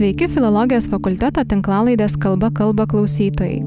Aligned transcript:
Sveiki 0.00 0.30
filologijos 0.32 0.86
fakulteto 0.88 1.42
tinklalaidės 1.44 2.14
kalba 2.16 2.48
kalba 2.56 2.86
klausytojai. 2.88 3.58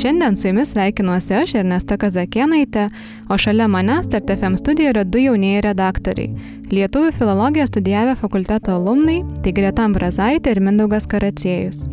Šiandien 0.00 0.38
su 0.40 0.46
jumis 0.48 0.70
sveikinuosi 0.72 1.34
aš 1.36 1.50
Ernesta 1.60 1.98
Kazakienaitė, 2.00 2.86
o 3.28 3.36
šalia 3.36 3.66
manęs 3.68 4.08
TRTFM 4.08 4.56
studijoje 4.56 4.94
yra 4.94 5.02
du 5.04 5.20
jaunieji 5.20 5.66
redaktoriai- 5.66 6.32
Lietuvių 6.72 7.12
filologiją 7.18 7.66
studijavę 7.68 8.16
fakulteto 8.16 8.72
alumnai, 8.72 9.18
tai 9.44 9.52
Greta 9.52 9.84
Ambrazaitė 9.84 10.56
ir 10.56 10.62
Mindaugas 10.64 11.04
Karaciejus. 11.04 11.84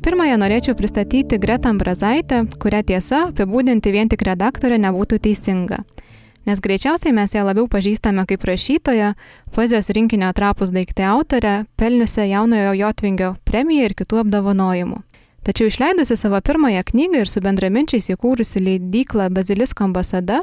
Pirmąją 0.00 0.38
norėčiau 0.40 0.74
pristatyti 0.74 1.38
Gretą 1.38 1.68
Ambrazaitę, 1.68 2.46
kurią 2.58 2.82
tiesa 2.82 3.26
apibūdinti 3.28 3.92
vien 3.92 4.08
tik 4.08 4.24
redaktorė 4.24 4.80
nebūtų 4.80 5.20
teisinga 5.20 5.84
nes 6.46 6.60
greičiausiai 6.60 7.14
mes 7.16 7.34
ją 7.34 7.44
labiau 7.46 7.66
pažįstame 7.70 8.26
kaip 8.28 8.44
rašytoją, 8.44 9.14
poezijos 9.54 9.90
rinkinio 9.96 10.32
Trapus 10.32 10.70
daiktai 10.74 11.08
autorę, 11.10 11.64
pelniusią 11.76 12.28
jaunojo 12.30 12.76
Jotvingio 12.78 13.34
premiją 13.44 13.90
ir 13.90 13.96
kitų 13.98 14.24
apdovanojimų. 14.24 15.02
Tačiau 15.44 15.68
išleidusi 15.68 16.16
savo 16.16 16.40
pirmąją 16.40 16.80
knygą 16.88 17.20
ir 17.20 17.28
su 17.28 17.42
bendraminčiais 17.44 18.08
įkūrusi 18.14 18.62
leidyklą 18.64 19.28
Bazilisko 19.32 19.84
ambasada, 19.84 20.40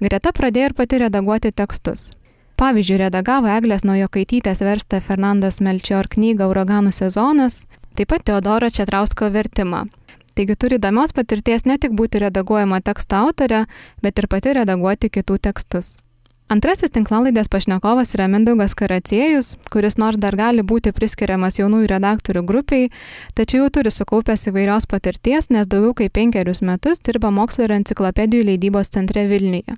Greta 0.00 0.30
pradėjo 0.32 0.70
ir 0.70 0.72
pati 0.72 0.96
redaguoti 1.02 1.50
tekstus. 1.52 2.14
Pavyzdžiui, 2.56 3.02
redagavo 3.02 3.50
Eglės 3.52 3.84
Naujokaitytės 3.84 4.62
verstą 4.64 5.02
Fernandos 5.04 5.60
Melčior 5.60 6.08
knygą 6.08 6.48
Uraganų 6.48 6.92
sezonas, 6.96 7.66
taip 7.96 8.08
pat 8.12 8.24
Teodoro 8.24 8.70
Četrausko 8.72 9.28
vertimą, 9.32 9.86
Taigi 10.40 10.54
turi 10.56 10.78
įdomios 10.80 11.10
patirties 11.12 11.66
ne 11.68 11.74
tik 11.76 11.92
būti 11.92 12.16
redaguojama 12.22 12.78
teksto 12.80 13.18
autorė, 13.26 13.66
bet 14.00 14.22
ir 14.22 14.26
pati 14.32 14.54
redaguoti 14.56 15.10
kitų 15.12 15.34
tekstus. 15.44 15.98
Antrasis 16.48 16.94
tinklalaidės 16.94 17.50
pašnekovas 17.52 18.14
yra 18.16 18.24
Mindaugas 18.32 18.72
Karaciejus, 18.72 19.50
kuris 19.68 19.98
nors 20.00 20.16
dar 20.16 20.38
gali 20.40 20.64
būti 20.64 20.94
priskiriamas 20.96 21.60
jaunųjų 21.60 21.90
redaktorių 21.92 22.44
grupiai, 22.48 22.88
tačiau 23.36 23.66
jau 23.66 23.74
turi 23.76 23.92
sukaupęs 23.92 24.46
įvairios 24.48 24.88
patirties, 24.88 25.50
nes 25.52 25.68
daugiau 25.68 25.92
kaip 26.00 26.16
penkerius 26.16 26.64
metus 26.64 27.04
dirba 27.04 27.28
mokslo 27.28 27.68
ir 27.68 27.76
enciklopedijų 27.76 28.48
leidybos 28.48 28.94
centre 28.96 29.26
Vilniuje. 29.28 29.76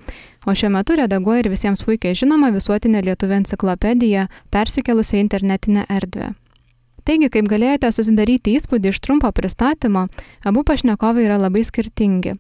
O 0.48 0.56
šiuo 0.56 0.72
metu 0.78 0.96
redaguoja 0.96 1.44
ir 1.44 1.52
visiems 1.52 1.84
puikiai 1.84 2.16
žinoma 2.16 2.48
visuotinė 2.56 3.04
Lietuvė 3.04 3.36
enciklopedija 3.42 4.32
persikelusi 4.48 5.20
į 5.20 5.26
internetinę 5.26 5.84
erdvę. 5.92 6.40
Taigi, 7.04 7.28
kaip 7.28 7.52
galėjote 7.52 7.92
susidaryti 7.92 8.56
įspūdį 8.56 8.88
iš 8.94 9.02
trumpo 9.04 9.28
pristatymo, 9.36 10.08
abu 10.48 10.64
pašnekovai 10.64 11.28
yra 11.28 11.36
labai 11.42 11.60
skirtingi. 11.68 12.32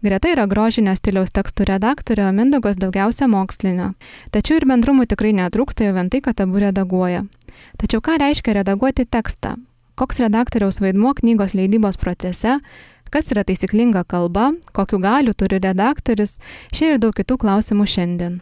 Greta 0.00 0.30
yra 0.32 0.46
grožinio 0.48 0.94
stiliaus 0.96 1.32
tekstų 1.36 1.66
redaktorė, 1.68 2.24
o 2.30 2.32
Mindaugas 2.32 2.78
daugiausia 2.80 3.26
mokslinio. 3.28 3.90
Tačiau 4.32 4.56
ir 4.56 4.64
bendrumų 4.70 5.04
tikrai 5.10 5.34
netrūksta 5.36 5.84
jau 5.84 5.96
vien 5.98 6.08
tai, 6.08 6.22
kad 6.24 6.40
abu 6.40 6.62
redaguoja. 6.62 7.26
Tačiau 7.76 8.00
ką 8.00 8.16
reiškia 8.22 8.54
redaguoti 8.62 9.04
tekstą? 9.04 9.58
Koks 10.00 10.22
redaktoriaus 10.24 10.80
vaidmuo 10.80 11.12
knygos 11.18 11.52
leidybos 11.52 12.00
procese? 12.00 12.62
Kas 13.12 13.28
yra 13.34 13.44
taisyklinga 13.44 14.06
kalba? 14.08 14.54
Kokiu 14.72 15.02
galiu 15.02 15.34
turi 15.36 15.58
redaktorius? 15.60 16.38
Šie 16.72 16.94
ir 16.94 17.02
daug 17.02 17.12
kitų 17.12 17.36
klausimų 17.42 17.84
šiandien. 17.84 18.40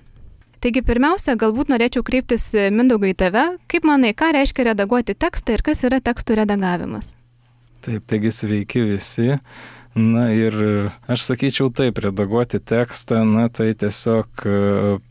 Taigi 0.63 0.85
pirmiausia, 0.87 1.35
galbūt 1.39 1.73
norėčiau 1.75 2.05
kreiptis 2.07 2.53
Mindaugai 2.55 3.17
tave. 3.19 3.49
Kaip 3.67 3.87
manai, 3.87 4.15
ką 4.15 4.31
reiškia 4.37 4.71
redaguoti 4.71 5.19
tekstą 5.19 5.59
ir 5.59 5.67
kas 5.67 5.83
yra 5.87 5.99
tekstų 5.99 6.39
redagavimas? 6.45 7.17
Taip, 7.83 8.07
taigi 8.11 8.31
sveiki 8.35 8.83
visi. 8.93 9.37
Na 9.99 10.29
ir 10.31 10.55
aš 11.11 11.25
sakyčiau 11.27 11.73
taip, 11.75 11.99
redaguoti 11.99 12.61
tekstą, 12.63 13.25
na 13.27 13.49
tai 13.51 13.73
tiesiog 13.75 14.45
e, 14.47 14.53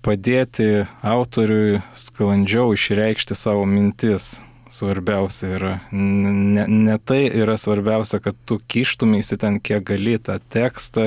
padėti 0.06 0.68
autoriui 1.04 1.82
sklandžiau 1.92 2.72
išreikšti 2.78 3.36
savo 3.36 3.66
mintis. 3.68 4.38
Svarbiausia 4.72 5.50
yra, 5.56 5.74
ne, 5.92 6.64
ne 6.68 6.96
tai 7.00 7.22
yra 7.28 7.56
svarbiausia, 7.60 8.20
kad 8.24 8.36
tu 8.48 8.60
kištumėsi 8.60 9.38
ten 9.40 9.62
kiek 9.64 9.84
gali 9.88 10.18
tą 10.20 10.38
tekstą, 10.56 11.06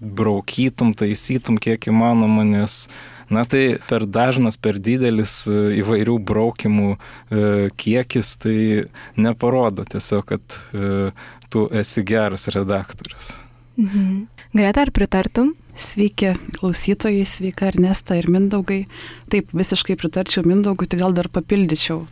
braukytum, 0.00 0.94
taisytum 0.96 1.60
kiek 1.60 1.88
įmanoma, 1.92 2.44
nes 2.48 2.86
Na 3.32 3.44
tai 3.48 3.78
per 3.88 4.04
dažnas, 4.04 4.58
per 4.60 4.76
didelis 4.82 5.46
e, 5.48 5.58
įvairių 5.80 6.18
braukimų 6.28 6.90
e, 6.92 6.98
kiekis 7.80 8.34
tai 8.42 8.56
neparodo 9.16 9.86
tiesiog, 9.88 10.26
kad 10.28 10.58
e, 10.76 11.10
tu 11.52 11.64
esi 11.72 12.04
geras 12.04 12.48
redaktorius. 12.52 13.34
Mhm. 13.80 14.24
Greta, 14.52 14.84
ar 14.84 14.92
pritartum? 14.92 15.54
Sveiki 15.72 16.34
klausytojai, 16.58 17.22
sveika 17.24 17.70
Ernesta 17.70 18.18
ir 18.18 18.28
Mindaugai. 18.28 18.82
Taip, 19.32 19.54
visiškai 19.56 19.96
pritarčiau 19.96 20.44
Mindaugui, 20.44 20.84
tai 20.84 20.98
gal 21.00 21.16
dar 21.16 21.30
papildyčiau, 21.32 22.02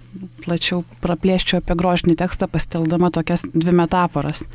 plačiau 0.46 0.80
praplėščiau 1.04 1.60
apie 1.60 1.76
grožinį 1.76 2.16
tekstą, 2.22 2.48
pasteldama 2.48 3.12
tokias 3.12 3.44
dvi 3.52 3.76
metaforas. 3.82 4.46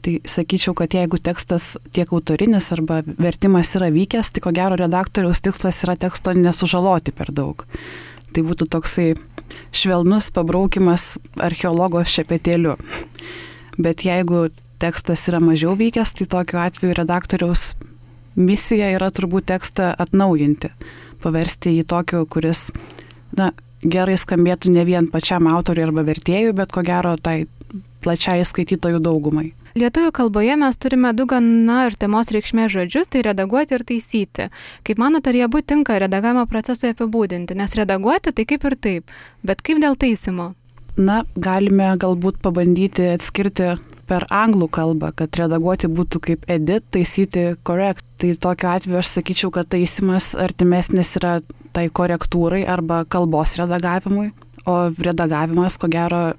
Tai 0.00 0.14
sakyčiau, 0.24 0.72
kad 0.78 0.94
jeigu 0.96 1.18
tekstas 1.20 1.74
tiek 1.92 2.08
autorinis 2.16 2.70
arba 2.72 3.02
vertimas 3.20 3.74
yra 3.76 3.90
vykęs, 3.92 4.32
tai 4.32 4.40
ko 4.40 4.52
gero 4.56 4.78
redaktoriaus 4.80 5.42
tikslas 5.44 5.82
yra 5.84 5.98
teksto 6.00 6.32
nesužaloti 6.32 7.12
per 7.12 7.28
daug. 7.36 7.66
Tai 8.32 8.44
būtų 8.46 8.70
toksai 8.72 9.10
švelnus 9.76 10.30
pabraukimas 10.32 11.18
archeologo 11.36 12.00
šepetėliu. 12.06 12.78
Bet 13.76 14.06
jeigu 14.06 14.48
tekstas 14.80 15.26
yra 15.28 15.42
mažiau 15.44 15.76
vykęs, 15.76 16.14
tai 16.16 16.28
tokiu 16.32 16.62
atveju 16.62 16.96
redaktoriaus 16.96 17.74
misija 18.40 18.90
yra 18.96 19.10
turbūt 19.12 19.50
tekstą 19.50 19.92
atnaujinti, 20.00 20.72
paversti 21.20 21.76
jį 21.76 21.86
tokiu, 21.90 22.24
kuris 22.30 22.70
na, 23.36 23.50
gerai 23.84 24.16
skambėtų 24.20 24.72
ne 24.74 24.84
vien 24.88 25.08
pačiam 25.12 25.48
autoriui 25.50 25.88
arba 25.88 26.04
vertėjui, 26.08 26.54
bet 26.56 26.72
ko 26.72 26.84
gero 26.86 27.16
tai 27.20 27.44
plačiai 28.04 28.44
skaitytojų 28.46 29.00
daugumai. 29.04 29.50
Lietuvių 29.78 30.10
kalboje 30.10 30.56
mes 30.58 30.78
turime 30.82 31.12
du 31.14 31.28
gana 31.30 31.84
artimos 31.86 32.32
reikšmės 32.34 32.72
žodžius- 32.74 33.08
tai 33.12 33.22
redaguoti 33.22 33.76
ir 33.76 33.84
taisyti. 33.86 34.48
Kaip 34.84 34.98
manote, 34.98 35.30
ar 35.30 35.34
jie 35.34 35.46
būtų 35.46 35.66
tinka 35.66 35.98
redagavimo 36.00 36.46
procesui 36.46 36.90
apibūdinti? 36.92 37.54
Nes 37.54 37.74
redaguoti 37.74 38.34
tai 38.34 38.44
kaip 38.44 38.64
ir 38.64 38.76
taip, 38.76 39.04
bet 39.44 39.62
kaip 39.62 39.78
dėl 39.78 39.94
taisimo? 39.96 40.54
Na, 40.96 41.22
galime 41.38 41.96
galbūt 41.96 42.40
pabandyti 42.42 43.14
atskirti 43.14 43.78
per 44.10 44.26
anglų 44.34 44.68
kalbą, 44.68 45.12
kad 45.14 45.30
redaguoti 45.38 45.86
būtų 45.86 46.20
kaip 46.20 46.50
edit, 46.50 46.84
taisyti 46.90 47.56
correct. 47.62 48.04
Tai 48.18 48.34
tokiu 48.34 48.68
atveju 48.68 48.98
aš 48.98 49.14
sakyčiau, 49.14 49.52
kad 49.54 49.68
taisimas 49.68 50.34
artimesnis 50.34 51.14
yra 51.16 51.40
tai 51.72 51.88
korektūrai 51.88 52.66
arba 52.68 53.04
kalbos 53.04 53.54
redagavimui, 53.60 54.32
o 54.66 54.90
redagavimas, 54.90 55.78
ko 55.78 55.88
gero, 55.88 56.34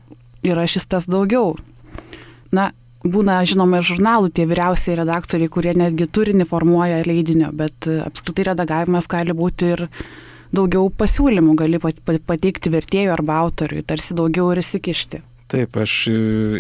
yra 0.45 0.67
šis 0.69 0.87
tas 0.89 1.07
daugiau. 1.09 1.55
Na, 2.51 2.71
būna 3.03 3.39
žinoma 3.47 3.79
ir 3.79 3.87
žurnalų 3.87 4.31
tie 4.35 4.45
vyriausiai 4.49 4.99
redaktoriai, 4.99 5.51
kurie 5.51 5.73
netgi 5.77 6.07
turinį 6.07 6.47
formuoja 6.49 7.01
leidinio, 7.07 7.51
bet 7.55 7.87
e, 7.89 8.01
apskritai 8.05 8.51
redagavimas 8.51 9.09
gali 9.11 9.35
būti 9.37 9.73
ir 9.75 9.85
daugiau 10.53 10.91
pasiūlymų, 10.93 11.55
gali 11.59 11.81
pateikti 11.81 12.73
vertėjų 12.73 13.13
arba 13.13 13.39
autoriui, 13.45 13.85
tarsi 13.87 14.17
daugiau 14.17 14.51
ir 14.51 14.61
įsikišti. 14.61 15.21
Taip, 15.51 15.77
aš 15.79 15.95
e, 16.11 16.17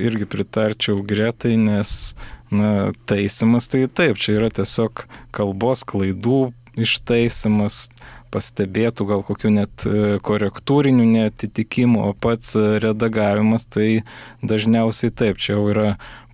irgi 0.07 0.27
pritarčiau 0.31 1.03
gretai, 1.07 1.53
nes 1.59 2.15
na, 2.51 2.91
taisimas 3.07 3.69
tai 3.71 3.85
taip, 3.87 4.19
čia 4.19 4.39
yra 4.39 4.49
tiesiog 4.51 5.05
kalbos 5.35 5.85
klaidų 5.87 6.49
ištaisimas, 6.79 7.85
pastebėtų 8.31 9.07
gal 9.09 9.23
kokių 9.27 9.53
net 9.57 9.85
e, 9.85 10.17
korektūrinių 10.23 11.05
netitikimų, 11.11 12.03
o 12.09 12.15
pats 12.17 12.55
redagavimas 12.55 13.67
tai 13.69 14.03
dažniausiai 14.41 15.13
taip, 15.13 15.41
čia 15.41 15.57
jau 15.57 15.67
yra 15.73 15.89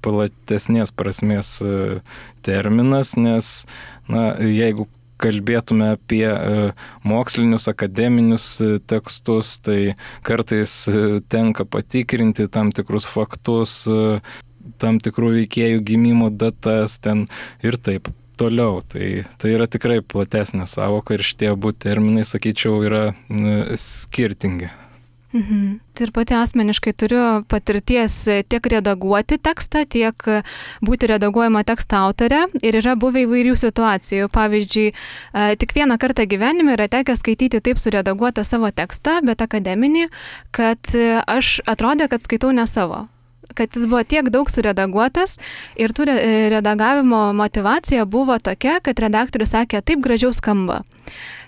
platesnės 0.05 0.94
prasmės 0.95 1.57
e, 1.61 1.99
terminas, 2.45 3.15
nes 3.17 3.65
na, 4.09 4.31
jeigu 4.41 4.88
kalbėtume 5.21 5.94
apie 5.95 6.25
e, 6.29 6.69
mokslinius, 7.07 7.67
akademinius 7.71 8.49
e, 8.61 8.69
tekstus, 8.79 9.57
tai 9.65 9.95
kartais 10.27 10.83
tenka 11.31 11.65
patikrinti 11.65 12.47
tam 12.53 12.71
tikrus 12.75 13.09
faktus, 13.09 13.81
tam 14.77 15.01
tikrų 15.01 15.33
veikėjų 15.39 15.83
gimimo 15.88 16.29
datas 16.29 16.99
ten 17.01 17.25
ir 17.65 17.79
taip 17.81 18.11
toliau. 18.39 18.81
Tai, 18.85 19.25
tai 19.41 19.53
yra 19.57 19.67
tikrai 19.69 20.01
platesnė 20.01 20.67
savoka 20.69 21.17
ir 21.17 21.25
šitie 21.25 21.51
abu 21.53 21.73
terminai, 21.73 22.25
sakyčiau, 22.27 22.81
yra 22.87 23.05
skirtingi. 23.77 24.69
Mhm. 25.35 25.79
Tai 25.93 26.05
ir 26.07 26.11
pati 26.15 26.35
asmeniškai 26.37 26.93
turiu 26.95 27.23
patirties 27.51 28.15
tiek 28.47 28.69
redaguoti 28.71 29.35
tekstą, 29.43 29.83
tiek 29.83 30.15
būti 30.85 31.09
redaguojama 31.11 31.65
teksto 31.67 31.99
autorė 32.07 32.45
ir 32.63 32.77
yra 32.79 32.95
buvę 32.95 33.25
įvairių 33.25 33.57
situacijų. 33.59 34.29
Pavyzdžiui, 34.31 34.87
e, 34.93 35.49
tik 35.59 35.75
vieną 35.75 35.99
kartą 35.99 36.23
gyvenime 36.29 36.77
yra 36.77 36.87
tekę 36.87 37.17
skaityti 37.19 37.59
taip 37.59 37.77
suredaguotą 37.81 38.45
savo 38.47 38.71
tekstą, 38.71 39.19
bet 39.27 39.43
akademinį, 39.43 40.07
kad 40.51 40.95
aš 41.27 41.59
atrodė, 41.67 42.07
kad 42.07 42.23
skaitau 42.23 42.55
ne 42.55 42.65
savo 42.65 43.07
kad 43.55 43.71
jis 43.75 43.88
buvo 43.88 44.03
tiek 44.03 44.29
daug 44.33 44.49
suredaguotas 44.51 45.38
ir 45.79 45.95
tų 45.95 46.09
redagavimo 46.57 47.31
motivacija 47.38 48.05
buvo 48.05 48.39
tokia, 48.39 48.79
kad 48.83 48.99
redaktorius 48.99 49.55
sakė, 49.55 49.81
taip 49.81 50.03
gražiau 50.03 50.33
skamba. 50.35 50.83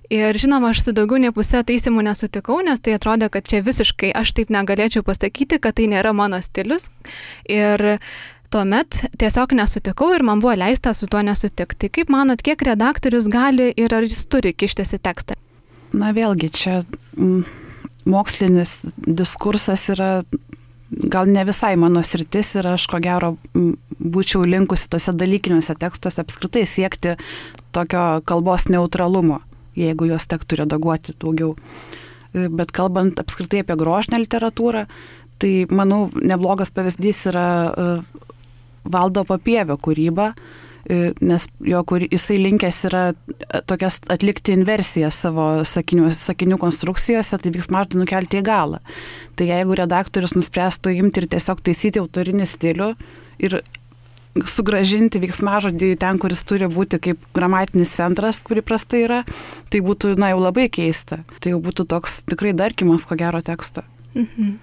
Ir 0.09 0.33
žinoma, 0.41 0.71
aš 0.73 0.87
su 0.87 0.91
daugiau 0.97 1.19
nei 1.21 1.29
pusė 1.29 1.61
taisimų 1.61 2.01
nesutikau, 2.07 2.57
nes 2.65 2.81
tai 2.81 2.95
atrodo, 2.97 3.27
kad 3.29 3.45
čia 3.45 3.61
visiškai 3.61 4.09
aš 4.17 4.33
taip 4.39 4.49
negalėčiau 4.49 5.05
pasakyti, 5.05 5.59
kad 5.61 5.77
tai 5.77 5.85
nėra 5.91 6.15
mano 6.17 6.39
stilius. 6.41 6.87
Ir 7.45 7.99
tuomet 8.49 9.03
tiesiog 9.21 9.53
nesutikau 9.53 10.09
ir 10.15 10.25
man 10.25 10.41
buvo 10.41 10.55
leista 10.57 10.95
su 10.97 11.05
tuo 11.05 11.21
nesutikti. 11.21 11.91
Kaip 11.93 12.09
manot, 12.09 12.41
kiek 12.41 12.65
redaktorius 12.65 13.29
gali 13.29 13.69
ir 13.77 13.93
ar 13.93 14.07
jis 14.07 14.25
turi 14.25 14.55
kištis 14.57 14.95
į 14.97 15.01
tekstą? 15.05 15.37
Na 15.93 16.09
vėlgi, 16.17 16.49
čia 16.53 16.81
m, 17.13 17.43
mokslinis 18.09 18.79
diskursas 19.05 19.87
yra 19.93 20.11
gal 20.89 21.29
ne 21.29 21.43
visai 21.45 21.75
mano 21.77 22.01
sritis 22.03 22.55
ir 22.59 22.67
aš 22.73 22.87
ko 22.89 22.99
gero 23.03 23.35
būčiau 23.53 24.45
linkusi 24.47 24.89
tose 24.89 25.13
dalykiniuose 25.13 25.75
tekstuose 25.79 26.23
apskritai 26.23 26.65
siekti 26.65 27.15
tokio 27.75 28.21
kalbos 28.25 28.69
neutralumo 28.69 29.43
jeigu 29.79 30.09
juos 30.09 30.27
tektų 30.29 30.63
redaguoti 30.63 31.15
daugiau. 31.21 31.55
E, 32.33 32.47
bet 32.49 32.73
kalbant 32.75 33.19
apskritai 33.21 33.63
apie 33.63 33.77
grožinę 33.79 34.21
literatūrą, 34.23 34.85
tai 35.39 35.53
manau 35.71 36.07
neblogas 36.15 36.73
pavyzdys 36.75 37.25
yra 37.31 37.47
e, 37.69 37.87
valdo 38.89 39.25
papievio 39.27 39.77
kūryba, 39.79 40.33
nes 40.89 41.45
jo, 41.61 41.81
kur 41.85 42.01
jisai 42.01 42.39
linkęs 42.41 42.79
yra 42.89 43.03
tokias 43.69 43.99
atlikti 44.09 44.55
inversijas 44.57 45.19
savo 45.21 45.61
sakinių, 45.67 46.09
sakinių 46.17 46.57
konstrukcijose, 46.61 47.37
tai 47.37 47.51
vyks 47.53 47.69
mažai 47.73 48.01
nukelti 48.01 48.41
į 48.41 48.45
galą. 48.47 48.79
Tai 49.37 49.49
jeigu 49.49 49.77
redaktorius 49.77 50.33
nuspręstų 50.37 50.95
imti 50.97 51.23
ir 51.23 51.29
tiesiog 51.35 51.61
taisyti 51.65 52.01
autorinį 52.01 52.47
stilių 52.49 52.93
ir 53.45 53.61
sugražinti 54.49 55.21
veiksmažodį 55.21 55.93
ten, 55.99 56.19
kuris 56.21 56.43
turi 56.47 56.69
būti 56.69 56.99
kaip 57.01 57.21
gramatinis 57.35 57.93
centras, 57.95 58.41
kur 58.45 58.61
įprastai 58.61 59.03
yra, 59.07 59.19
tai 59.69 59.81
būtų, 59.85 60.15
na, 60.21 60.31
jau 60.33 60.41
labai 60.41 60.69
keista. 60.73 61.23
Tai 61.41 61.55
jau 61.55 61.61
būtų 61.63 61.85
toks 61.89 62.21
tikrai 62.29 62.53
darkimas, 62.57 63.07
ko 63.09 63.17
gero 63.19 63.41
teksto. 63.45 63.85
Mhm. 64.15 64.57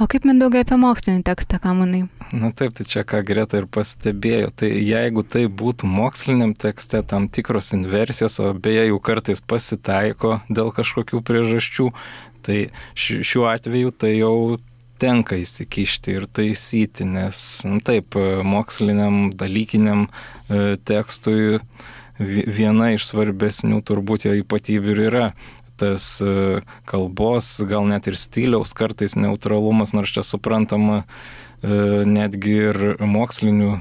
O 0.00 0.06
kaip 0.10 0.24
mindaugai 0.28 0.62
apie 0.64 0.78
mokslinį 0.80 1.24
tekstą, 1.26 1.60
ką 1.62 1.74
manai? 1.76 2.02
Na 2.32 2.52
taip, 2.56 2.74
tai 2.78 2.86
čia 2.88 3.04
ką 3.06 3.20
Greta 3.26 3.60
ir 3.60 3.66
pastebėjo. 3.70 4.52
Tai 4.62 4.70
jeigu 4.70 5.24
tai 5.26 5.44
būtų 5.62 5.88
moksliniam 5.90 6.54
tekste 6.54 7.02
tam 7.06 7.28
tikros 7.28 7.72
inversijos, 7.76 8.38
o 8.40 8.52
beje 8.54 8.86
jau 8.88 8.98
kartais 9.02 9.42
pasitaiko 9.42 10.38
dėl 10.48 10.72
kažkokių 10.76 11.22
priežasčių, 11.26 11.90
tai 12.46 12.58
šiuo 12.96 13.48
atveju 13.50 13.92
tai 13.92 14.14
jau 14.18 14.34
tenka 15.00 15.38
įsikišti 15.40 16.18
ir 16.18 16.26
taisyti, 16.28 17.06
nes 17.08 17.44
nu, 17.68 17.80
taip, 17.84 18.16
moksliniam, 18.44 19.30
dalykiniam 19.32 20.06
e, 20.06 20.76
tekstui 20.76 21.60
viena 22.20 22.90
iš 22.92 23.06
svarbesnių 23.08 23.80
turbūt 23.86 24.26
jo 24.28 24.34
ypatybių 24.42 24.96
yra 25.06 25.30
tas 25.80 26.16
e, 26.24 26.60
kalbos, 26.90 27.56
gal 27.70 27.88
net 27.88 28.10
ir 28.10 28.18
stiliaus 28.20 28.74
kartais 28.76 29.16
neutralumas, 29.18 29.94
nors 29.96 30.12
čia 30.14 30.24
suprantama, 30.26 31.02
e, 31.02 32.04
netgi 32.08 32.54
ir 32.68 32.82
mokslinių 33.00 33.72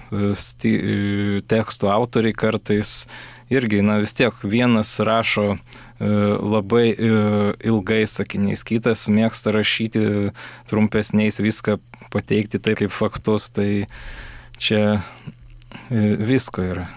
tekstų 1.51 1.91
autoriai 1.91 2.35
kartais 2.35 3.03
irgi, 3.51 3.83
na 3.85 3.99
vis 4.01 4.15
tiek 4.17 4.35
vienas 4.45 4.95
rašo 5.03 5.55
E, 5.99 6.07
labai 6.39 6.95
e, 6.95 7.07
ilgais 7.67 8.13
sakiniais, 8.15 8.63
kitas 8.63 9.09
mėgsta 9.11 9.51
rašyti 9.51 10.31
trumpesniais, 10.71 11.41
viską 11.43 11.75
pateikti 12.13 12.61
taip 12.63 12.79
kaip 12.79 12.93
faktus, 12.95 13.49
tai 13.51 13.83
čia 14.55 14.79
e, 14.95 16.15
visko 16.23 16.63
yra. 16.63 16.87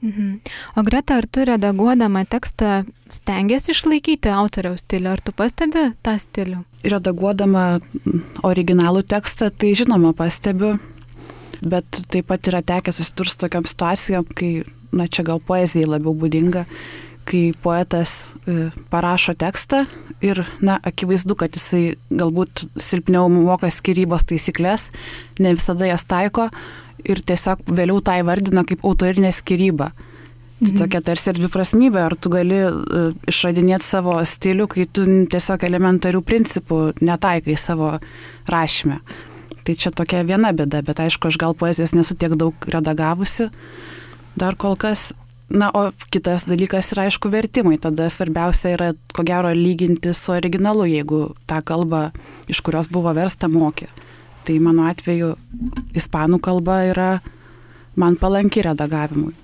Mhm. 0.00 0.40
O 0.76 0.82
Greta, 0.86 1.16
ar 1.18 1.26
tu 1.26 1.42
redaguodama 1.44 2.22
tekstą 2.24 2.84
stengiasi 3.10 3.72
išlaikyti 3.74 4.30
autoriaus 4.30 4.84
stilių, 4.84 5.16
ar 5.16 5.22
tu 5.24 5.34
pastebi 5.34 5.88
tą 6.06 6.14
stilių? 6.22 6.62
Redaguodama 6.86 7.80
originalų 8.46 9.02
tekstą, 9.10 9.50
tai 9.50 9.72
žinoma 9.78 10.12
pastebiu, 10.14 10.76
bet 11.62 12.02
taip 12.12 12.30
pat 12.30 12.46
yra 12.46 12.62
tekę 12.62 12.94
susidurti 12.94 13.34
su 13.34 13.42
tokiam 13.42 13.66
situacijom, 13.66 14.30
kai, 14.38 14.52
na 14.94 15.08
čia 15.10 15.26
gal 15.26 15.42
poezijai 15.42 15.90
labiau 15.90 16.14
būdinga, 16.14 16.64
kai 17.28 17.50
poetas 17.62 18.30
e, 18.46 18.70
parašo 18.92 19.34
tekstą 19.36 19.82
ir, 20.24 20.44
na, 20.64 20.78
akivaizdu, 20.78 21.34
kad 21.38 21.58
jisai 21.58 21.98
galbūt 22.08 22.68
silpniau 22.80 23.26
moka 23.32 23.68
skirybos 23.72 24.24
taisyklės, 24.30 24.88
ne 25.42 25.56
visada 25.58 25.90
jas 25.90 26.06
taiko 26.08 26.48
ir 27.04 27.22
tiesiog 27.22 27.64
vėliau 27.68 28.02
tai 28.04 28.20
vardina 28.26 28.64
kaip 28.66 28.84
autorinė 28.86 29.32
skiryba. 29.34 29.92
Tai 30.58 30.72
mhm. 30.72 30.78
tokia 30.80 31.00
tarsi 31.06 31.30
ir 31.30 31.38
dviprasmybė, 31.38 32.00
ar 32.02 32.16
tu 32.18 32.32
gali 32.34 32.64
uh, 32.66 33.12
išradinėti 33.30 33.86
savo 33.86 34.16
stilių, 34.26 34.66
kai 34.72 34.88
tu 34.90 35.04
tiesiog 35.30 35.62
elementarių 35.68 36.22
principų 36.26 36.80
netaikai 36.98 37.54
savo 37.54 37.92
rašymę. 38.50 38.98
Tai 39.62 39.76
čia 39.78 39.92
tokia 39.94 40.24
viena 40.26 40.50
bėda, 40.56 40.80
bet 40.82 40.98
aišku, 41.04 41.30
aš 41.30 41.38
gal 41.38 41.54
poezijos 41.54 41.94
nesu 41.94 42.16
tiek 42.18 42.34
daug 42.40 42.66
redagavusi 42.66 43.52
dar 44.38 44.58
kol 44.58 44.76
kas, 44.78 45.12
Na, 45.48 45.70
o 45.72 45.88
kitas 46.12 46.44
dalykas 46.44 46.90
yra 46.92 47.06
aišku 47.08 47.30
vertimai. 47.32 47.78
Tada 47.80 48.10
svarbiausia 48.12 48.74
yra, 48.74 48.88
ko 49.16 49.22
gero, 49.24 49.48
lyginti 49.56 50.12
su 50.12 50.34
originalu, 50.34 50.84
jeigu 50.90 51.20
tą 51.48 51.62
kalbą, 51.64 52.10
iš 52.52 52.60
kurios 52.60 52.90
buvo 52.92 53.14
versta, 53.16 53.48
mokė. 53.48 53.88
Tai 54.46 54.56
mano 54.64 54.86
atveju 54.88 55.34
ispanų 55.98 56.38
kalba 56.44 56.80
yra 56.92 57.10
man 57.98 58.16
palanki 58.20 58.62
redagavimui. 58.64 59.34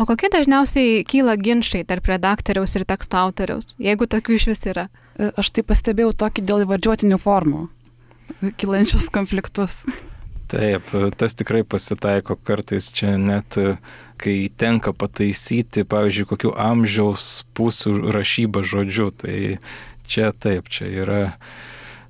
O 0.00 0.06
kokie 0.08 0.30
dažniausiai 0.32 1.04
kyla 1.06 1.36
ginčiai 1.38 1.86
tarp 1.86 2.08
redaktoriaus 2.10 2.74
ir 2.78 2.86
teksto 2.88 3.20
autoriaus, 3.20 3.76
jeigu 3.78 4.08
tokių 4.10 4.38
iš 4.40 4.48
vis 4.50 4.64
yra? 4.72 4.88
E, 5.14 5.30
aš 5.38 5.52
tai 5.54 5.62
pastebėjau 5.66 6.10
tokį 6.24 6.44
dėl 6.48 6.64
įvardžiuotinių 6.64 7.18
formų, 7.22 7.62
kilančius 8.58 9.06
konfliktus. 9.14 9.84
Taip, 10.50 10.90
tas 11.18 11.34
tikrai 11.34 11.64
pasitaiko 11.66 12.36
kartais 12.46 12.92
čia 12.94 13.16
net, 13.18 13.56
kai 14.22 14.34
tenka 14.54 14.92
pataisyti, 14.94 15.82
pavyzdžiui, 15.90 16.28
kokiu 16.30 16.52
amžiaus 16.54 17.46
pusių 17.58 17.96
rašybą 18.14 18.62
žodžiu, 18.62 19.08
tai 19.10 19.38
čia 20.06 20.30
taip, 20.30 20.70
čia 20.70 20.86
yra 21.02 21.22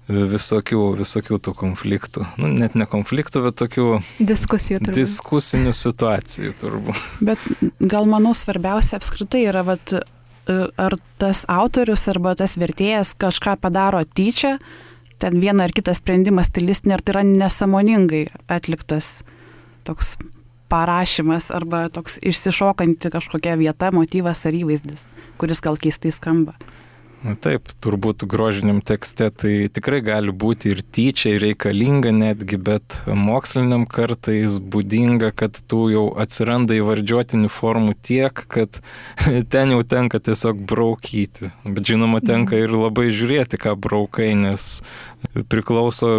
visokių, 0.08 0.80
visokių 1.00 1.38
tų 1.42 1.54
konfliktų. 1.58 2.26
Nu, 2.38 2.50
net 2.52 2.76
ne 2.78 2.86
konfliktų, 2.86 3.42
bet 3.48 3.58
tokių 3.58 3.86
diskusijų 4.22 4.80
turbūt. 4.84 4.98
Diskusinių 5.00 5.72
situacijų 5.74 6.54
turbūt. 6.60 7.00
Bet 7.26 7.42
gal 7.80 8.06
manau 8.10 8.34
svarbiausia 8.36 9.00
apskritai 9.00 9.46
yra, 9.48 9.64
vat, 9.66 9.96
ar 10.46 10.98
tas 11.18 11.44
autorius 11.50 12.06
arba 12.12 12.36
tas 12.38 12.56
vertėjas 12.60 13.16
kažką 13.18 13.56
padaro 13.62 14.04
tyčia, 14.06 14.56
ten 15.18 15.40
vieną 15.40 15.66
ar 15.66 15.74
kitą 15.74 15.94
sprendimą 15.96 16.44
stilistinį, 16.46 16.96
ar 16.96 17.02
tai 17.02 17.16
yra 17.16 17.26
nesamoningai 17.26 18.26
atliktas 18.52 19.24
toks 19.86 20.16
parašymas 20.70 21.50
arba 21.54 21.86
toks 21.94 22.18
išsišokanti 22.26 23.10
kažkokia 23.14 23.54
vieta, 23.58 23.92
motyvas 23.94 24.42
ar 24.48 24.56
įvaizdis, 24.58 25.06
kuris 25.40 25.62
gal 25.64 25.78
keistai 25.78 26.12
skamba. 26.14 26.56
Na 27.26 27.34
taip, 27.42 27.72
turbūt 27.82 28.22
grožiniam 28.30 28.78
tekste 28.84 29.32
tai 29.34 29.52
tikrai 29.72 29.98
gali 30.04 30.30
būti 30.30 30.70
ir 30.70 30.82
tyčia, 30.94 31.32
ir 31.34 31.42
reikalinga 31.42 32.12
netgi, 32.14 32.58
bet 32.68 33.00
moksliniam 33.06 33.82
kartais 33.90 34.60
būdinga, 34.62 35.32
kad 35.34 35.58
tų 35.66 35.80
jau 35.90 36.04
atsiranda 36.22 36.76
įvardžiuotinių 36.78 37.50
formų 37.50 37.96
tiek, 38.06 38.44
kad 38.52 38.78
ten 39.52 39.74
jau 39.74 39.80
tenka 39.82 40.20
tiesiog 40.22 40.62
braukyti. 40.70 41.50
Bet 41.64 41.90
žinoma, 41.90 42.22
tenka 42.22 42.60
ir 42.60 42.70
labai 42.70 43.08
žiūrėti, 43.10 43.58
ką 43.58 43.74
braukai, 43.74 44.30
nes 44.38 44.68
priklauso, 45.50 46.12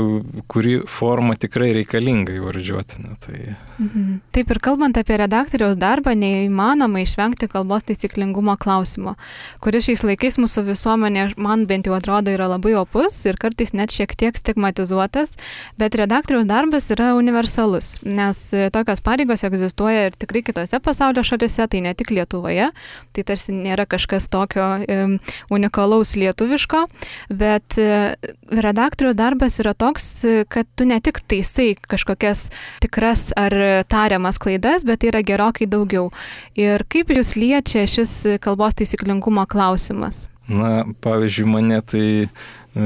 kuri 0.51 0.81
forma 0.91 1.37
tikrai 1.39 1.71
reikalinga 1.79 2.35
įvardžiuotina. 2.41 3.15
Tai... 3.23 3.37
Mhm. 3.79 4.19
Taip 4.35 4.51
ir 4.51 4.61
kalbant 4.63 4.99
apie 4.99 5.21
redaktoriaus 5.23 5.79
darbą, 5.79 6.17
neįmanoma 6.19 7.05
išvengti 7.05 7.47
kalbos 7.51 7.87
taisyklingumo 7.87 8.57
klausimo, 8.59 9.15
kuris 9.63 9.87
šiais 9.87 10.03
laikais 10.11 10.41
mūsų 10.41 10.67
visuomenė 10.67 10.96
nuomonė, 10.97 11.27
man 11.37 11.65
bent 11.69 11.87
jau 11.87 11.95
atrodo, 11.97 12.31
yra 12.33 12.47
labai 12.49 12.73
opus 12.77 13.19
ir 13.27 13.37
kartais 13.39 13.73
net 13.73 13.93
šiek 13.93 14.13
tiek 14.17 14.37
stigmatizuotas, 14.37 15.35
bet 15.77 15.95
redaktoriaus 15.95 16.47
darbas 16.49 16.89
yra 16.93 17.13
universalus, 17.17 17.99
nes 18.03 18.39
tokios 18.73 19.01
pareigos 19.05 19.43
egzistuoja 19.47 20.07
ir 20.07 20.17
tikrai 20.17 20.43
kitose 20.45 20.79
pasaulio 20.83 21.23
šalise, 21.23 21.67
tai 21.67 21.81
ne 21.85 21.93
tik 21.97 22.11
Lietuvoje, 22.11 22.71
tai 23.13 23.25
tarsi 23.27 23.53
nėra 23.53 23.85
kažkas 23.89 24.29
tokio 24.33 24.65
um, 24.81 25.17
unikalaus 25.53 26.15
lietuviško, 26.17 26.85
bet 27.29 27.77
uh, 27.81 28.15
redaktoriaus 28.49 29.17
darbas 29.17 29.59
yra 29.61 29.75
toks, 29.77 30.25
kad 30.49 30.69
tu 30.75 30.87
ne 30.87 30.99
tik 31.03 31.21
taisai 31.29 31.75
kažkokias 31.87 32.47
tikras 32.83 33.29
ar 33.37 33.53
tariamas 33.89 34.39
klaidas, 34.41 34.85
bet 34.87 35.03
tai 35.03 35.11
yra 35.11 35.23
gerokai 35.25 35.69
daugiau. 35.69 36.09
Ir 36.57 36.85
kaip 36.89 37.13
jūs 37.13 37.35
liečia 37.37 37.85
šis 37.89 38.39
kalbos 38.43 38.77
taisyklingumo 38.79 39.45
klausimas? 39.49 40.25
Na, 40.47 40.85
pavyzdžiui, 41.03 41.47
mane 41.51 41.81
tai, 41.83 42.07
e, 42.27 42.85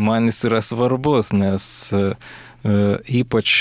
man 0.00 0.30
jis 0.30 0.44
yra 0.48 0.62
svarbus, 0.64 1.32
nes 1.36 1.66
e, 1.92 2.04
ypač 3.20 3.54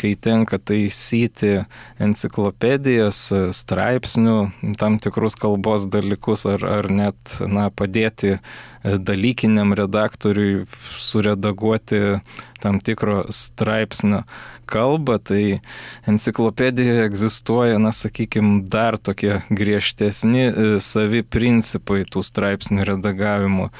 kai 0.00 0.10
tenka 0.18 0.58
taisyti 0.58 1.60
enciklopedijas, 2.02 3.22
straipsnių, 3.56 4.36
tam 4.80 4.98
tikrus 5.02 5.38
kalbos 5.38 5.86
dalykus 5.88 6.44
ar, 6.50 6.66
ar 6.66 6.90
net 6.90 7.38
na, 7.46 7.68
padėti 7.70 8.36
dalykiniam 8.82 9.74
redaktoriui 9.76 10.64
suredaguoti 10.98 12.20
tam 12.60 12.80
tikro 12.84 13.22
straipsnio 13.32 14.24
kalbą, 14.70 15.18
tai 15.18 15.42
enciklopedijoje 16.10 17.06
egzistuoja, 17.08 17.80
na, 17.82 17.92
sakykime, 17.96 18.62
dar 18.70 18.98
tokie 18.98 19.40
griežtesni 19.50 20.46
e, 20.46 20.52
savi 20.84 21.24
principai 21.26 22.04
tų 22.08 22.22
straipsnių 22.26 22.86
redagavimo. 22.94 23.70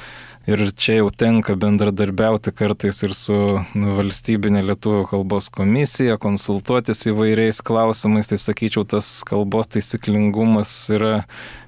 Ir 0.49 0.63
čia 0.73 0.95
jau 0.97 1.09
tenka 1.13 1.53
bendradarbiauti 1.59 2.49
kartais 2.57 3.03
ir 3.05 3.13
su 3.13 3.35
nu, 3.77 3.91
valstybinė 3.99 4.63
lietuvių 4.71 5.03
kalbos 5.11 5.51
komisija, 5.53 6.17
konsultuotis 6.21 7.05
įvairiais 7.11 7.61
klausimais, 7.65 8.31
tai 8.31 8.39
sakyčiau, 8.41 8.81
tas 8.89 9.19
kalbos 9.27 9.69
taisyklingumas 9.75 10.73
yra 10.97 11.13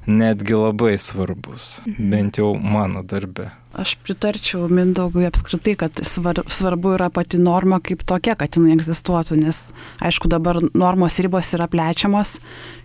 netgi 0.10 0.58
labai 0.58 0.96
svarbus, 0.98 1.84
mhm. 1.86 2.10
bent 2.10 2.42
jau 2.42 2.56
mano 2.58 3.06
darbe. 3.06 3.52
Aš 3.78 3.96
pritarčiau 4.06 4.68
Mindaugui 4.70 5.26
apskritai, 5.26 5.74
kad 5.78 6.02
svar, 6.06 6.44
svarbu 6.46 6.96
yra 6.98 7.10
pati 7.14 7.40
norma 7.42 7.80
kaip 7.82 8.04
tokia, 8.10 8.36
kad 8.38 8.58
jinai 8.58 8.76
egzistuotų, 8.76 9.38
nes 9.42 9.68
aišku 10.02 10.30
dabar 10.30 10.60
normos 10.74 11.18
ribos 11.22 11.54
yra 11.58 11.70
plečiamos 11.70 12.40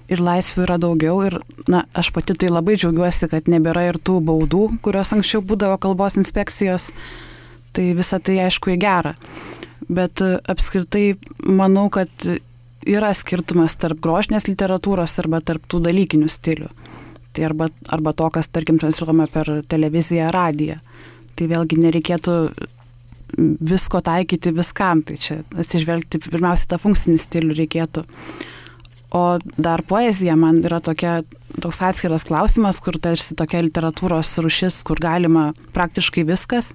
ir 0.09 0.23
laisvių 0.25 0.65
yra 0.65 0.79
daugiau 0.81 1.21
ir 1.27 1.39
na, 1.71 1.85
aš 1.97 2.13
pati 2.17 2.37
tai 2.39 2.51
labai 2.53 2.79
džiaugiuosi, 2.81 3.29
kad 3.33 3.49
nebėra 3.51 3.87
ir 3.91 4.01
tų 4.01 4.19
baudų, 4.25 4.65
kurios 4.85 5.13
anksčiau 5.17 5.43
būdavo 5.45 5.79
kalbos 5.83 6.19
inspekcijos, 6.21 6.91
tai 7.77 7.91
visa 7.99 8.21
tai 8.21 8.41
aišku 8.47 8.75
į 8.75 8.79
gerą. 8.83 9.15
Bet 9.89 10.21
e, 10.25 10.37
apskritai 10.49 11.19
manau, 11.45 11.87
kad 11.93 12.11
yra 12.89 13.13
skirtumas 13.17 13.77
tarp 13.81 14.01
grožinės 14.05 14.49
literatūros 14.49 15.19
arba 15.23 15.43
tarp 15.45 15.69
tų 15.69 15.83
dalykinių 15.87 16.31
stilių 16.33 16.73
tai 17.39 17.45
arba, 17.45 17.69
arba 17.89 18.13
to, 18.13 18.27
kas, 18.35 18.49
tarkim, 18.51 18.79
transliuojama 18.79 19.29
per 19.31 19.51
televiziją, 19.71 20.33
radiją. 20.35 20.79
Tai 21.39 21.47
vėlgi 21.53 21.79
nereikėtų 21.79 22.35
visko 23.71 24.01
taikyti 24.03 24.51
viskam, 24.57 25.05
tai 25.07 25.19
čia 25.21 25.43
atsižvelgti 25.55 26.19
pirmiausia 26.25 26.73
tą 26.73 26.81
funkcinį 26.83 27.21
stilių 27.23 27.59
reikėtų. 27.61 28.05
O 29.11 29.39
dar 29.57 29.83
poezija 29.89 30.37
man 30.37 30.61
yra 30.61 30.83
tokia, 30.85 31.23
toks 31.63 31.81
atskiras 31.81 32.27
klausimas, 32.29 32.81
kur 32.85 32.99
tarsi 33.01 33.37
tokia 33.39 33.63
literatūros 33.65 34.35
rušis, 34.45 34.83
kur 34.85 35.01
galima 35.01 35.53
praktiškai 35.73 36.27
viskas, 36.29 36.75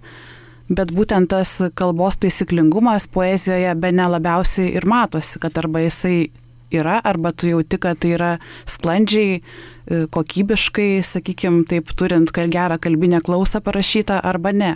bet 0.69 0.89
būtent 0.95 1.29
tas 1.29 1.59
kalbos 1.77 2.17
taisyklingumas 2.23 3.05
poezijoje 3.13 3.75
be 3.77 3.91
nelabiausiai 3.93 4.71
ir 4.73 4.87
matosi, 4.89 5.37
kad 5.43 5.59
arba 5.61 5.83
jisai 5.85 6.31
yra, 6.73 6.97
arba 7.05 7.31
tu 7.37 7.51
jauti, 7.51 7.77
kad 7.77 8.01
tai 8.01 8.15
yra 8.15 8.31
sklandžiai, 8.65 9.37
e, 9.37 10.01
kokybiškai, 10.09 11.03
sakykime, 11.05 11.67
taip 11.69 11.93
turint 11.93 12.33
gerą 12.33 12.79
kalbinę 12.81 13.21
klausą 13.21 13.61
parašyta, 13.61 14.17
arba 14.23 14.51
ne. 14.51 14.73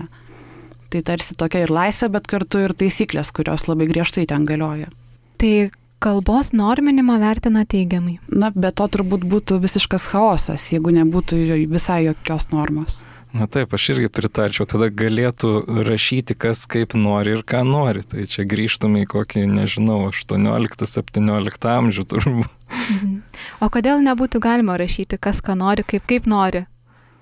Tai 0.94 1.02
tarsi 1.02 1.36
tokia 1.36 1.66
ir 1.66 1.74
laisvė, 1.74 2.12
bet 2.14 2.30
kartu 2.30 2.62
ir 2.64 2.78
taisyklės, 2.78 3.34
kurios 3.34 3.66
labai 3.68 3.90
griežtai 3.90 4.28
ten 4.30 4.46
galioja. 4.46 4.94
Tai 5.42 5.72
kalbos 6.00 6.54
norminimą 6.54 7.20
vertina 7.22 7.66
teigiamai. 7.66 8.18
Na, 8.30 8.51
bet 8.54 8.77
to 8.80 8.88
turbūt 8.98 9.25
būtų 9.27 9.60
visiškas 9.63 10.10
chaosas, 10.13 10.72
jeigu 10.74 10.94
nebūtų 10.96 11.42
visai 11.72 12.04
jokios 12.08 12.50
normos. 12.54 13.01
Na 13.36 13.46
taip, 13.51 13.74
aš 13.75 13.89
irgi 13.92 14.08
pritarčiau, 14.10 14.66
tada 14.70 14.88
galėtų 14.88 15.84
rašyti 15.86 16.38
kas 16.39 16.63
kaip 16.70 16.96
nori 16.96 17.36
ir 17.36 17.44
ką 17.46 17.60
nori. 17.68 18.06
Tai 18.08 18.24
čia 18.30 18.46
grįžtume 18.48 19.04
į 19.04 19.10
kokį, 19.12 19.44
nežinau, 19.51 20.06
18-17 20.10 21.68
amžių 21.74 22.08
turbūt. 22.13 22.56
Mhm. 22.68 23.20
O 23.63 23.70
kodėl 23.72 24.01
nebūtų 24.06 24.42
galima 24.44 24.77
rašyti 24.80 25.20
kas 25.20 25.44
ką 25.44 25.58
nori, 25.60 25.86
kaip 25.88 26.08
kaip 26.08 26.25
nori? 26.27 26.66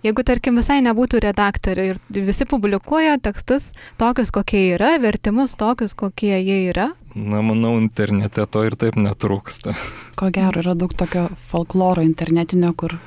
Jeigu, 0.06 0.22
tarkim, 0.22 0.60
visai 0.60 0.84
nebūtų 0.86 1.20
redaktorių 1.24 1.86
ir 1.90 2.00
visi 2.28 2.46
publikuoja 2.46 3.18
tekstus 3.18 3.72
tokius, 3.98 4.30
kokie 4.30 4.62
yra, 4.76 5.00
vertimus 5.02 5.56
tokius, 5.58 5.98
kokie 5.98 6.36
jie 6.38 6.60
yra. 6.70 6.92
Na, 7.16 7.40
manau, 7.40 7.78
internete 7.80 8.44
to 8.52 8.66
ir 8.68 8.76
taip 8.76 8.98
netrūksta. 9.00 9.72
Ko 10.20 10.28
gero, 10.36 10.60
yra 10.60 10.74
daug 10.76 10.92
tokio 10.92 11.30
folkloro 11.48 12.04
internetinio, 12.04 12.74
kur 12.76 12.98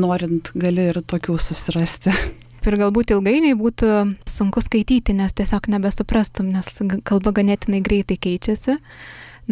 norint 0.00 0.48
gali 0.56 0.86
ir 0.88 1.02
tokių 1.04 1.36
susirasti. 1.36 2.14
Ir 2.60 2.76
galbūt 2.80 3.12
ilgainiui 3.12 3.52
būtų 3.60 3.90
sunku 4.28 4.60
skaityti, 4.64 5.12
nes 5.16 5.36
tiesiog 5.36 5.68
nebesuprastum, 5.72 6.48
nes 6.52 6.72
kalba 7.08 7.32
ganėtinai 7.36 7.80
greitai 7.84 8.16
keičiasi, 8.20 8.78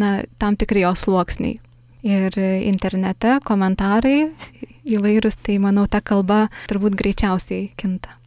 na, 0.01 0.11
tam 0.41 0.57
tikri 0.57 0.85
jos 0.85 1.05
sluoksniai. 1.05 1.59
Ir 2.05 2.33
internete 2.39 3.37
komentarai 3.45 4.29
įvairūs, 4.89 5.37
tai 5.43 5.57
manau, 5.61 5.85
ta 5.85 6.01
kalba 6.01 6.47
turbūt 6.71 6.97
greičiausiai 6.97 7.73
kinta. 7.77 8.18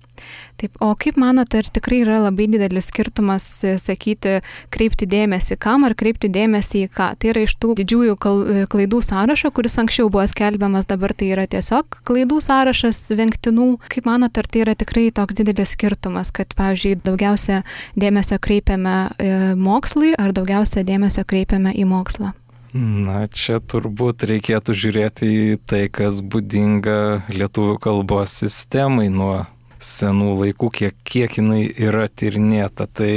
Taip, 0.60 0.76
o 0.84 0.92
kaip 0.98 1.16
manote, 1.18 1.58
ar 1.58 1.68
tikrai 1.74 2.02
yra 2.04 2.18
labai 2.22 2.46
didelis 2.52 2.90
skirtumas 2.92 3.46
e, 3.66 3.74
sakyti, 3.82 4.36
kreipti 4.74 5.08
dėmesį 5.10 5.56
kam 5.62 5.86
ar 5.88 5.96
kreipti 5.98 6.30
dėmesį 6.32 6.84
į 6.86 6.90
ką? 6.92 7.08
Tai 7.18 7.30
yra 7.32 7.44
iš 7.46 7.56
tų 7.62 7.72
didžiųjų 7.80 8.14
e, 8.14 8.66
klaidų 8.70 9.00
sąrašo, 9.02 9.50
kuris 9.56 9.78
anksčiau 9.82 10.10
buvo 10.12 10.26
skelbiamas, 10.30 10.86
dabar 10.90 11.14
tai 11.16 11.32
yra 11.34 11.48
tiesiog 11.50 12.02
klaidų 12.06 12.38
sąrašas 12.44 13.00
vengtinų. 13.18 13.70
Kaip 13.92 14.06
manote, 14.06 14.44
ar 14.44 14.50
tai 14.52 14.62
yra 14.66 14.76
tikrai 14.78 15.08
toks 15.14 15.40
didelis 15.40 15.74
skirtumas, 15.74 16.30
kad, 16.36 16.54
pavyzdžiui, 16.58 17.00
daugiausia 17.08 17.62
dėmesio 17.98 18.38
kreipiame 18.42 18.96
e, 19.16 19.32
mokslui 19.58 20.14
ar 20.20 20.36
daugiausia 20.36 20.86
dėmesio 20.86 21.26
kreipiame 21.26 21.74
į 21.74 21.88
mokslą? 21.90 22.36
Na, 22.72 23.26
čia 23.28 23.58
turbūt 23.60 24.24
reikėtų 24.30 24.72
žiūrėti 24.72 25.26
į 25.28 25.56
tai, 25.68 25.82
kas 25.92 26.22
būdinga 26.24 27.28
lietuvių 27.28 27.74
kalbos 27.84 28.32
sistemai 28.40 29.10
nuo 29.12 29.42
senų 29.82 30.36
laikų, 30.40 30.70
kiek, 30.78 30.96
kiek 31.04 31.38
jinai 31.40 31.66
yra 31.66 32.08
tyrinėta. 32.08 32.86
Tai 32.86 33.12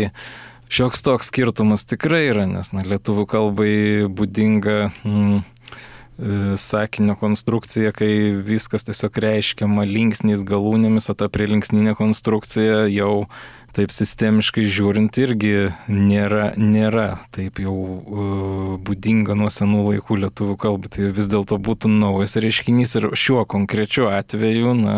šioks 0.74 1.06
toks 1.06 1.32
skirtumas 1.32 1.86
tikrai 1.88 2.26
yra, 2.32 2.48
nes 2.50 2.74
na, 2.76 2.86
lietuvių 2.86 3.26
kalbai 3.30 3.74
būdinga 4.12 4.80
mm, 5.04 5.44
sakinio 6.58 7.16
konstrukcija, 7.20 7.92
kai 7.92 8.10
viskas 8.48 8.88
tiesiog 8.88 9.18
reiškiama 9.20 9.84
linksniais 9.90 10.46
galūnėmis, 10.48 11.10
o 11.12 11.16
ta 11.18 11.28
prielinksninė 11.32 11.96
konstrukcija 12.00 12.86
jau 12.88 13.26
taip 13.76 13.92
sistemiškai 13.92 14.64
žiūrint 14.72 15.18
irgi 15.20 15.74
nėra, 15.92 16.54
nėra 16.56 17.18
taip 17.36 17.60
jau 17.60 17.76
uh, 17.76 18.78
būdinga 18.80 19.36
nuo 19.36 19.50
senų 19.52 19.84
laikų 19.90 20.22
lietuvių 20.24 20.56
kalbai. 20.62 20.92
Tai 20.96 21.12
vis 21.18 21.28
dėlto 21.32 21.60
būtų 21.60 21.92
naujas 21.92 22.38
reiškinys 22.40 22.96
ir 23.02 23.10
šiuo 23.12 23.44
konkrečiu 23.52 24.08
atveju, 24.08 24.72
na, 24.80 24.96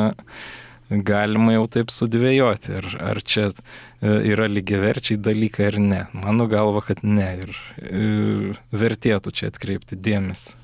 galima 0.90 1.56
jau 1.58 1.66
taip 1.78 1.92
sudvėjoti, 1.94 2.78
ar, 2.80 2.88
ar 3.12 3.20
čia 3.26 3.50
e, 3.50 3.54
yra 4.32 4.48
lygiaverčiai 4.52 5.20
dalykai 5.20 5.72
ar 5.72 5.80
ne. 5.82 6.04
Mano 6.16 6.48
galva, 6.52 6.84
kad 6.86 7.04
ne 7.04 7.28
ir 7.42 7.58
e, 7.82 8.56
vertėtų 8.72 9.34
čia 9.36 9.52
atkreipti 9.52 10.00
dėmesį. 10.00 10.56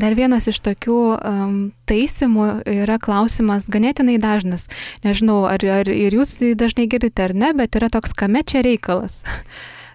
Dar 0.00 0.14
vienas 0.16 0.46
iš 0.48 0.56
tokių 0.64 0.98
um, 1.16 1.56
taisimų 1.90 2.46
yra 2.64 2.96
klausimas 3.02 3.68
ganėtinai 3.68 4.16
dažnas. 4.22 4.64
Nežinau, 5.04 5.42
ar, 5.50 5.60
ar 5.60 5.90
ir 5.92 6.16
jūs 6.16 6.38
dažnai 6.56 6.88
girdite 6.88 7.26
ar 7.26 7.36
ne, 7.36 7.52
bet 7.56 7.76
yra 7.76 7.90
toks, 7.92 8.16
kame 8.16 8.40
čia 8.40 8.64
reikalas. 8.64 9.20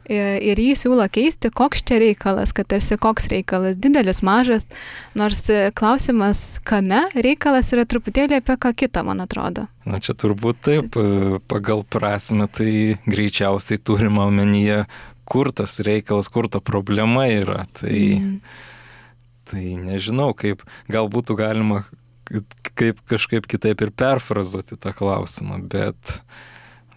Ir 0.09 0.59
jį 0.61 0.75
siūlo 0.79 1.05
keisti, 1.11 1.51
koks 1.53 1.83
čia 1.87 1.99
reikalas, 2.01 2.53
kad 2.55 2.69
tarsi 2.71 2.97
koks 3.01 3.29
reikalas, 3.31 3.79
didelis, 3.81 4.21
mažas, 4.25 4.69
nors 5.17 5.45
klausimas, 5.77 6.59
kame 6.67 7.05
reikalas 7.15 7.71
yra 7.75 7.87
truputėlį 7.89 8.39
apie 8.41 8.57
ką 8.61 8.73
kitą, 8.83 9.05
man 9.07 9.23
atrodo. 9.25 9.67
Na 9.85 10.01
čia 10.01 10.15
turbūt 10.17 10.61
taip, 10.65 10.99
pagal 11.49 11.85
prasme 11.89 12.47
tai 12.51 12.95
greičiausiai 13.05 13.81
turime 13.81 14.23
omenyje, 14.25 14.85
kur 15.25 15.51
tas 15.55 15.79
reikalas, 15.85 16.29
kur 16.29 16.49
ta 16.49 16.61
problema 16.61 17.27
yra. 17.31 17.63
Tai, 17.77 17.99
mm. 18.21 18.39
tai 19.51 19.67
nežinau, 19.81 20.33
kaip 20.37 20.65
gal 20.91 21.09
būtų 21.13 21.37
galima 21.41 21.85
kaip 22.75 23.01
kažkaip 23.09 23.45
kitaip 23.49 23.81
ir 23.85 23.91
perfrazuoti 23.93 24.77
tą 24.81 24.93
klausimą, 24.97 25.59
bet, 25.69 26.19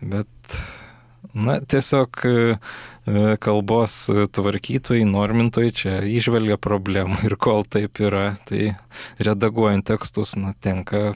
bet 0.01 0.61
na, 1.35 1.59
tiesiog 1.61 2.23
e, 2.29 2.59
kalbos 3.43 3.97
tvarkytojai, 4.37 5.07
normintojai 5.09 5.73
čia 5.75 5.97
išvelgia 6.05 6.59
problemų 6.61 7.25
ir 7.29 7.37
kol 7.41 7.67
taip 7.69 8.01
yra, 8.05 8.31
tai 8.49 8.75
redaguojant 9.23 9.89
tekstus, 9.89 10.37
na, 10.41 10.55
tenka 10.61 11.13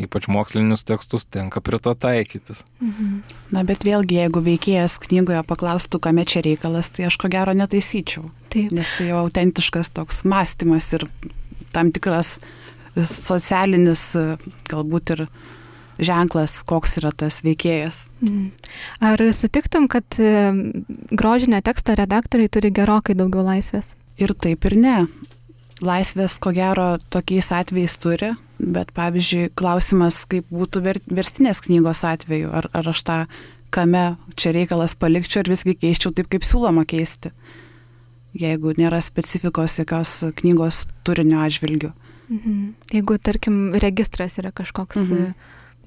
ypač 0.00 0.26
mokslinius 0.30 0.82
tekstus, 0.86 1.26
tenka 1.30 1.62
prie 1.62 1.78
to 1.78 1.94
taikytis. 1.94 2.64
Mhm. 2.82 3.22
Na, 3.54 3.62
bet 3.66 3.86
vėlgi, 3.86 4.18
jeigu 4.24 4.42
veikėjas 4.42 4.98
knygoje 5.06 5.44
paklaustų, 5.46 6.00
kame 6.02 6.26
čia 6.26 6.42
reikalas, 6.46 6.90
tai 6.94 7.06
aš 7.08 7.18
ko 7.20 7.30
gero 7.30 7.54
netaisyčiau. 7.56 8.26
Taip. 8.54 8.74
Nes 8.74 8.90
tai 8.98 9.10
jau 9.12 9.22
autentiškas 9.24 9.92
toks 9.94 10.24
mąstymas 10.26 10.90
ir 10.98 11.06
tam 11.74 11.92
tikras 11.94 12.38
socialinis, 12.94 14.12
galbūt 14.70 15.14
ir 15.16 15.26
ženklas, 15.98 16.60
koks 16.66 16.98
yra 17.00 17.12
tas 17.12 17.42
veikėjas. 17.44 18.06
Mhm. 18.20 18.48
Ar 19.00 19.24
sutiktum, 19.32 19.88
kad 19.88 20.18
grožinę 21.14 21.62
tekstą 21.62 21.98
redaktoriai 22.00 22.50
turi 22.50 22.72
gerokai 22.74 23.16
daugiau 23.18 23.44
laisvės? 23.46 23.94
Ir 24.18 24.34
taip 24.34 24.64
ir 24.64 24.76
ne. 24.78 24.98
Laisvės, 25.84 26.38
ko 26.38 26.52
gero, 26.54 26.98
tokiais 27.10 27.50
atvejais 27.52 27.98
turi, 27.98 28.34
Bet 28.58 28.92
pavyzdžiui, 28.94 29.50
klausimas, 29.58 30.22
kaip 30.30 30.46
būtų 30.54 30.82
ver, 30.84 31.00
verstinės 31.10 31.60
knygos 31.64 32.04
atveju, 32.06 32.52
ar, 32.54 32.68
ar 32.76 32.90
aš 32.92 33.02
tą 33.06 33.16
kame 33.74 34.04
čia 34.38 34.52
reikalas 34.54 34.94
palikčiau 34.94 35.42
ir 35.42 35.50
visgi 35.50 35.74
keiščiau 35.74 36.14
taip, 36.14 36.28
kaip 36.30 36.46
siūloma 36.46 36.84
keisti, 36.86 37.32
jeigu 38.38 38.76
nėra 38.78 39.00
specifikos 39.02 39.74
jokios 39.80 40.20
knygos 40.38 40.84
turinio 41.06 41.42
atžvilgių. 41.42 41.90
Mhm. 42.30 42.62
Jeigu, 42.94 43.18
tarkim, 43.18 43.58
registras 43.82 44.38
yra 44.40 44.54
kažkoks 44.54 45.02
mhm 45.02 45.34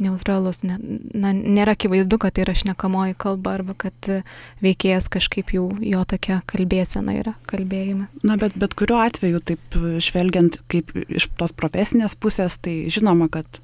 neutralus, 0.03 0.61
ne, 0.67 0.77
na, 1.13 1.33
nėra 1.35 1.75
akivaizdu, 1.77 2.19
kad 2.21 2.35
tai 2.35 2.45
yra 2.45 2.55
šnekamoji 2.57 3.17
kalba 3.19 3.57
arba 3.57 3.75
kad 3.77 4.09
veikėjas 4.63 5.09
kažkaip 5.13 5.53
jau 5.55 5.67
jo 5.83 6.03
tokia 6.07 6.41
kalbėsena 6.49 7.17
yra 7.19 7.35
kalbėjimas. 7.49 8.21
Na, 8.27 8.39
bet 8.41 8.57
bet 8.59 8.75
kuriuo 8.77 8.99
atveju, 9.05 9.43
taip 9.51 9.79
žvelgiant 10.03 10.59
kaip 10.71 10.93
iš 11.07 11.29
tos 11.39 11.55
profesinės 11.57 12.17
pusės, 12.19 12.59
tai 12.61 12.85
žinoma, 12.93 13.29
kad 13.33 13.61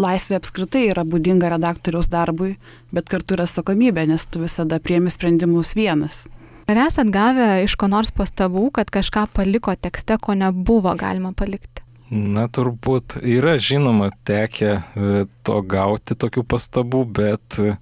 laisvė 0.00 0.38
apskritai 0.40 0.86
yra 0.90 1.04
būdinga 1.08 1.50
redaktoriaus 1.52 2.08
darbui, 2.10 2.54
bet 2.94 3.10
kartu 3.10 3.36
yra 3.36 3.46
atsakomybė, 3.48 4.06
nes 4.10 4.26
tu 4.26 4.42
visada 4.44 4.80
priemi 4.82 5.12
sprendimus 5.12 5.74
vienas. 5.78 6.26
Ar 6.70 6.78
esat 6.86 7.10
gavę 7.10 7.64
iš 7.64 7.74
ko 7.74 7.88
nors 7.90 8.12
pastabų, 8.14 8.68
kad 8.78 8.92
kažką 8.94 9.26
paliko 9.34 9.74
tekste, 9.74 10.20
ko 10.22 10.36
nebuvo 10.38 10.94
galima 10.98 11.32
palikti? 11.34 11.82
Na, 12.10 12.48
turbūt 12.50 13.20
yra 13.22 13.54
žinoma 13.62 14.08
tekę 14.26 14.70
e, 14.70 15.10
to 15.46 15.60
gauti 15.62 16.16
tokių 16.18 16.42
pastabų, 16.42 17.04
bet, 17.06 17.58
e, 17.62 17.76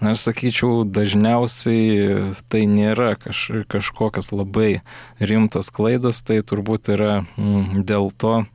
na, 0.00 0.14
aš 0.14 0.22
sakyčiau, 0.30 0.86
dažniausiai 0.88 2.32
tai 2.48 2.62
nėra 2.70 3.12
kaž, 3.20 3.66
kažkokios 3.68 4.32
labai 4.32 4.80
rimtos 5.20 5.68
klaidos, 5.68 6.22
tai 6.24 6.40
turbūt 6.40 6.88
yra 6.96 7.18
m, 7.36 7.84
dėl 7.84 8.08
to, 8.16 8.46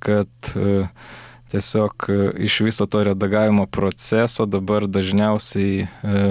kad 0.00 0.32
e, 0.56 0.88
tiesiog 1.52 2.06
e, 2.08 2.18
iš 2.46 2.60
viso 2.64 2.86
to 2.86 3.02
redagavimo 3.04 3.66
proceso 3.66 4.46
dabar 4.48 4.86
dažniausiai 4.88 5.84
e, 5.84 6.22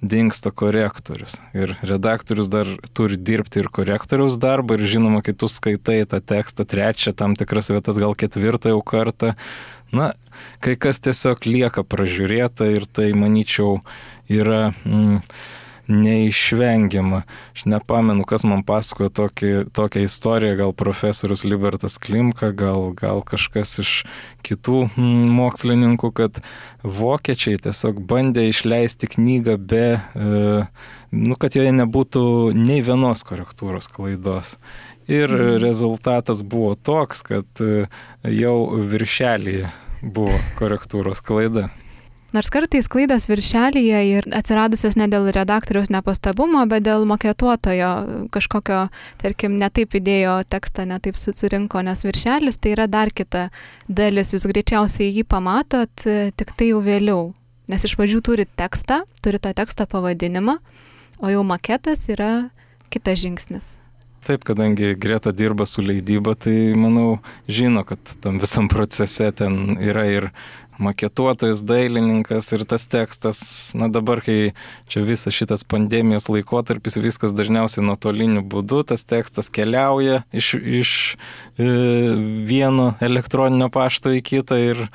dinksta 0.00 0.50
korektorius. 0.50 1.38
Ir 1.56 1.74
redaktorius 1.82 2.48
dar 2.52 2.70
turi 2.96 3.18
dirbti 3.20 3.60
ir 3.62 3.70
korektoriaus 3.72 4.38
darbą, 4.40 4.78
ir 4.78 4.88
žinoma, 4.94 5.20
kai 5.26 5.36
tu 5.36 5.50
skaitai 5.50 6.00
tą 6.08 6.22
tekstą 6.32 6.66
trečią, 6.68 7.14
tam 7.16 7.36
tikras 7.38 7.70
vietas, 7.72 8.00
gal 8.00 8.16
ketvirtą 8.16 8.72
jau 8.74 8.80
kartą, 8.80 9.34
na, 9.92 10.12
kai 10.64 10.78
kas 10.80 11.02
tiesiog 11.04 11.44
lieka 11.48 11.84
pražiūrėta 11.84 12.72
ir 12.72 12.88
tai, 12.88 13.12
manyčiau, 13.16 13.80
yra... 14.30 14.70
Mm, 14.88 15.24
neišvengiama. 15.90 17.22
Aš 17.54 17.64
nepamenu, 17.68 18.24
kas 18.28 18.44
man 18.48 18.62
pasakojo 18.66 19.10
tokį, 19.20 19.50
tokią 19.76 20.04
istoriją, 20.06 20.56
gal 20.60 20.74
profesorius 20.76 21.44
Libertas 21.44 21.98
Klimka, 22.00 22.52
gal, 22.56 22.92
gal 22.96 23.24
kažkas 23.26 23.76
iš 23.82 23.94
kitų 24.46 24.84
mm, 24.94 25.26
mokslininkų, 25.36 26.12
kad 26.16 26.40
vokiečiai 26.82 27.60
tiesiog 27.66 28.00
bandė 28.08 28.46
išleisti 28.50 29.10
knygą 29.16 29.58
be, 29.58 29.84
e, 29.98 30.62
nu, 31.12 31.36
kad 31.40 31.58
joje 31.58 31.74
nebūtų 31.76 32.24
nei 32.56 32.80
vienos 32.86 33.26
korektūros 33.28 33.90
klaidos. 33.92 34.56
Ir 35.10 35.28
mm. 35.28 35.60
rezultatas 35.64 36.44
buvo 36.46 36.76
toks, 36.78 37.24
kad 37.26 37.64
e, 37.64 37.86
jau 38.30 38.56
viršelėje 38.78 39.70
buvo 40.02 40.36
korektūros 40.58 41.20
klaida. 41.24 41.68
Nors 42.30 42.46
kartais 42.46 42.86
klaidas 42.86 43.24
viršelyje 43.26 44.00
ir 44.06 44.26
atsiradusios 44.38 44.94
ne 44.94 45.08
dėl 45.10 45.24
redaktoriaus 45.34 45.88
nepastabumo, 45.90 46.62
bet 46.70 46.84
dėl 46.86 47.02
mokėtuotojo 47.10 47.88
kažkokio, 48.30 48.84
tarkim, 49.18 49.56
netaip 49.58 49.96
įdėjo 49.98 50.36
tekstą, 50.52 50.86
netaip 50.86 51.18
susirinko, 51.18 51.82
nes 51.82 52.04
viršelis 52.06 52.62
tai 52.62 52.76
yra 52.76 52.86
dar 52.86 53.10
kita 53.10 53.48
dalis, 53.90 54.30
jūs 54.36 54.46
greičiausiai 54.46 55.10
jį 55.10 55.26
pamatot 55.26 56.06
tik 56.06 56.54
tai 56.54 56.70
jau 56.70 56.78
vėliau. 56.86 57.32
Nes 57.70 57.82
iš 57.86 57.98
pradžių 57.98 58.22
turi 58.22 58.46
tekstą, 58.46 59.02
turi 59.26 59.42
to 59.42 59.50
teksto 59.54 59.90
pavadinimą, 59.90 60.60
o 61.18 61.34
jau 61.34 61.42
maketas 61.46 62.06
yra 62.14 62.50
kitas 62.94 63.22
žingsnis. 63.26 63.74
Taip, 64.26 64.42
kadangi 64.44 64.94
Greta 65.00 65.32
dirba 65.32 65.64
su 65.66 65.82
leidyba, 65.82 66.34
tai 66.36 66.74
manau, 66.76 67.22
žino, 67.48 67.86
kad 67.88 67.98
tam 68.20 68.36
visam 68.42 68.68
procese 68.68 69.30
ten 69.32 69.78
yra 69.80 70.04
ir 70.12 70.26
maketuotojas, 70.80 71.62
dailininkas 71.66 72.50
ir 72.56 72.64
tas 72.68 72.86
tekstas, 72.90 73.40
na 73.78 73.90
dabar, 73.92 74.22
kai 74.24 74.52
čia 74.90 75.04
visas 75.06 75.36
šitas 75.36 75.64
pandemijos 75.68 76.28
laikotarpis, 76.32 76.98
viskas 77.00 77.34
dažniausiai 77.36 77.84
nuotoliniu 77.86 78.42
būdu, 78.42 78.82
tas 78.90 79.04
tekstas 79.04 79.50
keliauja 79.52 80.22
iš, 80.32 80.52
iš 80.58 80.92
e, 81.60 81.70
vieno 82.48 82.94
elektroninio 83.04 83.70
pašto 83.72 84.14
į 84.16 84.22
kitą 84.32 84.60
ir 84.64 84.86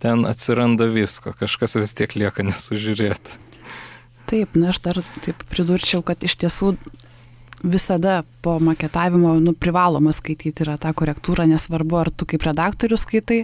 ten 0.00 0.26
atsiranda 0.28 0.88
visko, 0.90 1.34
kažkas 1.36 1.78
vis 1.80 1.96
tiek 1.96 2.16
lieka 2.16 2.46
nesužiūrėti. 2.46 3.38
Taip, 4.30 4.54
na 4.54 4.70
aš 4.70 4.84
dar 4.84 5.00
taip 5.24 5.40
pridurčiau, 5.50 6.04
kad 6.06 6.22
iš 6.22 6.36
tiesų 6.44 6.76
visada 7.62 8.22
po 8.40 8.58
maketavimo 8.62 9.34
nu, 9.40 9.52
privaloma 9.52 10.12
skaityti 10.16 10.64
yra 10.64 10.78
tą 10.80 10.92
korektūrą, 10.96 11.48
nesvarbu, 11.50 11.98
ar 12.00 12.10
tu 12.14 12.28
kaip 12.28 12.46
redaktorius 12.46 13.04
skaitai, 13.04 13.42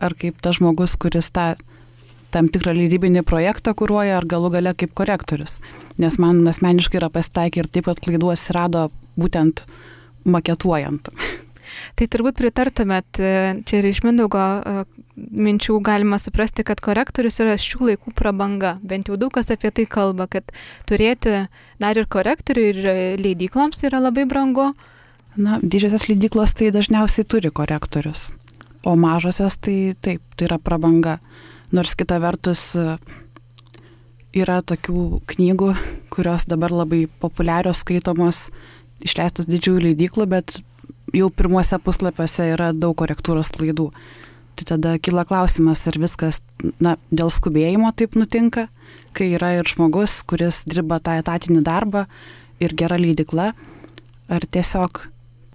ar 0.00 0.14
kaip 0.18 0.40
tas 0.44 0.58
žmogus, 0.58 0.96
kuris 1.00 1.30
tą 1.34 1.54
tam 2.34 2.48
tikrą 2.52 2.74
leidybinį 2.76 3.24
projektą 3.26 3.72
kūruoja, 3.76 4.18
ar 4.18 4.28
galų 4.28 4.52
gale 4.58 4.74
kaip 4.76 4.94
korektorius. 4.96 5.58
Nes 6.00 6.18
man 6.20 6.42
asmeniškai 6.48 7.00
yra 7.00 7.10
pasitaikę 7.12 7.62
ir 7.62 7.70
taip 7.72 7.88
pat 7.88 8.02
klaidų 8.04 8.32
atsirado 8.34 8.88
būtent 9.18 9.64
maketuojant. 10.28 11.08
Tai 11.98 12.06
turbūt 12.10 12.38
pritartumėt, 12.40 13.20
e, 13.20 13.30
čia 13.68 13.80
ir 13.80 13.88
iš 13.90 14.00
Mindaugo 14.04 14.40
e, 14.40 14.84
minčių 15.16 15.78
galima 15.84 16.18
suprasti, 16.20 16.64
kad 16.66 16.80
korektorius 16.84 17.40
yra 17.44 17.56
šių 17.60 17.92
laikų 17.92 18.14
prabanga. 18.18 18.76
Bent 18.82 19.10
jau 19.10 19.18
daug 19.20 19.32
kas 19.34 19.52
apie 19.54 19.70
tai 19.74 19.86
kalba, 19.90 20.28
kad 20.30 20.52
turėti 20.88 21.46
dar 21.82 22.00
ir 22.00 22.08
korektorių 22.10 22.66
ir 22.72 22.82
leidykloms 23.22 23.84
yra 23.88 24.02
labai 24.02 24.26
brangu. 24.30 24.72
Na, 25.38 25.60
didžiosios 25.62 26.08
leidyklos 26.08 26.56
tai 26.58 26.72
dažniausiai 26.74 27.28
turi 27.28 27.52
korektorius. 27.54 28.32
O 28.86 28.94
mažosios 28.96 29.58
tai 29.58 29.94
taip, 30.00 30.22
tai 30.36 30.46
yra 30.46 30.58
prabanga. 30.62 31.18
Nors 31.74 31.96
kita 31.98 32.20
vertus 32.22 32.76
yra 34.36 34.60
tokių 34.62 35.20
knygų, 35.28 35.72
kurios 36.12 36.46
dabar 36.48 36.72
labai 36.72 37.06
populiarios, 37.20 37.82
skaitomos, 37.82 38.48
išleistos 39.04 39.48
didžiųjų 39.50 39.88
leidyklų, 39.88 40.28
bet 40.30 40.58
jau 41.16 41.28
pirmuose 41.32 41.78
puslapiuose 41.82 42.50
yra 42.54 42.70
daug 42.76 42.96
korektūros 42.98 43.52
klaidų. 43.54 43.90
Tai 44.58 44.66
tada 44.72 44.96
kyla 44.98 45.22
klausimas, 45.28 45.84
ar 45.86 45.98
viskas 46.02 46.40
na, 46.82 46.96
dėl 47.14 47.30
skubėjimo 47.30 47.92
taip 47.94 48.16
nutinka, 48.18 48.66
kai 49.14 49.30
yra 49.36 49.52
ir 49.58 49.68
žmogus, 49.70 50.20
kuris 50.26 50.64
dirba 50.66 50.98
tą 51.02 51.18
etatinį 51.20 51.62
darbą 51.66 52.06
ir 52.62 52.74
gera 52.78 52.98
leidikla, 52.98 53.52
ar 54.28 54.46
tiesiog 54.50 55.04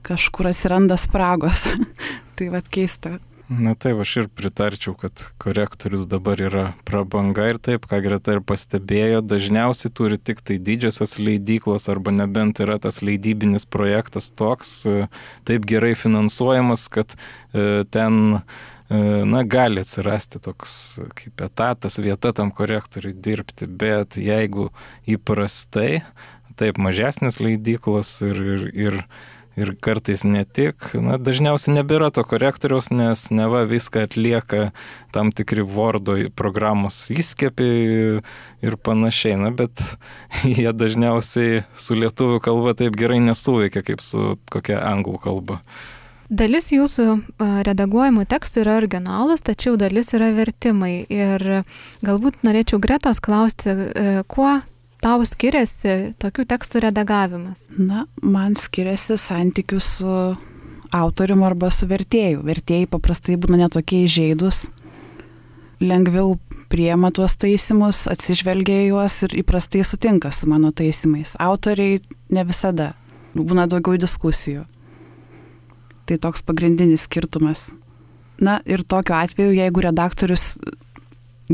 kažkur 0.03 0.51
atsiranda 0.51 0.97
spragos. 0.99 1.67
tai 2.37 2.49
vad 2.53 2.67
keista. 2.71 3.17
Na 3.51 3.73
taip, 3.75 3.99
aš 3.99 4.11
ir 4.21 4.27
pritarčiau, 4.31 4.93
kad 4.97 5.25
korektorius 5.41 6.05
dabar 6.09 6.39
yra 6.41 6.63
prabanga 6.87 7.49
ir 7.51 7.57
taip, 7.61 7.85
ką 7.91 7.99
Greta 8.05 8.37
ir 8.37 8.41
pastebėjo, 8.47 9.19
dažniausiai 9.27 9.91
turi 9.93 10.17
tik 10.17 10.39
tai 10.47 10.57
didžiosios 10.63 11.17
leidyklos 11.19 11.89
arba 11.91 12.13
nebent 12.15 12.61
yra 12.63 12.79
tas 12.81 13.01
leidybinis 13.03 13.67
projektas 13.67 14.31
toks, 14.31 14.71
e, 14.87 15.09
taip 15.49 15.67
gerai 15.69 15.91
finansuojamas, 15.99 16.87
kad 16.93 17.13
e, 17.13 17.83
ten 17.91 18.39
e, 18.39 18.39
na, 19.27 19.43
gali 19.43 19.83
atsirasti 19.83 20.39
toks 20.47 20.77
kaip 21.19 21.43
etatas, 21.43 21.99
vieta 21.99 22.31
tam 22.33 22.53
korektoriui 22.55 23.13
dirbti, 23.27 23.67
bet 23.67 24.17
jeigu 24.17 24.69
įprastai, 25.03 26.01
taip 26.55 26.79
mažesnės 26.81 27.41
leidyklos 27.43 28.15
ir, 28.23 28.43
ir, 28.55 28.67
ir 28.87 28.99
ir 29.59 29.73
kartais 29.81 30.23
ne 30.25 30.43
tik, 30.45 30.91
na, 30.97 31.17
dažniausiai 31.21 31.75
nebėra 31.77 32.09
to 32.13 32.23
korektoriaus, 32.27 32.89
nes 32.93 33.27
neva 33.33 33.63
viską 33.69 34.07
atlieka 34.07 34.71
tam 35.13 35.31
tikri 35.35 35.65
Wordo 35.65 36.17
programos 36.35 36.99
įskiepi 37.13 37.69
ir 38.65 38.77
panašiai, 38.81 39.37
na, 39.39 39.53
bet 39.53 39.83
jie 40.57 40.69
dažniausiai 40.73 41.63
su 41.77 41.97
lietuvių 41.99 42.41
kalba 42.43 42.77
taip 42.77 42.97
gerai 42.99 43.21
nesuveikia 43.23 43.85
kaip 43.85 44.01
su 44.03 44.37
kokia 44.53 44.81
anglų 44.89 45.19
kalba. 45.23 45.61
Dalis 46.33 46.71
jūsų 46.73 47.03
redaguojamų 47.67 48.23
tekstų 48.31 48.63
yra 48.63 48.77
originalus, 48.79 49.43
tačiau 49.45 49.75
dalis 49.77 50.15
yra 50.17 50.31
vertimai. 50.33 51.03
Ir 51.11 51.65
galbūt 52.01 52.39
norėčiau 52.47 52.79
Gretos 52.81 53.19
klausti, 53.21 53.75
kuo 54.31 54.55
tau 55.03 55.25
skiriasi 55.27 56.13
tokių 56.21 56.45
tekstų 56.49 56.85
redagavimas? 56.87 57.67
Na, 57.75 58.05
man 58.23 58.55
skiriasi 58.59 59.17
santykių 59.19 59.79
su 59.83 60.15
autorium 60.93 61.43
arba 61.45 61.71
su 61.73 61.89
vertėju. 61.89 62.43
Vertėjai 62.47 62.89
paprastai 62.91 63.37
būna 63.41 63.63
netokie 63.65 64.03
įžeidus, 64.07 64.67
lengviau 65.83 66.37
priema 66.71 67.11
tuos 67.13 67.35
taisimus, 67.37 68.05
atsižvelgia 68.09 68.87
juos 68.87 69.19
ir 69.27 69.35
įprastai 69.43 69.83
sutinka 69.85 70.31
su 70.33 70.49
mano 70.49 70.71
taisimais. 70.73 71.35
Autoriai 71.41 71.99
ne 72.33 72.45
visada, 72.47 72.93
būna 73.37 73.67
daugiau 73.69 73.99
diskusijų. 74.01 74.65
Tai 76.09 76.19
toks 76.19 76.43
pagrindinis 76.43 77.05
skirtumas. 77.07 77.71
Na 78.43 78.57
ir 78.65 78.83
tokiu 78.83 79.15
atveju, 79.15 79.53
jeigu 79.55 79.83
redaktorius 79.85 80.57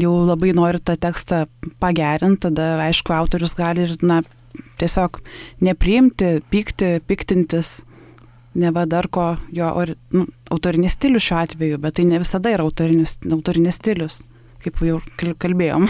jau 0.04 0.14
labai 0.28 0.54
nori 0.58 0.82
tą 0.82 0.96
tekstą 1.00 1.46
pagerinti, 1.82 2.48
tada 2.48 2.72
aišku, 2.88 3.14
autorius 3.16 3.56
gali 3.58 3.86
ir, 3.88 3.96
na, 4.06 4.22
tiesiog 4.82 5.22
nepriimti, 5.66 6.40
pykti, 6.52 6.98
piktintis, 7.08 7.80
neva 8.60 8.86
dar 8.90 9.08
ko 9.08 9.32
jo 9.54 9.70
or, 9.78 9.94
nu, 10.16 10.26
autorinis 10.52 10.98
stilius 10.98 11.28
šiuo 11.30 11.40
atveju, 11.44 11.80
bet 11.82 12.00
tai 12.00 12.08
ne 12.10 12.20
visada 12.22 12.54
yra 12.54 12.66
autorinis, 12.68 13.18
autorinis 13.30 13.80
stilius, 13.80 14.22
kaip 14.64 14.82
jau 14.86 15.02
kalbėjom. 15.40 15.90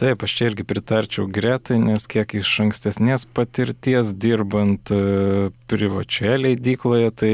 Taip, 0.00 0.22
aš 0.24 0.32
čia 0.32 0.46
irgi 0.48 0.64
pritarčiau 0.64 1.26
Gretai, 1.28 1.76
nes 1.82 2.06
kiek 2.08 2.30
iš 2.38 2.50
ankstesnės 2.64 3.26
patirties 3.36 4.14
dirbant 4.16 4.88
e, 4.96 5.50
privačioje 5.68 6.38
leidykloje, 6.40 7.10
tai 7.20 7.32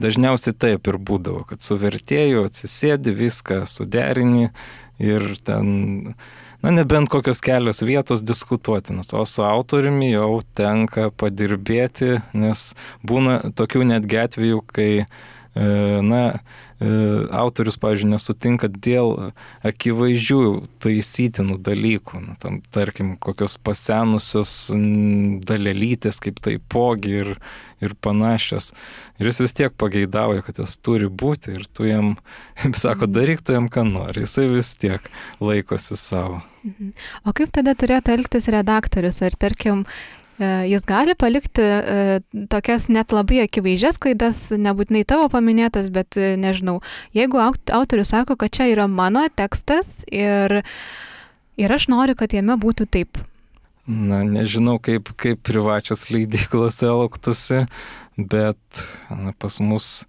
dažniausiai 0.00 0.56
taip 0.56 0.88
ir 0.88 0.96
būdavo, 0.96 1.42
kad 1.50 1.60
su 1.60 1.76
vertėju 1.76 2.46
atsisėdi, 2.48 3.12
viską 3.12 3.60
suderini 3.68 4.48
ir 5.02 5.24
ten, 5.46 6.14
na, 6.62 6.74
nebent 6.74 7.10
kokios 7.12 7.40
kelios 7.44 7.82
vietos 7.86 8.22
diskutuotinos, 8.26 9.14
o 9.14 9.24
su 9.28 9.46
autoriumi 9.46 10.12
jau 10.12 10.40
tenka 10.58 11.08
padirbėti, 11.14 12.18
nes 12.34 12.70
būna 13.06 13.40
tokių 13.58 13.86
netgi 13.92 14.22
atvejų, 14.26 14.62
kai 14.74 14.92
E, 15.58 16.00
na, 16.02 16.38
e, 16.78 16.88
autorius, 17.34 17.78
pavyzdžiui, 17.82 18.12
nesutinka 18.12 18.68
dėl 18.70 19.32
akivaizdžių 19.66 20.42
taisytinų 20.84 21.56
dalykų, 21.66 22.20
na, 22.22 22.36
tam, 22.42 22.60
tarkim, 22.74 23.14
kokios 23.18 23.56
pasenusios 23.66 24.52
dalelytės, 25.48 26.20
kaip 26.22 26.38
taipogi 26.44 27.16
ir, 27.24 27.32
ir 27.84 27.94
panašios. 27.94 28.72
Ir 29.18 29.30
jis 29.30 29.42
vis 29.44 29.56
tiek 29.60 29.74
pageidauja, 29.78 30.44
kad 30.46 30.60
jos 30.62 30.76
turi 30.82 31.08
būti 31.08 31.56
ir 31.56 31.66
tu 31.72 31.88
jam, 31.88 32.14
kaip 32.60 32.78
sako, 32.78 33.06
mhm. 33.06 33.16
daryk 33.16 33.42
tu 33.42 33.56
jam, 33.56 33.70
ką 33.72 33.86
nori, 33.88 34.26
jisai 34.26 34.48
vis 34.52 34.74
tiek 34.80 35.10
laikosi 35.40 35.98
savo. 35.98 36.42
Mhm. 36.66 36.94
O 37.24 37.34
kaip 37.36 37.52
tada 37.54 37.76
turėtų 37.78 38.18
elgtis 38.18 38.48
redaktorius? 38.52 39.22
Ar 39.24 39.36
tarkim, 39.38 39.84
E, 40.38 40.46
jis 40.70 40.84
gali 40.86 41.16
palikti 41.18 41.62
e, 41.62 42.20
tokias 42.50 42.86
net 42.94 43.10
labai 43.14 43.40
akivaizdžias 43.42 43.98
klaidas, 43.98 44.44
nebūtinai 44.54 45.02
tavo 45.08 45.26
paminėtas, 45.32 45.88
bet 45.94 46.14
e, 46.14 46.36
nežinau, 46.38 46.78
jeigu 47.16 47.40
autorius 47.42 48.12
sako, 48.14 48.36
kad 48.38 48.54
čia 48.54 48.68
yra 48.70 48.86
mano 48.86 49.24
tekstas 49.34 50.04
ir, 50.06 50.60
ir 51.58 51.74
aš 51.74 51.88
noriu, 51.90 52.14
kad 52.18 52.36
jame 52.36 52.54
būtų 52.54 52.86
taip. 52.86 53.18
Na, 53.88 54.20
nežinau, 54.20 54.76
kaip, 54.84 55.14
kaip 55.16 55.40
privačios 55.48 56.10
leidyklos 56.12 56.82
elgtųsi, 56.84 57.62
bet 58.20 58.82
na, 59.08 59.32
pas 59.40 59.56
mus 59.64 60.04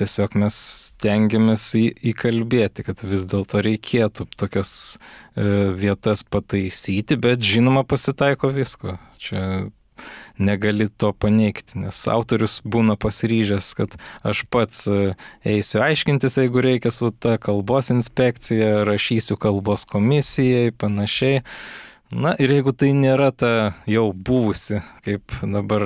tiesiog 0.00 0.36
mes 0.40 0.56
stengiamės 0.90 1.66
į, 1.76 1.84
įkalbėti, 2.12 2.86
kad 2.86 3.04
vis 3.04 3.26
dėlto 3.28 3.60
reikėtų 3.64 4.26
tokias 4.40 4.70
e, 4.96 5.44
vietas 5.76 6.24
pataisyti, 6.24 7.18
bet 7.20 7.44
žinoma 7.44 7.84
pasitaiko 7.84 8.50
visko. 8.56 8.96
Čia 9.20 9.68
negali 10.40 10.88
to 10.88 11.12
paneigti, 11.16 11.80
nes 11.80 12.02
autorius 12.12 12.58
būna 12.64 12.96
pasiryžęs, 13.00 13.70
kad 13.78 13.96
aš 14.26 14.44
pats 14.52 14.84
e, 14.88 15.14
eisiu 15.48 15.80
aiškintis, 15.84 16.36
jeigu 16.40 16.64
reikia 16.64 16.92
su 16.92 17.12
ta 17.12 17.36
kalbos 17.40 17.92
inspekcija, 17.92 18.84
rašysiu 18.88 19.36
kalbos 19.40 19.84
komisijai, 19.88 20.72
panašiai. 20.76 21.42
Na 22.14 22.36
ir 22.38 22.52
jeigu 22.54 22.70
tai 22.70 22.92
nėra 22.94 23.32
ta 23.34 23.48
jau 23.90 24.12
buvusi, 24.14 24.78
kaip 25.02 25.32
dabar, 25.42 25.82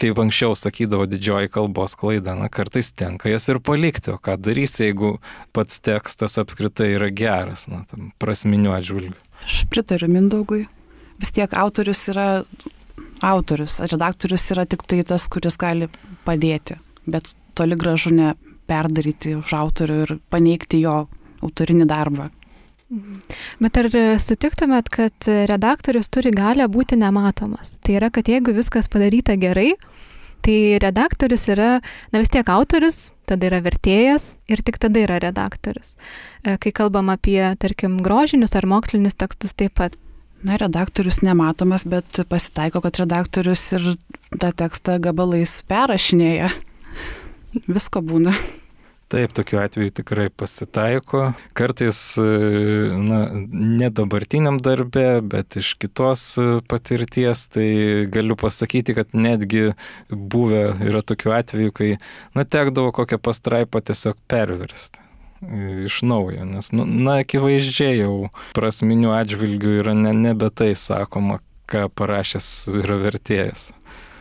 kaip 0.00 0.18
anksčiau 0.18 0.56
sakydavo 0.58 1.06
didžioji 1.06 1.52
kalbos 1.54 1.94
klaida, 1.98 2.34
na 2.34 2.48
kartais 2.50 2.90
tenka 2.90 3.30
jas 3.30 3.46
ir 3.52 3.60
palikti, 3.62 4.10
o 4.10 4.18
ką 4.18 4.34
darysi, 4.42 4.88
jeigu 4.88 5.12
pats 5.54 5.78
tekstas 5.78 6.34
apskritai 6.42 6.90
yra 6.96 7.12
geras, 7.14 7.68
na, 7.70 7.84
tam 7.90 8.10
prasminiu 8.18 8.74
atžvilgiu. 8.74 9.14
Aš 9.46 9.62
pritariu 9.70 10.10
Mindaugui. 10.10 10.64
Vis 11.22 11.30
tiek 11.36 11.54
autorius 11.54 12.02
yra 12.10 12.42
autorius, 13.22 13.78
redaktorius 13.92 14.50
yra 14.50 14.66
tik 14.66 14.82
tai 14.90 15.04
tas, 15.06 15.28
kuris 15.30 15.54
gali 15.60 15.86
padėti, 16.26 16.80
bet 17.06 17.30
toli 17.54 17.78
gražu 17.78 18.10
ne 18.16 18.34
perdaryti 18.70 19.36
už 19.38 19.54
autorių 19.54 20.02
ir 20.02 20.16
paneigti 20.32 20.82
jo 20.82 21.04
autorinį 21.46 21.86
darbą. 21.90 22.30
Mhm. 22.90 23.20
Bet 23.62 23.78
ar 23.78 23.88
sutiktumėt, 24.18 24.90
kad 24.90 25.26
redaktorius 25.50 26.10
turi 26.10 26.32
galę 26.34 26.66
būti 26.66 26.98
nematomas? 26.98 27.76
Tai 27.86 28.00
yra, 28.00 28.10
kad 28.10 28.26
jeigu 28.26 28.54
viskas 28.56 28.90
padaryta 28.90 29.36
gerai, 29.38 29.76
tai 30.42 30.78
redaktorius 30.82 31.46
yra, 31.52 31.70
na 32.10 32.22
vis 32.22 32.32
tiek 32.32 32.48
autorius, 32.50 33.12
tada 33.28 33.46
yra 33.50 33.60
vertėjas 33.64 34.38
ir 34.50 34.62
tik 34.66 34.80
tada 34.82 35.04
yra 35.04 35.20
redaktorius. 35.22 35.94
E, 36.42 36.56
kai 36.60 36.72
kalbam 36.74 37.12
apie, 37.12 37.38
tarkim, 37.60 38.00
grožinius 38.04 38.56
ar 38.58 38.66
mokslinius 38.70 39.18
tekstus 39.20 39.54
taip 39.54 39.76
pat. 39.78 39.94
Na, 40.42 40.56
redaktorius 40.56 41.20
nematomas, 41.20 41.84
bet 41.84 42.22
pasitaiko, 42.30 42.80
kad 42.80 43.02
redaktorius 43.02 43.66
ir 43.76 43.92
tą 44.40 44.54
tekstą 44.56 44.96
gabalais 45.04 45.60
perrašinėja. 45.68 46.48
Visko 47.68 48.00
būna. 48.02 48.34
Taip, 49.10 49.32
tokiu 49.34 49.58
atveju 49.58 49.90
tikrai 49.90 50.28
pasitaiko. 50.30 51.32
Kartais, 51.58 51.98
e, 52.18 52.26
na, 52.94 53.24
ne 53.50 53.88
dabartiniam 53.90 54.60
darbe, 54.62 55.18
bet 55.32 55.58
iš 55.58 55.72
kitos 55.82 56.22
e, 56.38 56.44
patirties, 56.70 57.42
tai 57.50 57.66
galiu 58.14 58.38
pasakyti, 58.38 58.94
kad 58.94 59.10
netgi 59.18 59.72
buvę 60.14 60.62
yra 60.86 61.02
tokiu 61.02 61.34
atveju, 61.34 61.74
kai, 61.74 61.90
na, 62.38 62.46
tekdavo 62.46 62.94
kokią 62.94 63.18
pastraipą 63.18 63.82
tiesiog 63.90 64.14
perversti 64.30 65.02
e, 65.02 65.90
iš 65.90 66.04
naujo, 66.06 66.46
nes, 66.46 66.70
nu, 66.70 66.86
na, 66.86 67.18
akivaizdžiai 67.24 68.04
jau 68.04 68.14
prasminių 68.54 69.10
atžvilgių 69.18 69.78
yra 69.82 69.98
ne, 69.98 70.14
nebe 70.14 70.54
tai 70.54 70.76
sakoma, 70.78 71.42
ką 71.66 71.88
parašęs 71.98 72.52
yra 72.86 73.02
vertėjas. 73.08 73.72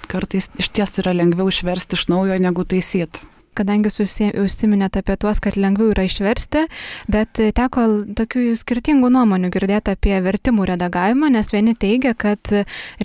Kartais 0.10 0.50
iš 0.58 0.74
ties 0.74 0.98
yra 1.04 1.14
lengviau 1.14 1.54
išversti 1.54 1.94
iš 1.94 2.10
naujo 2.10 2.42
negu 2.42 2.66
taisyti 2.66 3.30
kadangi 3.58 3.90
užsiminėte 3.90 5.02
apie 5.02 5.16
tuos, 5.20 5.40
kad 5.44 5.58
lengviau 5.60 5.94
yra 5.94 6.06
išversti, 6.08 6.66
bet 7.12 7.40
teko 7.58 7.86
tokių 8.18 8.54
skirtingų 8.60 9.10
nuomonių 9.14 9.52
girdėti 9.54 9.94
apie 9.96 10.16
vertimų 10.24 10.68
redagavimą, 10.72 11.32
nes 11.34 11.52
vieni 11.54 11.76
teigia, 11.80 12.14
kad 12.18 12.52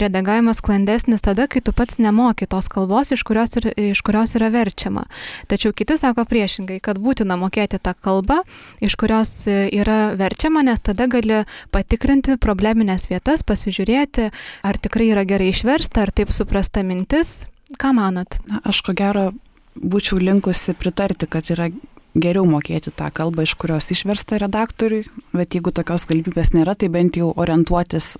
redagavimas 0.00 0.60
sklandesnis 0.62 1.24
tada, 1.24 1.46
kai 1.50 1.62
tu 1.64 1.74
pats 1.76 2.00
nemoki 2.02 2.48
tos 2.50 2.68
kalbos, 2.72 3.12
iš 3.14 3.24
kurios, 3.26 3.56
ir, 3.60 3.70
iš 3.92 4.02
kurios 4.06 4.34
yra 4.38 4.50
verčiama. 4.54 5.06
Tačiau 5.50 5.74
kiti 5.76 5.96
sako 6.00 6.26
priešingai, 6.28 6.80
kad 6.84 7.00
būtina 7.02 7.38
mokėti 7.40 7.80
tą 7.82 7.94
kalbą, 7.94 8.42
iš 8.84 8.98
kurios 9.00 9.34
yra 9.48 10.14
verčiama, 10.18 10.64
nes 10.66 10.82
tada 10.84 11.08
gali 11.10 11.44
patikrinti 11.74 12.38
probleminės 12.40 13.08
vietas, 13.10 13.44
pasižiūrėti, 13.46 14.30
ar 14.64 14.78
tikrai 14.80 15.10
yra 15.12 15.26
gerai 15.28 15.50
išversta, 15.52 16.04
ar 16.04 16.14
taip 16.14 16.32
suprasta 16.34 16.84
mintis. 16.86 17.44
Ką 17.80 17.94
manot? 17.96 18.38
Na, 18.48 18.60
aš 18.68 18.82
ko 18.84 18.94
gero 18.96 19.32
būčiau 19.74 20.20
linkusi 20.22 20.74
pritarti, 20.78 21.28
kad 21.30 21.50
yra 21.50 21.70
geriau 22.14 22.46
mokėti 22.46 22.92
tą 22.94 23.10
kalbą, 23.14 23.42
iš 23.44 23.56
kurios 23.58 23.90
išversta 23.90 24.38
redaktoriui, 24.42 25.04
bet 25.34 25.56
jeigu 25.56 25.72
tokios 25.74 26.06
galimybės 26.10 26.54
nėra, 26.54 26.76
tai 26.78 26.90
bent 26.94 27.18
jau 27.18 27.32
orientuotis 27.34 28.14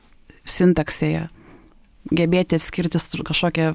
sintaksėje, 0.45 1.29
gebėti 2.11 2.59
atskirti 2.59 2.99
kažkokią 3.25 3.75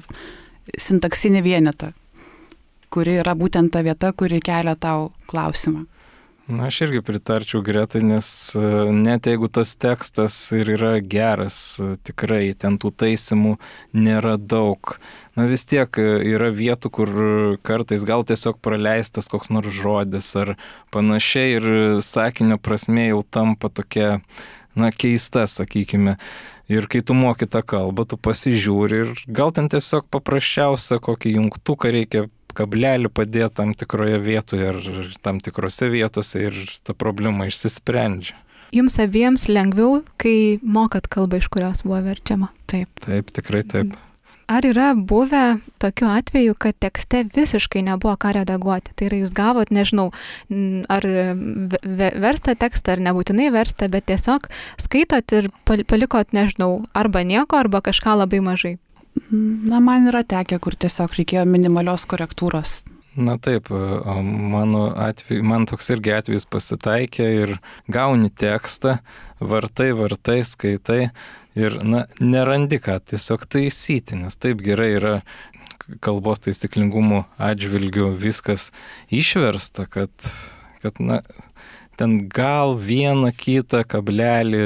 sintaksinį 0.78 1.42
vienetą, 1.42 1.92
kuri 2.92 3.18
yra 3.22 3.34
būtent 3.34 3.72
ta 3.72 3.82
vieta, 3.86 4.12
kuri 4.12 4.42
kelia 4.44 4.76
tau 4.76 5.10
klausimą. 5.30 5.86
Na, 6.50 6.66
aš 6.66 6.80
irgi 6.82 6.98
pritarčiau 7.06 7.60
Gretai, 7.62 8.00
nes 8.02 8.26
e, 8.58 8.60
net 8.90 9.28
jeigu 9.30 9.46
tas 9.54 9.76
tekstas 9.78 10.34
ir 10.56 10.72
yra 10.74 10.96
geras, 10.98 11.58
e, 11.78 11.92
tikrai 12.08 12.56
ten 12.58 12.74
tų 12.80 12.90
taisimų 13.02 13.52
nėra 13.94 14.32
daug. 14.34 14.96
Na 15.38 15.46
vis 15.46 15.62
tiek 15.70 16.00
e, 16.02 16.06
yra 16.32 16.48
vietų, 16.50 16.90
kur 16.96 17.12
kartais 17.62 18.02
gal 18.08 18.26
tiesiog 18.26 18.58
praleistas 18.66 19.30
koks 19.30 19.52
nors 19.54 19.70
žodis 19.78 20.32
ar 20.42 20.56
panašiai 20.90 21.54
ir 21.60 21.68
sakinio 22.02 22.58
prasme 22.58 23.06
jau 23.12 23.22
tampa 23.22 23.70
tokia, 23.70 24.18
na, 24.74 24.90
keista, 24.90 25.46
sakykime. 25.46 26.16
Ir 26.70 26.90
kai 26.90 27.04
tu 27.06 27.14
moki 27.14 27.46
tą 27.46 27.62
kalbą, 27.62 28.08
tu 28.10 28.18
pasižiūri 28.18 29.04
ir 29.04 29.14
gal 29.30 29.54
ten 29.54 29.70
tiesiog 29.70 30.10
paprasčiausia 30.10 30.98
kokį 30.98 31.38
jungtuką 31.38 31.94
reikia 31.94 32.26
kablelį 32.56 33.10
padėti 33.12 33.54
tam 33.60 33.74
tikroje 33.78 34.20
vietoje 34.22 34.68
ar 34.72 34.80
tam 35.24 35.40
tikrose 35.42 35.90
vietose 35.92 36.46
ir 36.50 36.60
ta 36.84 36.94
problema 36.94 37.48
išsisprendžia. 37.50 38.36
Jums 38.70 39.00
abiems 39.02 39.48
lengviau, 39.50 40.04
kai 40.20 40.60
mokat 40.62 41.08
kalbą, 41.10 41.40
iš 41.40 41.48
kurios 41.50 41.82
buvo 41.82 41.98
verčiama. 42.04 42.52
Taip. 42.70 43.02
Taip, 43.02 43.32
tikrai 43.34 43.64
taip. 43.66 43.96
Ar 44.50 44.66
yra 44.66 44.94
buvę 44.94 45.60
tokiu 45.78 46.08
atveju, 46.10 46.54
kad 46.58 46.74
tekste 46.82 47.22
visiškai 47.34 47.84
nebuvo 47.86 48.16
ką 48.18 48.32
redaguoti? 48.34 48.90
Tai 48.98 49.06
yra, 49.06 49.20
jūs 49.22 49.34
gavot, 49.34 49.70
nežinau, 49.70 50.08
ar 50.90 51.06
verstą 52.24 52.56
tekstą, 52.58 52.96
ar 52.96 53.04
nebūtinai 53.06 53.46
verstą, 53.54 53.86
bet 53.90 54.08
tiesiog 54.10 54.48
skaitot 54.82 55.36
ir 55.38 55.50
palikot, 55.66 56.34
nežinau, 56.34 56.80
arba 56.98 57.22
nieko, 57.22 57.62
arba 57.62 57.78
kažką 57.78 58.16
labai 58.24 58.42
mažai. 58.42 58.74
Na, 59.30 59.80
man 59.80 60.08
yra 60.10 60.22
tekę, 60.26 60.58
kur 60.62 60.76
tiesiog 60.78 61.14
reikėjo 61.18 61.44
minimalios 61.48 62.06
korektūros. 62.10 62.80
Na 63.18 63.34
taip, 63.42 63.66
mano 64.22 64.84
atveju, 65.02 65.42
man 65.46 65.66
toks 65.66 65.90
irgi 65.90 66.12
atvejis 66.14 66.46
pasitaikė 66.46 67.26
ir 67.40 67.52
gauni 67.90 68.30
tekstą, 68.30 69.00
vartai, 69.42 69.90
vartai, 69.98 70.38
skaitai 70.46 71.00
ir, 71.58 71.80
na, 71.82 72.04
nerandi 72.22 72.78
ką 72.82 73.00
tiesiog 73.10 73.48
taisyti, 73.50 74.20
nes 74.20 74.38
taip 74.38 74.62
gerai 74.62 74.92
yra 75.00 75.14
kalbos 76.04 76.44
taisyklingumų 76.46 77.24
atžvilgių 77.42 78.12
viskas 78.14 78.68
išversta, 79.10 79.88
kad, 79.90 80.10
kad, 80.84 81.02
na, 81.02 81.18
ten 81.98 82.28
gal 82.30 82.76
vieną 82.78 83.32
kitą 83.34 83.82
kablelį 83.90 84.62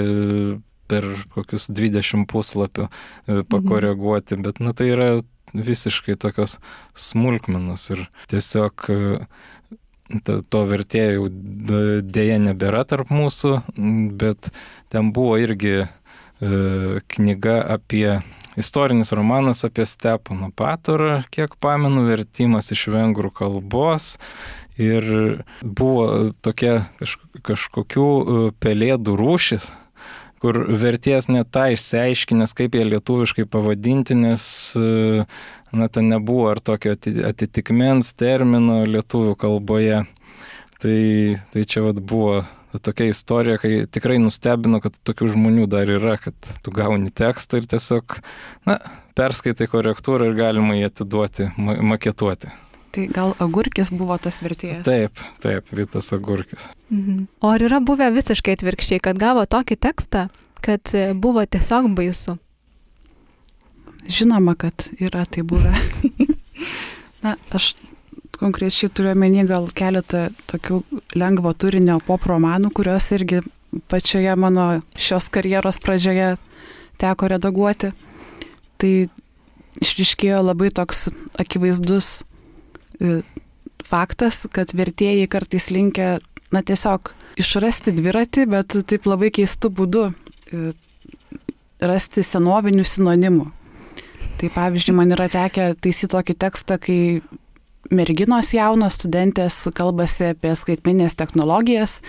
per 0.91 1.07
kokius 1.35 1.69
20 1.73 2.27
puslapių 2.31 2.89
e, 2.89 3.43
pakoreguoti, 3.51 4.39
bet 4.45 4.61
na, 4.65 4.75
tai 4.77 4.91
yra 4.93 5.09
visiškai 5.55 6.17
tokios 6.19 6.59
smulkmenos 6.99 7.87
ir 7.95 8.07
tiesiog 8.33 8.89
e, 8.91 9.01
to 10.53 10.63
vertėjų 10.69 11.29
dėja 12.13 12.39
nebėra 12.43 12.85
tarp 12.89 13.13
mūsų, 13.15 13.57
bet 14.21 14.51
ten 14.93 15.13
buvo 15.17 15.39
irgi 15.41 15.77
e, 15.81 15.87
knyga 17.15 17.61
apie 17.77 18.19
istorinis 18.61 19.15
romanas 19.17 19.65
apie 19.67 19.87
Stepaną 19.89 20.51
Paturą, 20.55 21.23
kiek 21.33 21.57
pamenu, 21.63 22.05
vertimas 22.07 22.71
iš 22.75 22.89
vengrų 22.95 23.33
kalbos. 23.35 24.17
Ir 24.75 25.05
buvo 25.63 26.33
tokia 26.43 26.89
kažkokių 27.47 28.07
pelėdų 28.59 29.15
rūšis, 29.21 29.69
kur 30.45 30.59
verties 30.69 31.31
net 31.33 31.49
tą 31.57 31.71
išsiaiškinęs, 31.73 32.53
kaip 32.53 32.75
jie 32.77 32.85
lietuviškai 32.85 33.47
pavadinti, 33.49 34.13
nes 34.19 34.45
na, 34.77 35.87
ten 35.89 36.11
nebuvo 36.13 36.51
ar 36.51 36.61
tokio 36.61 36.93
atitikmens 37.31 38.13
termino 38.21 38.83
lietuvių 38.85 39.33
kalboje. 39.41 40.03
Tai, 40.85 40.99
tai 41.55 41.63
čia 41.65 41.81
vat 41.87 42.03
buvo 42.05 42.43
tokia 42.85 43.09
istorija, 43.09 43.57
kai 43.63 43.87
tikrai 43.89 44.19
nustebino, 44.21 44.83
kad 44.85 44.99
tokių 45.09 45.31
žmonių 45.33 45.65
dar 45.73 45.89
yra, 45.89 46.19
kad 46.21 46.37
tu 46.61 46.75
gauni 46.75 47.09
tekstą 47.15 47.63
ir 47.63 47.71
tiesiog, 47.71 48.19
na, 48.69 48.77
perskaitai 49.17 49.71
korektūrą 49.71 50.29
ir 50.29 50.37
galima 50.37 50.77
jį 50.77 50.91
atiduoti, 50.91 51.49
maketuoti. 51.57 52.53
Tai 52.95 53.09
gal 53.11 53.33
agurkis 53.43 53.91
buvo 53.91 54.15
tas 54.23 54.39
vertėjas? 54.39 54.85
Taip, 54.87 55.19
taip, 55.43 55.71
Vitas 55.75 56.13
agurkis. 56.15 56.69
Mhm. 56.95 57.25
O 57.43 57.51
ar 57.51 57.63
yra 57.67 57.81
buvę 57.83 58.07
visiškai 58.15 58.55
atvirkščiai, 58.55 59.03
kad 59.03 59.19
gavo 59.19 59.43
tokį 59.51 59.77
tekstą, 59.83 60.29
kad 60.63 60.93
e, 60.95 61.09
buvo 61.19 61.43
tiesiog 61.43 61.89
baisu? 61.97 62.37
Žinoma, 64.07 64.55
kad 64.61 64.93
yra 65.03 65.25
tai 65.27 65.43
buvę. 65.43 65.73
Na, 67.25 67.35
aš 67.57 67.73
konkrečiai 68.39 68.93
turiu 68.93 69.11
omeny 69.15 69.43
gal 69.49 69.67
keletą 69.75 70.29
tokių 70.51 70.83
lengvo 71.19 71.51
turinio 71.57 71.97
pop 72.05 72.29
romanų, 72.31 72.71
kuriuos 72.77 73.09
irgi 73.17 73.41
pačioje 73.91 74.37
mano 74.39 74.69
šios 74.95 75.27
karjeros 75.35 75.81
pradžioje 75.83 76.37
teko 77.03 77.33
redaguoti. 77.33 77.91
Tai 78.79 78.93
išriškėjo 79.83 80.45
labai 80.45 80.71
toks 80.75 81.09
akivaizdus 81.41 82.21
faktas, 83.85 84.45
kad 84.55 84.73
vertėjai 84.77 85.27
kartais 85.31 85.71
linkia, 85.75 86.19
na 86.55 86.63
tiesiog 86.63 87.13
išrasti 87.41 87.95
dviratį, 87.97 88.47
bet 88.51 88.77
taip 88.89 89.09
labai 89.11 89.31
keistų 89.35 89.71
būdų 89.75 90.05
e, 90.11 90.73
rasti 91.83 92.25
senovinių 92.25 92.85
sinonimų. 92.87 93.49
Tai 94.39 94.51
pavyzdžiui, 94.55 94.95
man 94.99 95.15
yra 95.15 95.29
tekę 95.31 95.73
taisyti 95.83 96.13
tokį 96.15 96.37
tekstą, 96.43 96.79
kai 96.83 96.99
merginos 97.95 98.53
jaunos 98.55 98.99
studentės 98.99 99.61
kalbasi 99.77 100.33
apie 100.33 100.55
skaitminės 100.57 101.17
technologijas 101.19 102.01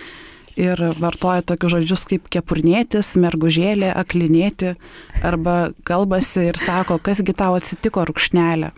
ir 0.56 0.80
vartoja 0.96 1.44
tokius 1.44 1.74
žodžius 1.74 2.06
kaip 2.08 2.30
kepurnėtis, 2.32 3.12
mergužėlė, 3.20 3.90
aklinėti 3.92 4.74
arba 5.20 5.74
kalbasi 5.86 6.48
ir 6.50 6.58
sako, 6.60 6.96
kasgi 6.98 7.36
tau 7.36 7.58
atsitiko 7.58 8.06
rūkšnelė. 8.08 8.72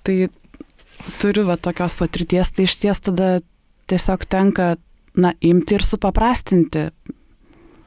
Tai 0.00 0.16
turiu 1.20 1.46
va 1.48 1.56
tokios 1.60 1.96
patirties, 1.98 2.52
tai 2.54 2.66
iš 2.68 2.76
ties 2.82 3.02
tada 3.02 3.40
tiesiog 3.90 4.26
tenka, 4.30 4.74
na, 5.18 5.32
imti 5.42 5.76
ir 5.76 5.84
supaprastinti, 5.84 6.88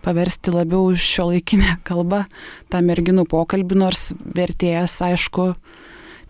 paversti 0.03 0.51
labiau 0.51 0.91
šio 0.99 1.29
laikinę 1.31 1.77
kalbą 1.87 2.25
tą 2.71 2.81
merginų 2.83 3.25
pokalbį, 3.31 3.79
nors 3.79 4.11
vertėjas, 4.35 4.97
aišku, 5.07 5.53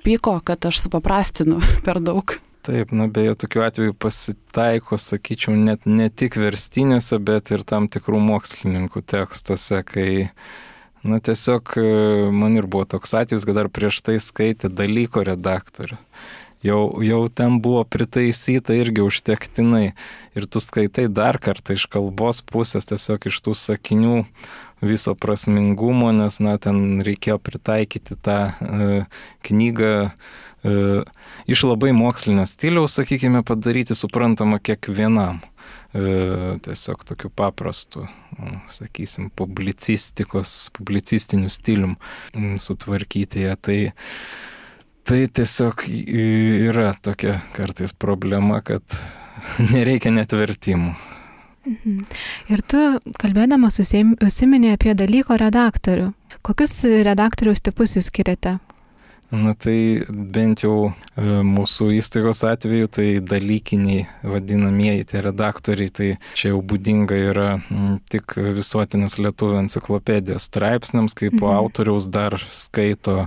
pyko, 0.05 0.37
kad 0.45 0.69
aš 0.69 0.83
supaprastinu 0.85 1.61
per 1.85 2.01
daug. 2.03 2.37
Taip, 2.63 2.93
na 2.95 3.09
beje, 3.11 3.33
tokiu 3.41 3.65
atveju 3.65 3.95
pasitaiko, 3.99 4.95
sakyčiau, 5.01 5.55
net 5.59 5.83
ne 5.89 6.07
tik 6.07 6.37
verstinėse, 6.39 7.19
bet 7.19 7.51
ir 7.51 7.65
tam 7.67 7.89
tikrų 7.91 8.21
mokslininkų 8.23 9.03
tekstuose, 9.03 9.81
kai, 9.83 10.07
na 11.03 11.19
tiesiog 11.19 11.73
man 12.31 12.55
ir 12.55 12.69
buvo 12.71 12.85
toks 12.95 13.17
atvejis, 13.19 13.43
kad 13.49 13.59
dar 13.59 13.67
prieš 13.73 13.99
tai 14.05 14.15
skaitė 14.23 14.71
dalyko 14.71 15.25
redaktorius 15.27 15.99
jau, 16.63 16.81
jau 17.03 17.21
ten 17.29 17.59
buvo 17.63 17.83
pritaisyta 17.85 18.75
irgi 18.79 19.03
užtektinai. 19.05 19.93
Ir 20.33 20.47
tu 20.49 20.61
skaitai 20.63 21.09
dar 21.11 21.37
kartą 21.43 21.77
iš 21.77 21.85
kalbos 21.91 22.41
pusės, 22.41 22.87
tiesiog 22.89 23.29
iš 23.29 23.41
tų 23.45 23.55
sakinių 23.57 24.23
viso 24.83 25.15
prasmingumo, 25.15 26.11
nes, 26.15 26.39
na, 26.43 26.57
ten 26.61 27.01
reikėjo 27.05 27.39
pritaikyti 27.39 28.17
tą 28.23 28.37
e, 28.51 29.03
knygą 29.47 29.93
e, 30.09 30.73
iš 31.47 31.63
labai 31.69 31.93
mokslinio 31.95 32.45
stiliaus, 32.49 32.97
sakykime, 32.99 33.43
padaryti 33.47 33.95
suprantamą 33.97 34.59
kiekvienam. 34.63 35.39
E, 35.93 36.03
tiesiog 36.65 37.05
tokiu 37.05 37.29
paprastu, 37.29 38.07
sakysim, 38.73 39.29
publicistikos, 39.37 40.71
publicistiniu 40.75 41.51
stilium 41.53 41.95
sutvarkyti 42.59 43.45
ją. 43.45 43.55
Tai, 43.61 43.77
Tai 45.03 45.19
tiesiog 45.27 45.83
yra 45.89 46.93
tokia 47.03 47.39
kartais 47.55 47.91
problema, 47.93 48.61
kad 48.63 48.83
nereikia 49.73 50.13
net 50.15 50.35
vertimų. 50.35 50.93
Mhm. 51.63 52.03
Ir 52.51 52.61
tu, 52.67 52.81
kalbėdamas, 53.19 53.79
užsiminė 53.79 54.75
apie 54.75 54.95
dalyko 54.99 55.37
redaktorių. 55.39 56.11
Kokius 56.43 56.81
redaktoriaus 57.07 57.63
tipus 57.63 57.95
jūs 57.95 58.09
skiriate? 58.11 58.57
Na 59.33 59.55
tai 59.57 60.03
bent 60.09 60.61
jau 60.61 60.91
e, 60.91 61.23
mūsų 61.47 61.87
įstaigos 61.97 62.43
atveju 62.45 62.89
tai 62.93 63.05
dalykiniai 63.25 64.03
vadinamieji 64.29 65.07
tie 65.09 65.23
redaktoriai, 65.25 65.89
tai 65.89 66.09
čia 66.37 66.51
jau 66.51 66.59
būdinga 66.61 67.17
yra 67.31 67.47
tik 68.13 68.35
visuotinės 68.59 69.17
lietuvių 69.23 69.63
enciklopedijos 69.63 70.51
straipsniams, 70.51 71.17
kaip 71.17 71.39
mhm. 71.39 71.49
autoriaus 71.63 72.11
dar 72.13 72.37
skaito 72.53 73.23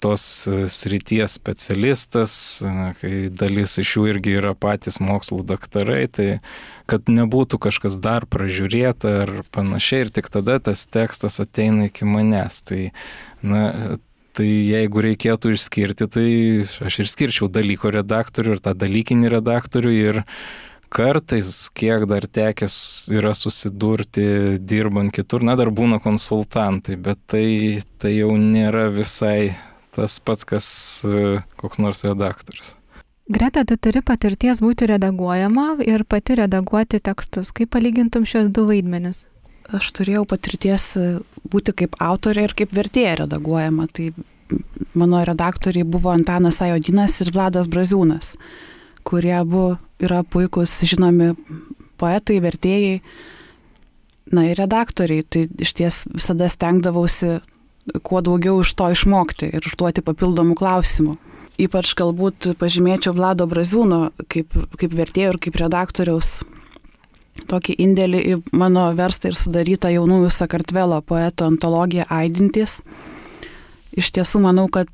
tos 0.00 0.24
e, 0.48 0.64
srities 0.72 1.36
specialistas, 1.36 2.34
kai 3.00 3.28
dalis 3.32 3.76
iš 3.80 3.96
jų 3.98 4.06
irgi 4.14 4.36
yra 4.40 4.54
patys 4.58 5.00
mokslų 5.04 5.44
daktarai, 5.52 6.04
tai 6.08 6.28
kad 6.90 7.10
nebūtų 7.12 7.60
kažkas 7.62 7.98
dar 8.02 8.26
pražiūrėta 8.26 9.12
ar 9.24 9.34
panašiai 9.54 10.06
ir 10.06 10.14
tik 10.14 10.30
tada 10.32 10.58
tas 10.58 10.86
tekstas 10.90 11.38
ateina 11.42 11.90
iki 11.90 12.08
manęs. 12.08 12.62
Tai, 12.66 12.80
na, 13.46 13.62
tai 14.36 14.48
jeigu 14.48 15.04
reikėtų 15.04 15.54
išskirti, 15.54 16.08
tai 16.10 16.26
aš 16.88 17.02
ir 17.04 17.12
skirčiau 17.12 17.50
dalyko 17.52 17.92
redaktorių 17.94 18.56
ir 18.56 18.64
tą 18.64 18.74
dalykinį 18.78 19.30
redaktorių 19.36 19.94
ir 20.00 20.20
kartais, 20.90 21.68
kiek 21.70 22.08
dar 22.10 22.26
tekęs 22.26 22.76
yra 23.14 23.30
susidurti 23.38 24.58
dirbant 24.58 25.14
kitur, 25.14 25.44
na 25.46 25.54
dar 25.54 25.70
būna 25.70 26.00
konsultantai, 26.02 26.98
bet 26.98 27.20
tai, 27.30 27.78
tai 28.02 28.16
jau 28.16 28.32
nėra 28.34 28.88
visai 28.90 29.52
tas 29.96 30.18
pats, 30.22 30.46
kas 30.48 30.66
e, 31.04 31.40
koks 31.60 31.80
nors 31.82 32.04
redaktorius. 32.06 32.76
Greta, 33.30 33.62
tu 33.62 33.76
turi 33.78 34.02
patirties 34.02 34.58
būti 34.58 34.88
redaguojama 34.90 35.76
ir 35.86 36.02
pati 36.02 36.34
redaguoti 36.40 36.98
tekstus. 36.98 37.52
Kaip 37.54 37.70
palygintum 37.76 38.24
šios 38.26 38.48
du 38.50 38.64
vaidmenis? 38.66 39.28
Aš 39.70 39.92
turėjau 39.94 40.24
patirties 40.26 40.86
e, 40.98 41.06
būti 41.50 41.74
kaip 41.82 41.94
autorė 42.02 42.48
ir 42.48 42.56
kaip 42.58 42.74
vertėja 42.74 43.20
redaguojama. 43.22 43.86
Tai 43.94 44.10
mano 44.98 45.22
redaktoriai 45.26 45.86
buvo 45.86 46.10
Antanas 46.10 46.58
Ajodinas 46.62 47.20
ir 47.22 47.30
Vladas 47.34 47.70
Braziūnas, 47.70 48.34
kurie 49.06 49.36
abu 49.38 49.76
yra 50.02 50.24
puikus 50.26 50.80
žinomi 50.90 51.36
poetai, 52.00 52.40
vertėjai, 52.42 52.98
na 54.34 54.48
ir 54.48 54.58
redaktoriai. 54.58 55.22
Tai 55.22 55.46
iš 55.62 55.74
ties 55.78 56.02
visada 56.10 56.50
stengdavausi 56.50 57.38
kuo 58.02 58.20
daugiau 58.24 58.60
iš 58.62 58.72
to 58.78 58.90
išmokti 58.92 59.50
ir 59.50 59.66
užduoti 59.66 60.04
papildomų 60.06 60.56
klausimų. 60.58 61.16
Ypač 61.60 61.92
galbūt 61.98 62.54
pažymėčiau 62.60 63.12
Vlado 63.16 63.44
Braziūno 63.50 64.10
kaip, 64.32 64.54
kaip 64.80 64.94
vertėjo 64.96 65.34
ir 65.34 65.38
kaip 65.44 65.58
redaktoriaus 65.60 66.40
tokį 67.50 67.76
indėlį 67.84 68.20
į 68.32 68.36
mano 68.56 68.88
verstą 68.96 69.30
ir 69.30 69.38
sudarytą 69.38 69.90
jaunųjų 69.92 70.30
Sakartvelo 70.34 71.00
poeto 71.04 71.48
antologiją 71.48 72.06
Aidintys. 72.12 72.80
Iš 73.96 74.12
tiesų 74.16 74.42
manau, 74.44 74.68
kad 74.72 74.90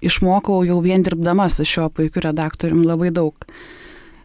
išmokau 0.00 0.62
jau 0.66 0.80
vien 0.84 1.04
dirbdama 1.04 1.48
su 1.52 1.66
šiuo 1.68 1.90
puikiu 1.92 2.24
redaktorium 2.24 2.82
labai 2.86 3.10
daug. 3.14 3.36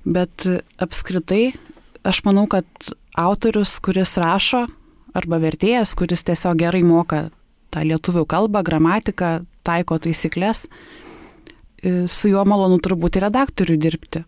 Bet 0.06 0.46
apskritai 0.82 1.56
aš 2.06 2.22
manau, 2.28 2.46
kad 2.48 2.66
autorius, 3.18 3.80
kuris 3.84 4.16
rašo, 4.22 4.66
arba 5.16 5.40
vertėjas, 5.42 5.96
kuris 5.98 6.26
tiesiog 6.28 6.60
gerai 6.60 6.84
moka 6.86 7.28
tą 7.76 7.84
lietuvių 7.84 8.24
kalbą, 8.32 8.64
gramatiką, 8.64 9.42
taiko 9.68 10.00
taisyklės, 10.00 10.66
e, 11.84 12.06
su 12.08 12.32
juo 12.32 12.46
malonu 12.48 12.80
turbūt 12.80 13.20
ir 13.20 13.28
redaktoriui 13.28 13.78
dirbti. 13.82 14.24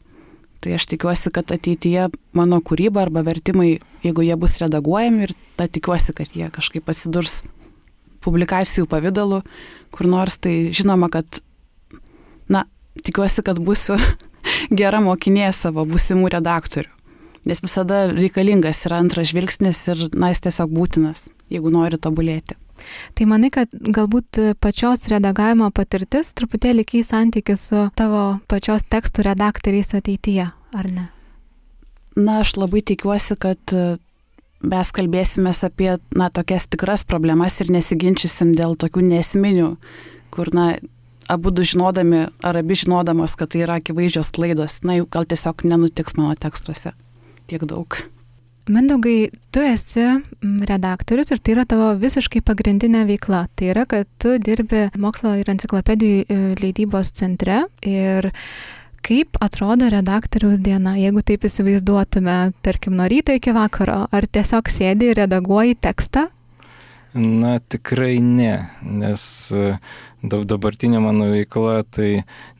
Tai 0.59 0.73
aš 0.73 0.87
tikiuosi, 0.91 1.31
kad 1.31 1.53
ateityje 1.53 2.09
mano 2.35 2.59
kūryba 2.65 3.05
arba 3.05 3.21
vertimai, 3.23 3.77
jeigu 4.03 4.25
jie 4.25 4.35
bus 4.35 4.57
redaguojami 4.59 5.27
ir 5.27 5.35
ta 5.55 5.69
tikiuosi, 5.69 6.15
kad 6.17 6.33
jie 6.33 6.49
kažkaip 6.51 6.89
atsidurs 6.89 7.43
publikacijų 8.25 8.87
pavydalu, 8.89 9.43
kur 9.93 10.09
nors, 10.09 10.39
tai 10.41 10.73
žinoma, 10.75 11.11
kad, 11.13 11.39
na, 12.51 12.65
tikiuosi, 13.05 13.45
kad 13.45 13.61
būsiu 13.63 13.95
gera 14.81 14.99
mokinė 15.05 15.53
savo 15.55 15.85
būsimų 15.87 16.33
redaktorių. 16.35 16.91
Nes 17.47 17.61
visada 17.63 18.09
reikalingas 18.11 18.81
yra 18.89 18.97
antras 18.99 19.29
žvilgsnis 19.29 19.85
ir, 19.93 20.07
na, 20.17 20.33
jis 20.33 20.43
tiesiog 20.49 20.73
būtinas, 20.73 21.29
jeigu 21.53 21.71
nori 21.71 22.01
tobulėti. 22.01 22.57
Tai 23.17 23.27
manai, 23.29 23.51
kad 23.53 23.71
galbūt 23.71 24.39
pačios 24.63 25.07
redagavimo 25.11 25.69
patirtis 25.75 26.33
truputėlį 26.37 26.85
keis 26.87 27.11
santykių 27.13 27.55
su 27.59 27.85
tavo 27.97 28.25
pačios 28.51 28.85
tekstų 28.87 29.27
redaktoriais 29.29 29.93
ateityje, 29.97 30.49
ar 30.77 30.91
ne? 30.91 31.07
Na, 32.17 32.41
aš 32.41 32.55
labai 32.57 32.81
tikiuosi, 32.81 33.37
kad 33.37 33.73
e, 33.77 33.97
mes 34.65 34.91
kalbėsime 34.93 35.53
apie, 35.53 35.91
na, 36.17 36.29
tokias 36.33 36.65
tikras 36.65 37.05
problemas 37.05 37.59
ir 37.61 37.69
nesiginčysim 37.73 38.55
dėl 38.57 38.73
tokių 38.79 39.05
nesminių, 39.05 39.71
kur, 40.33 40.49
na, 40.49 40.71
abu 41.29 41.53
du 41.53 41.65
žinodami 41.67 42.27
ar 42.41 42.57
abi 42.57 42.77
žinodamos, 42.79 43.37
kad 43.37 43.53
tai 43.53 43.65
yra 43.67 43.77
akivaizdžios 43.77 44.33
klaidos, 44.33 44.81
na, 44.81 44.97
jų 44.97 45.09
gal 45.13 45.29
tiesiog 45.29 45.61
nenutiks 45.67 46.17
mano 46.17 46.33
tekstuose 46.39 46.95
tiek 47.47 47.63
daug. 47.69 48.01
Mindaugai, 48.67 49.29
tu 49.55 49.61
esi 49.63 50.03
redaktorius 50.67 51.31
ir 51.31 51.39
tai 51.39 51.53
yra 51.53 51.63
tavo 51.69 51.93
visiškai 52.01 52.41
pagrindinė 52.43 53.05
veikla. 53.07 53.45
Tai 53.55 53.69
yra, 53.71 53.85
kad 53.87 54.09
tu 54.19 54.33
dirbi 54.43 54.89
mokslo 54.99 55.37
ir 55.39 55.47
enciklopedijų 55.53 56.25
e, 56.27 56.39
leidybos 56.59 57.13
centre 57.15 57.61
ir 57.79 58.27
kaip 59.07 59.39
atrodo 59.39 59.87
redaktoriaus 59.87 60.59
diena, 60.59 60.97
jeigu 60.99 61.23
taip 61.23 61.47
įsivaizduotume, 61.47 62.37
tarkim, 62.65 62.97
nuo 62.99 63.07
ryto 63.07 63.31
iki 63.37 63.53
vakaro, 63.55 64.01
ar 64.11 64.27
tiesiog 64.27 64.67
sėdi 64.67 65.13
ir 65.13 65.21
redaguoji 65.21 65.77
tekstą, 65.79 66.27
Na, 67.17 67.57
tikrai 67.59 68.19
ne, 68.21 68.67
nes 68.85 69.21
e, 69.55 69.77
dabartinė 70.21 70.99
mano 71.01 71.31
veikla 71.31 71.79
tai 71.89 72.09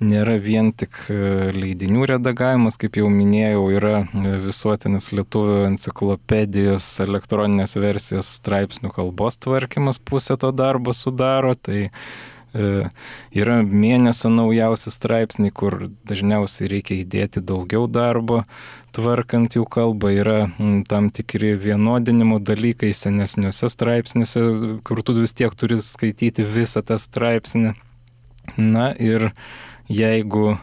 nėra 0.01 0.37
vien 0.41 0.71
tik 0.73 0.97
e, 1.13 1.51
leidinių 1.53 2.07
redagavimas, 2.09 2.79
kaip 2.81 2.97
jau 2.97 3.11
minėjau, 3.13 3.67
yra 3.77 3.99
e, 4.01 4.31
visuotinis 4.47 5.11
lietuvių 5.13 5.59
enciklopedijos 5.67 6.87
elektroninės 7.05 7.77
versijos 7.77 8.31
straipsnių 8.39 8.89
kalbos 8.95 9.37
tvarkymas, 9.45 10.01
pusę 10.01 10.39
to 10.41 10.49
darbo 10.55 10.95
sudaro, 10.97 11.53
tai 11.53 11.91
yra 12.53 13.57
mėnesio 13.63 14.31
naujausi 14.33 14.91
straipsniai, 14.93 15.51
kur 15.51 15.89
dažniausiai 16.07 16.69
reikia 16.71 16.99
įdėti 17.01 17.43
daugiau 17.43 17.87
darbo, 17.91 18.43
tvarkant 18.95 19.57
jų 19.57 19.65
kalbą, 19.69 20.13
yra 20.15 20.37
tam 20.89 21.09
tikri 21.13 21.55
vienodinimo 21.59 22.39
dalykai 22.39 22.93
senesniuose 22.95 23.69
straipsniuose, 23.69 24.45
kur 24.87 25.03
tu 25.03 25.17
vis 25.19 25.35
tiek 25.37 25.53
turi 25.55 25.81
skaityti 25.83 26.47
visą 26.47 26.85
tą 26.85 26.99
straipsnį. 27.01 27.75
Na 28.57 28.93
ir 28.95 29.31
jeigu 29.91 30.55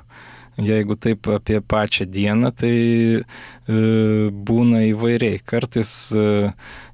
Jeigu 0.54 0.94
taip 0.94 1.26
apie 1.34 1.58
pačią 1.60 2.04
dieną, 2.06 2.52
tai 2.54 2.74
e, 3.18 3.22
būna 4.30 4.84
įvairiai. 4.92 5.40
Kartais, 5.42 5.90
e, 6.14 6.52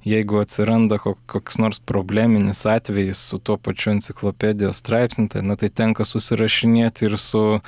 jeigu 0.08 0.40
atsiranda 0.40 0.96
koks 1.00 1.60
nors 1.60 1.82
probleminis 1.84 2.64
atvejis 2.64 3.20
su 3.20 3.36
tuo 3.38 3.58
pačiu 3.60 3.92
enciklopedijos 3.92 4.80
straipsniu, 4.80 5.28
tai, 5.28 5.44
na, 5.44 5.58
tai 5.60 5.68
tenka 5.68 6.08
susirašinėti 6.08 7.10
ir 7.10 7.18
su 7.20 7.44
e, 7.58 7.60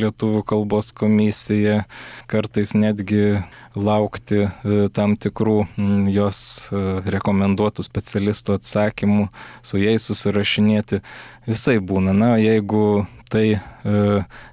Lietuvų 0.00 0.42
kalbos 0.42 0.90
komisija, 0.96 1.84
kartais 2.26 2.74
netgi 2.74 3.44
laukti 3.76 4.44
e, 4.44 4.48
tam 4.94 5.16
tikrų 5.20 5.58
jos 6.12 6.40
e, 6.70 6.82
rekomenduotų 7.14 7.84
specialistų 7.86 8.58
atsakymų, 8.58 9.28
su 9.66 9.80
jais 9.82 10.08
susirašinėti. 10.10 11.00
Visai 11.48 11.78
būna. 11.82 12.14
Na, 12.16 12.34
jeigu 12.40 13.04
tai 13.32 13.46
e, 13.56 13.60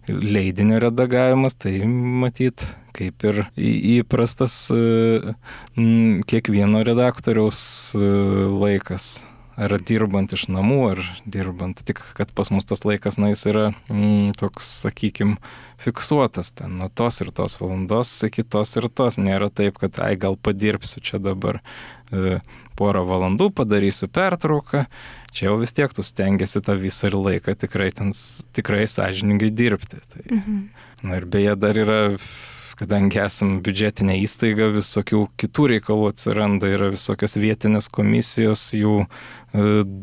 leidinio 0.07 0.81
redagavimas, 0.81 1.55
tai 1.55 1.79
matyt, 1.85 2.65
kaip 2.97 3.23
ir 3.29 3.43
įprastas 3.55 4.55
kiekvieno 6.27 6.81
redaktoriaus 6.87 7.61
laikas. 7.95 9.13
Ar 9.61 9.75
dirbant 9.85 10.33
iš 10.33 10.47
namų, 10.49 10.79
ar 10.95 11.01
dirbant, 11.29 11.83
tik 11.85 11.99
kad 12.17 12.31
pas 12.33 12.49
mus 12.49 12.65
tas 12.65 12.81
laikas, 12.87 13.19
na, 13.21 13.29
jis 13.29 13.43
yra 13.51 13.65
mm, 13.91 14.33
toks, 14.39 14.69
sakykime, 14.87 15.37
fiksuotas 15.81 16.53
ten 16.57 16.79
nuo 16.79 16.89
tos 16.89 17.21
ir 17.21 17.29
tos 17.35 17.59
valandos 17.61 18.15
iki 18.25 18.41
tos 18.41 18.73
ir 18.79 18.89
tos. 18.89 19.19
Nėra 19.21 19.51
taip, 19.53 19.77
kad, 19.81 20.01
ai, 20.01 20.15
gal 20.17 20.39
padirbsiu 20.39 21.03
čia 21.05 21.21
dabar 21.21 21.61
e, 22.09 22.39
porą 22.79 23.05
valandų, 23.05 23.51
padarysiu 23.61 24.09
pertrauką 24.09 24.87
čia 25.31 25.47
jau 25.47 25.57
vis 25.61 25.73
tiek 25.75 25.91
tu 25.95 26.03
stengiasi 26.05 26.61
tą 26.63 26.75
visą 26.79 27.09
ir 27.09 27.17
laiką 27.17 27.55
tikrai 27.59 27.89
ten 27.95 28.11
tikrai 28.55 28.83
sąžiningai 28.89 29.51
dirbti. 29.55 30.01
Tai, 30.11 30.23
mhm. 30.27 30.63
Na 31.07 31.17
ir 31.17 31.25
beje 31.25 31.55
dar 31.57 31.77
yra, 31.81 32.01
kadangi 32.81 33.21
esame 33.21 33.59
biudžetinė 33.65 34.17
įstaiga, 34.23 34.71
visokių 34.75 35.21
kitų 35.41 35.67
reikalų 35.75 36.09
atsiranda, 36.11 36.71
yra 36.73 36.89
visokios 36.93 37.37
vietinės 37.39 37.89
komisijos, 37.93 38.63
jų 38.77 39.03
e, 39.03 39.07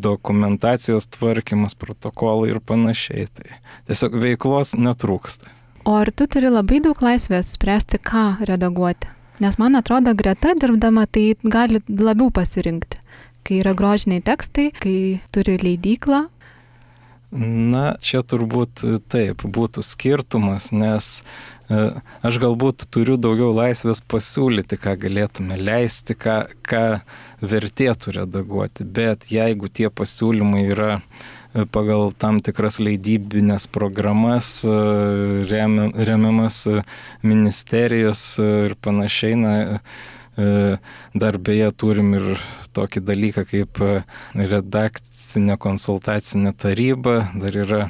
dokumentacijos 0.08 1.10
tvarkymas, 1.18 1.74
protokolai 1.78 2.52
ir 2.52 2.62
panašiai. 2.62 3.26
Tai 3.34 3.58
tiesiog 3.90 4.18
veiklos 4.22 4.76
netrūksta. 4.78 5.50
O 5.88 5.96
ar 5.98 6.12
tu 6.12 6.28
turi 6.30 6.52
labai 6.52 6.82
daug 6.84 6.98
laisvės 7.02 7.54
spręsti, 7.56 8.00
ką 8.02 8.44
redaguoti? 8.48 9.10
Nes 9.42 9.54
man 9.60 9.78
atrodo, 9.78 10.14
greta 10.18 10.54
dirbdama 10.58 11.06
tai 11.06 11.32
gali 11.46 11.82
labiau 11.86 12.32
pasirinkti 12.34 13.04
kai 13.48 13.62
yra 13.62 13.72
grožiniai 13.76 14.20
tekstai, 14.24 14.68
kai 14.76 14.96
turi 15.32 15.56
leidyklą? 15.62 16.26
Na, 17.30 17.92
čia 18.00 18.22
turbūt 18.24 18.80
taip 19.12 19.42
būtų 19.44 19.82
skirtumas, 19.84 20.70
nes 20.72 21.08
e, 21.68 21.80
aš 22.24 22.38
galbūt 22.40 22.86
turiu 22.88 23.18
daugiau 23.20 23.50
laisvės 23.52 24.00
pasiūlyti, 24.00 24.78
ką 24.80 24.94
galėtume 25.02 25.58
leisti, 25.60 26.16
ką, 26.16 26.38
ką 26.64 27.02
vertėtų 27.44 28.16
redaguoti, 28.16 28.88
bet 28.88 29.28
jeigu 29.28 29.68
tie 29.68 29.90
pasiūlymai 29.92 30.64
yra 30.70 30.90
e, 30.96 31.66
pagal 31.68 32.14
tam 32.16 32.40
tikras 32.40 32.80
leidybinės 32.80 33.68
programas, 33.76 34.62
e, 34.64 35.44
remiamas 35.52 36.64
ministerijos 37.20 38.24
ir 38.40 38.78
panašiai, 38.80 39.36
na, 39.36 39.58
E, 39.58 40.17
dar 40.38 41.38
beje 41.42 41.70
turim 41.74 42.12
ir 42.14 42.28
tokį 42.78 43.02
dalyką 43.04 43.44
kaip 43.48 43.80
e, 43.84 43.94
redakcinė 44.38 45.58
konsultacinė 45.60 46.54
taryba, 46.58 47.20
dar 47.38 47.56
yra 47.64 47.80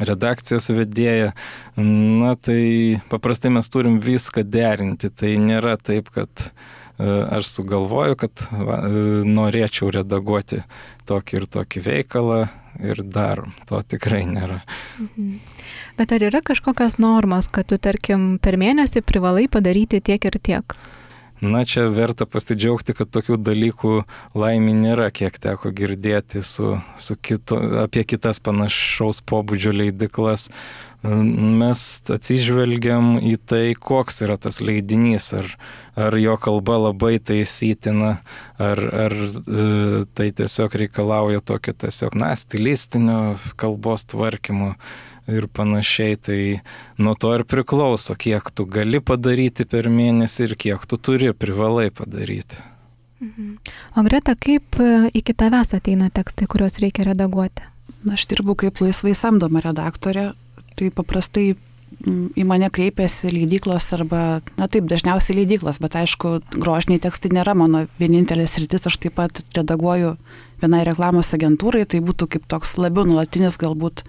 redakcijos 0.00 0.70
vedėja. 0.74 1.32
Na 1.76 2.34
tai 2.36 3.02
paprastai 3.12 3.52
mes 3.54 3.70
turim 3.72 4.00
viską 4.02 4.46
derinti. 4.46 5.10
Tai 5.10 5.34
nėra 5.42 5.76
taip, 5.80 6.10
kad 6.14 6.30
e, 6.46 6.50
aš 7.04 7.52
sugalvoju, 7.58 8.18
kad 8.24 8.48
va, 8.50 8.80
e, 8.88 9.06
norėčiau 9.28 9.92
redaguoti 9.94 10.62
tokį 11.08 11.40
ir 11.40 11.48
tokį 11.58 11.84
veikalą 11.88 12.42
ir 12.82 13.04
darom. 13.06 13.54
To 13.70 13.82
tikrai 13.86 14.24
nėra. 14.30 14.62
Mhm. 15.02 15.38
Bet 15.98 16.10
ar 16.16 16.24
yra 16.26 16.40
kažkokios 16.42 16.98
normos, 16.98 17.46
kad 17.52 17.68
tu, 17.70 17.78
tarkim, 17.78 18.34
per 18.42 18.58
mėnesį 18.58 19.04
privalai 19.06 19.46
padaryti 19.46 20.02
tiek 20.02 20.24
ir 20.26 20.40
tiek? 20.42 20.74
Na, 21.42 21.64
čia 21.66 21.88
verta 21.90 22.28
pasidžiaugti, 22.30 22.94
kad 22.94 23.10
tokių 23.10 23.36
dalykų 23.42 23.94
laimė 24.38 24.74
nėra, 24.78 25.10
kiek 25.10 25.34
teko 25.42 25.72
girdėti 25.74 26.44
su, 26.46 26.76
su 26.96 27.16
kito, 27.18 27.58
apie 27.82 28.04
kitas 28.06 28.38
panašaus 28.44 29.20
pobūdžio 29.26 29.74
leidiklas. 29.74 30.48
Mes 31.04 31.80
atsižvelgiam 32.08 33.18
į 33.20 33.34
tai, 33.44 33.64
koks 33.76 34.22
yra 34.24 34.38
tas 34.40 34.62
leidinys, 34.64 35.34
ar, 35.36 35.50
ar 36.00 36.16
jo 36.16 36.38
kalba 36.40 36.78
labai 36.86 37.18
taisytina, 37.20 38.14
ar, 38.56 38.80
ar 39.04 39.16
e, 39.18 39.66
tai 40.16 40.30
tiesiog 40.38 40.78
reikalauja 40.80 41.44
tokio 41.44 41.74
tiesiog, 41.84 42.16
na, 42.16 42.30
stilistinio 42.40 43.34
kalbos 43.60 44.06
tvarkymo 44.14 44.72
ir 45.30 45.46
panašiai. 45.46 46.16
Tai 46.16 46.38
nuo 46.98 47.14
to 47.18 47.32
ir 47.38 47.44
priklauso, 47.48 48.16
kiek 48.18 48.50
tu 48.54 48.66
gali 48.66 49.00
padaryti 49.00 49.66
per 49.68 49.90
mėnesį 49.92 50.48
ir 50.48 50.56
kiek 50.66 50.86
tu 50.88 51.00
turi, 51.00 51.32
privalai 51.32 51.90
padaryti. 51.90 52.60
Mhm. 53.24 53.58
O 53.96 54.02
Greta, 54.04 54.34
kaip 54.36 54.80
e, 54.80 55.10
iki 55.16 55.32
tavęs 55.32 55.72
ateina 55.76 56.10
tekstai, 56.12 56.48
kuriuos 56.50 56.80
reikia 56.82 57.06
redaguoti? 57.08 57.62
Na, 58.04 58.18
aš 58.18 58.26
dirbu 58.28 58.56
kaip 58.60 58.82
laisvai 58.84 59.14
samdoma 59.16 59.62
redaktorė, 59.64 60.32
tai 60.76 60.90
paprastai 60.92 61.54
į 62.04 62.44
mane 62.48 62.68
kreipiasi 62.74 63.30
leidyklos 63.32 63.86
arba, 63.96 64.42
na 64.58 64.68
taip, 64.68 64.86
dažniausiai 64.90 65.38
leidyklos, 65.40 65.78
bet 65.82 65.96
aišku, 66.00 66.36
grožiniai 66.52 67.00
tekstai 67.02 67.32
nėra 67.34 67.54
mano 67.56 67.84
vienintelės 68.00 68.58
rytis, 68.60 68.88
aš 68.90 68.98
taip 69.02 69.16
pat 69.20 69.40
redaguoju 69.56 70.14
vienai 70.62 70.82
reklamos 70.86 71.32
agentūrai, 71.36 71.84
tai 71.88 72.02
būtų 72.04 72.28
kaip 72.34 72.46
toks 72.50 72.76
labiau 72.80 73.06
nuolatinis 73.08 73.58
galbūt 73.60 74.04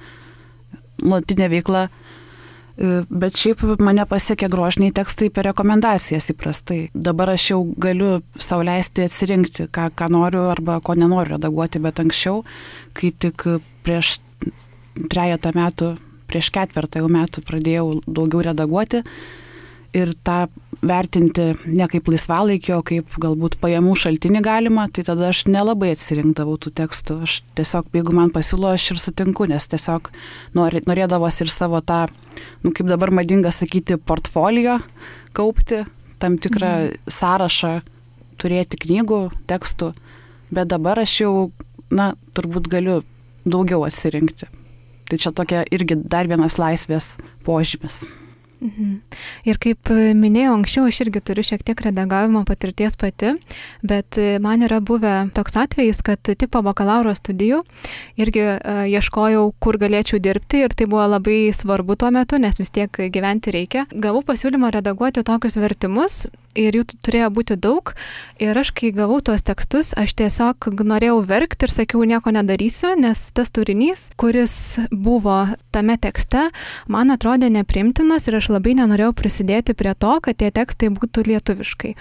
nuolatinė 1.04 1.50
veikla. 1.52 1.88
E, 2.76 3.04
bet 3.10 3.38
šiaip 3.40 3.64
mane 3.84 4.04
pasiekia 4.10 4.50
grožiniai 4.52 4.94
tekstai 4.96 5.30
per 5.34 5.48
rekomendacijas 5.50 6.28
įprastai. 6.34 6.80
Dabar 6.94 7.32
aš 7.36 7.50
jau 7.54 7.62
galiu 7.80 8.18
sauliaisti 8.36 9.08
atsirinkti, 9.08 9.70
ką, 9.72 9.90
ką 9.96 10.10
noriu 10.12 10.50
arba 10.52 10.82
ko 10.84 10.98
nenoriu 11.00 11.38
redaguoti, 11.38 11.82
bet 11.84 12.04
anksčiau, 12.04 12.44
kai 12.98 13.14
tik 13.16 13.48
prieš 13.88 14.18
trejata 15.12 15.54
metų, 15.56 15.96
prieš 16.28 16.52
ketvirtą 16.56 17.04
jau 17.04 17.10
metų 17.12 17.44
pradėjau 17.48 17.88
daugiau 18.08 18.44
redaguoti, 18.50 19.04
ir 19.96 20.12
tą 20.28 20.46
vertinti 20.86 21.48
ne 21.66 21.88
kaip 21.90 22.10
laisvalaikio, 22.12 22.82
kaip 22.86 23.16
galbūt 23.22 23.58
pajamų 23.62 23.96
šaltinį 24.00 24.42
galima, 24.46 24.88
tai 24.94 25.06
tada 25.08 25.30
aš 25.32 25.46
nelabai 25.50 25.94
atsirinkdavau 25.96 26.58
tų 26.62 26.74
tekstų. 26.80 27.20
Aš 27.26 27.40
tiesiog, 27.58 27.90
jeigu 27.96 28.16
man 28.16 28.32
pasiūlo, 28.36 28.74
aš 28.76 28.92
ir 28.94 29.02
sutinku, 29.02 29.48
nes 29.50 29.68
tiesiog 29.72 30.12
norėdavos 30.56 31.42
ir 31.42 31.52
savo 31.54 31.82
tą, 31.86 32.06
nu, 32.64 32.74
kaip 32.76 32.90
dabar 32.92 33.14
madinga 33.16 33.54
sakyti, 33.56 33.98
portfolio 33.98 34.80
kaupti, 35.36 35.84
tam 36.22 36.38
tikrą 36.42 36.74
mhm. 36.76 37.16
sąrašą 37.18 37.74
turėti 38.42 38.80
knygų, 38.84 39.22
tekstų, 39.48 39.94
bet 40.54 40.70
dabar 40.72 41.02
aš 41.02 41.22
jau, 41.24 41.34
na, 41.90 42.14
turbūt 42.36 42.70
galiu 42.72 43.00
daugiau 43.48 43.86
atsirinkti. 43.88 44.52
Tai 45.06 45.18
čia 45.22 45.32
tokia 45.38 45.64
irgi 45.74 46.00
dar 46.02 46.28
vienas 46.28 46.58
laisvės 46.58 47.16
požymis. 47.46 48.08
Mhm. 48.66 48.94
Ir 49.46 49.60
kaip 49.62 49.92
e, 49.94 50.14
minėjau 50.18 50.56
anksčiau, 50.56 50.88
aš 50.90 51.04
irgi 51.06 51.22
turiu 51.28 51.44
šiek 51.46 51.62
tiek 51.68 51.82
redagavimo 51.86 52.42
patirties 52.48 52.98
pati, 52.98 53.36
bet 53.86 54.18
e, 54.18 54.40
man 54.42 54.66
yra 54.66 54.80
buvę 54.82 55.14
toks 55.38 55.58
atvejis, 55.62 56.02
kad 56.06 56.24
tik 56.26 56.50
po 56.54 56.64
bakalauro 56.66 57.14
studijų 57.16 57.62
irgi 58.22 58.42
uh, 58.46 58.84
ieškojau, 58.90 59.44
kur 59.62 59.78
galėčiau 59.82 60.20
dirbti 60.24 60.64
ir 60.66 60.74
tai 60.78 60.88
buvo 60.90 61.06
labai 61.16 61.52
svarbu 61.54 61.98
tuo 62.00 62.10
metu, 62.16 62.40
nes 62.42 62.58
vis 62.60 62.74
tiek 62.74 62.90
gyventi 62.90 63.54
reikia. 63.54 63.86
Gavau 63.92 64.24
pasiūlymą 64.26 64.74
redaguoti 64.76 65.26
tokius 65.26 65.60
vertimus 65.62 66.24
ir 66.56 66.76
jų 66.80 66.86
turėjo 67.04 67.30
būti 67.36 67.58
daug. 67.60 67.92
Ir 68.42 68.58
aš, 68.58 68.72
kai 68.76 68.92
gavau 68.96 69.20
tuos 69.24 69.44
tekstus, 69.46 69.92
aš 70.00 70.16
tiesiog 70.18 70.70
norėjau 70.88 71.20
verkti 71.28 71.68
ir 71.68 71.74
sakiau, 71.74 72.04
nieko 72.08 72.32
nedarysiu, 72.36 72.96
nes 73.00 73.22
tas 73.36 73.52
turinys, 73.54 74.10
kuris 74.20 74.80
buvo 74.92 75.44
tame 75.76 75.98
tekste, 76.02 76.48
man 76.92 77.14
atrodė 77.14 77.52
neprimtinas 77.54 78.30
ir 78.30 78.40
aš 78.40 78.52
labai 78.56 78.78
nenorėjau 78.80 79.12
prisidėti 79.18 79.76
prie 79.78 79.94
to, 80.00 80.16
kad 80.24 80.40
tie 80.40 80.52
tekstai 80.56 80.94
būtų 80.96 81.28
lietuviškai. 81.32 81.96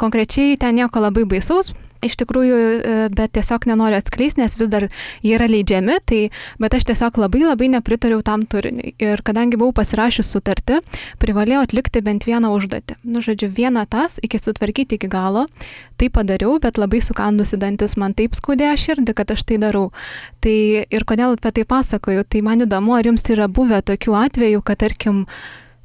Konkrečiai 0.00 0.58
ten 0.60 0.76
nieko 0.80 1.02
labai 1.02 1.24
baisaus, 1.30 1.72
iš 2.04 2.16
tikrųjų, 2.20 2.56
e, 2.56 2.94
bet 3.12 3.34
tiesiog 3.36 3.66
nenoriu 3.68 3.98
atskleisti, 4.00 4.40
nes 4.40 4.56
vis 4.56 4.70
dar 4.72 4.88
jie 5.24 5.34
yra 5.36 5.48
leidžiami, 5.50 5.98
tai, 6.08 6.20
bet 6.62 6.74
aš 6.76 6.88
tiesiog 6.90 7.20
labai 7.20 7.44
labai 7.44 7.70
nepritariau 7.76 8.22
tam 8.24 8.46
turiniui. 8.48 8.94
Ir 9.02 9.22
kadangi 9.26 9.60
buvau 9.60 9.74
pasirašius 9.76 10.32
sutartį, 10.32 10.80
privalėjau 11.20 11.64
atlikti 11.66 12.02
bent 12.04 12.26
vieną 12.28 12.52
užduotį. 12.56 13.00
Nu, 13.04 13.24
žodžiu, 13.24 13.50
vieną 13.52 13.86
tas, 13.90 14.18
iki 14.24 14.40
sutvarkyti 14.40 14.96
iki 14.96 15.10
galo, 15.12 15.46
tai 16.00 16.08
padariau, 16.08 16.58
bet 16.62 16.80
labai 16.80 17.02
sukandusi 17.04 17.60
dantis 17.60 17.96
man 18.00 18.16
taip 18.16 18.36
skaudėjo 18.38 18.76
širdį, 18.80 19.16
kad 19.16 19.36
aš 19.36 19.44
tai 19.44 19.60
darau. 19.60 19.90
Tai 20.40 20.58
ir 20.88 21.04
kodėl 21.04 21.36
apie 21.36 21.52
tai 21.52 21.66
pasakoju, 21.68 22.24
tai 22.24 22.44
man 22.44 22.64
įdomu, 22.64 22.96
ar 22.96 23.04
jums 23.04 23.26
yra 23.28 23.48
buvę 23.48 23.82
tokių 23.84 24.16
atvejų, 24.24 24.62
kad 24.64 24.80
tarkim, 24.80 25.26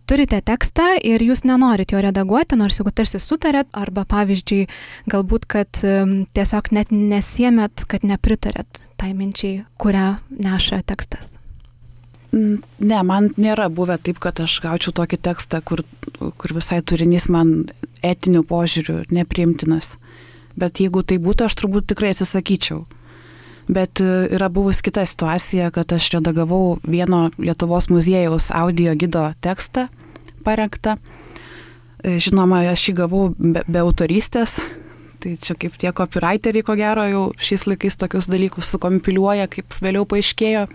turite 0.09 0.41
tekstą 0.45 0.95
ir 1.03 1.23
jūs 1.25 1.43
nenorit 1.47 1.93
jo 1.93 2.01
redaguoti, 2.03 2.57
nors 2.59 2.79
jeigu 2.79 2.93
tarsi 2.95 3.21
sutarėt, 3.21 3.71
arba 3.73 4.05
pavyzdžiui, 4.09 4.65
galbūt, 5.11 5.47
kad 5.49 5.81
tiesiog 6.37 6.69
net 6.75 6.93
nesiemet, 6.93 7.87
kad 7.89 8.05
nepritarėt 8.07 8.85
tai 8.99 9.13
minčiai, 9.17 9.65
kurią 9.81 10.15
neša 10.29 10.83
tekstas. 10.87 11.37
Ne, 12.35 12.97
man 13.07 13.29
nėra 13.39 13.69
buvę 13.71 13.95
taip, 14.03 14.19
kad 14.19 14.41
aš 14.43 14.57
gaučiau 14.65 14.91
tokį 14.95 15.19
tekstą, 15.23 15.61
kur, 15.63 15.85
kur 16.19 16.53
visai 16.55 16.81
turinys 16.83 17.29
man 17.31 17.69
etinių 18.03 18.43
požiūrių 18.49 19.05
nepriimtinas. 19.15 19.93
Bet 20.59 20.81
jeigu 20.83 21.03
tai 21.07 21.17
būtų, 21.23 21.47
aš 21.47 21.55
turbūt 21.61 21.87
tikrai 21.93 22.11
atsisakyčiau. 22.15 22.83
Bet 23.67 24.01
e, 24.01 24.27
yra 24.35 24.49
buvus 24.53 24.81
kita 24.85 25.05
situacija, 25.05 25.71
kad 25.73 25.93
aš 25.93 26.11
redagavau 26.13 26.77
vieno 26.83 27.29
Lietuvos 27.37 27.89
muziejaus 27.89 28.51
audio 28.53 28.93
gido 28.93 29.31
tekstą 29.41 29.87
parengtą. 30.45 30.99
E, 32.03 32.19
žinoma, 32.21 32.61
aš 32.69 32.89
jį 32.89 32.97
gavau 33.01 33.23
be, 33.37 33.65
be 33.65 33.81
autorystės. 33.81 34.59
Tai 35.23 35.33
čia 35.41 35.55
kaip 35.57 35.79
tie 35.81 35.89
copywriteriai, 35.95 36.61
ko 36.65 36.75
gero, 36.77 37.07
jau 37.09 37.23
šiais 37.41 37.65
laikais 37.65 37.97
tokius 37.97 38.29
dalykus 38.29 38.69
sukompiliuoja, 38.75 39.47
kaip 39.49 39.73
vėliau 39.81 40.05
paaiškėjo. 40.05 40.67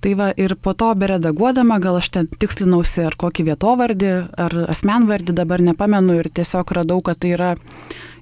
Tai 0.00 0.12
va 0.16 0.30
ir 0.40 0.54
po 0.60 0.72
to 0.76 0.90
beredaguodama, 0.96 1.76
gal 1.80 1.98
aš 2.00 2.08
ten 2.12 2.28
tikslinausi 2.28 3.04
ar 3.08 3.16
kokį 3.20 3.50
vietovardį, 3.50 4.12
ar 4.44 4.56
asmenvardį, 4.72 5.34
dabar 5.36 5.64
nepamenu 5.64 6.16
ir 6.20 6.28
tiesiog 6.32 6.72
radau, 6.76 7.00
kad 7.04 7.20
tai 7.20 7.34
yra 7.36 7.50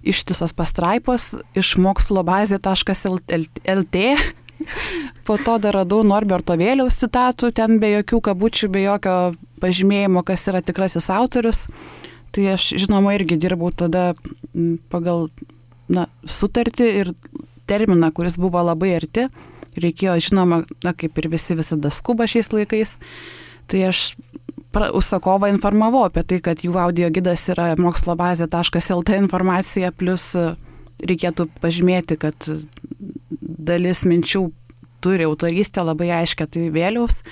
ištisos 0.07 0.55
pastraipos 0.57 1.35
iš 1.59 1.77
mokslo 1.81 2.25
bazė.lt. 2.27 4.05
Po 5.27 5.37
to 5.39 5.55
dar 5.63 5.77
radau 5.77 6.03
Norberto 6.03 6.57
Vėliaus 6.59 6.99
citatų, 6.99 7.53
ten 7.55 7.79
be 7.79 7.93
jokių 7.93 8.21
kabučių, 8.31 8.71
be 8.75 8.83
jokio 8.83 9.17
pažymėjimo, 9.63 10.25
kas 10.27 10.49
yra 10.51 10.63
tikrasis 10.65 11.07
autorius. 11.15 11.67
Tai 12.35 12.45
aš, 12.55 12.73
žinoma, 12.81 13.15
irgi 13.17 13.39
dirbau 13.41 13.71
tada 13.71 14.13
pagal 14.93 15.29
na, 15.89 16.09
sutartį 16.27 16.89
ir 17.03 17.13
terminą, 17.71 18.11
kuris 18.15 18.39
buvo 18.41 18.63
labai 18.65 18.97
arti. 18.99 19.29
Reikėjo, 19.79 20.17
žinoma, 20.29 20.65
na, 20.85 20.95
kaip 20.97 21.19
ir 21.21 21.31
visi 21.33 21.57
visada 21.59 21.93
skuba 21.95 22.27
šiais 22.29 22.51
laikais. 22.53 22.97
Tai 23.69 23.85
aš 23.91 24.11
užsakovą 24.75 25.49
informavau 25.53 26.05
apie 26.07 26.23
tai, 26.23 26.41
kad 26.45 26.63
jų 26.65 26.77
audio 26.79 27.09
gidas 27.11 27.49
yra 27.49 27.75
mokslo 27.79 28.17
bazė.lt 28.19 29.17
informacija, 29.17 29.93
plus 29.93 30.35
e, 30.37 30.55
reikėtų 31.01 31.49
pažymėti, 31.63 32.19
kad 32.21 32.37
dalis 33.41 34.05
minčių 34.05 34.49
turi 35.01 35.25
autorystę 35.25 35.85
labai 35.87 36.11
aiškę, 36.23 36.47
tai 36.47 36.69
vėliaus. 36.75 37.23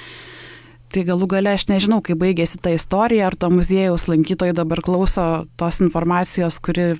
Tai 0.95 1.03
galų 1.03 1.26
gale 1.28 1.53
aš 1.57 1.66
nežinau, 1.68 2.01
kaip 2.01 2.20
baigėsi 2.22 2.61
ta 2.62 2.70
istorija, 2.70 3.26
ar 3.26 3.37
to 3.37 3.51
muziejaus 3.51 4.07
lankytojai 4.09 4.55
dabar 4.55 4.80
klauso 4.80 5.47
tos 5.59 5.80
informacijos, 5.82 6.61
kuri, 6.62 6.95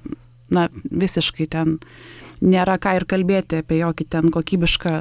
na, 0.51 0.67
visiškai 0.91 1.47
ten 1.49 1.79
nėra 2.43 2.77
ką 2.83 2.97
ir 2.99 3.07
kalbėti 3.09 3.63
apie 3.63 3.79
jokį 3.81 4.09
ten 4.11 4.33
kokybišką, 4.35 4.97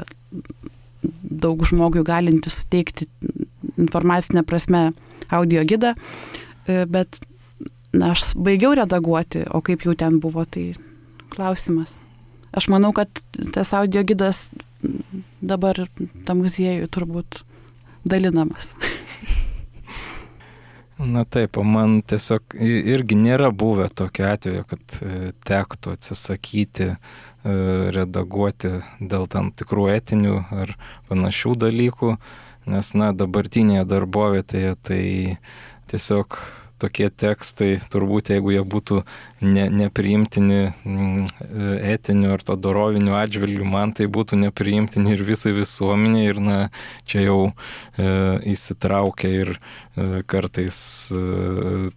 daug 1.25 1.65
žmogui 1.65 2.05
galinti 2.05 2.53
suteikti 2.53 3.09
informacinę 3.75 4.45
prasme 4.47 4.91
audio 5.29 5.63
gidą, 5.67 5.93
e, 6.67 6.85
bet 6.85 7.21
na, 7.93 8.11
aš 8.13 8.33
baigiau 8.35 8.75
redaguoti, 8.77 9.45
o 9.49 9.61
kaip 9.65 9.85
jau 9.87 9.95
ten 9.97 10.19
buvo, 10.23 10.45
tai 10.45 10.73
klausimas. 11.33 12.01
Aš 12.55 12.69
manau, 12.71 12.93
kad 12.95 13.09
tas 13.55 13.73
audio 13.75 14.03
gidas 14.07 14.49
dabar 15.41 15.85
tam 16.27 16.43
muziejui 16.43 16.87
turbūt 16.91 17.43
dalinamas. 18.07 18.75
Na 20.95 21.25
taip, 21.27 21.57
man 21.59 21.97
tiesiog 22.07 22.55
irgi 22.63 23.17
nėra 23.19 23.49
buvę 23.51 23.89
tokio 23.91 24.29
atveju, 24.31 24.63
kad 24.69 24.97
e, 25.03 25.31
tektų 25.43 25.91
atsisakyti 25.97 26.87
e, 26.87 26.95
redaguoti 27.91 28.71
dėl 29.01 29.27
tam 29.27 29.49
tikrų 29.51 29.89
etinių 29.91 30.37
ar 30.55 30.71
panašių 31.09 31.57
dalykų, 31.65 32.13
nes, 32.69 32.91
na, 32.97 33.11
dabartinėje 33.15 33.87
darbovietėje 33.89 34.75
tai 34.85 35.03
tiesiog 35.91 36.39
tokie 36.81 37.07
tekstai, 37.09 37.77
turbūt 37.91 38.29
jeigu 38.33 38.51
jie 38.51 38.61
būtų 38.67 38.99
ne, 39.47 39.65
nepriimtini 39.71 40.59
mm, 40.71 41.29
etiniu 41.93 42.33
ar 42.35 42.43
to 42.45 42.57
doroviniu 42.59 43.15
atžvilgiu, 43.17 43.63
man 43.67 43.93
tai 43.95 44.09
būtų 44.11 44.39
nepriimtini 44.41 45.15
ir 45.15 45.23
visai 45.27 45.53
visuomenė 45.55 46.25
ir 46.27 46.41
na, 46.43 46.57
čia 47.07 47.25
jau 47.25 47.39
e, 47.47 48.09
įsitraukia 48.51 49.31
ir 49.31 49.53
e, 49.55 50.23
kartais 50.27 50.79
e, 51.15 51.23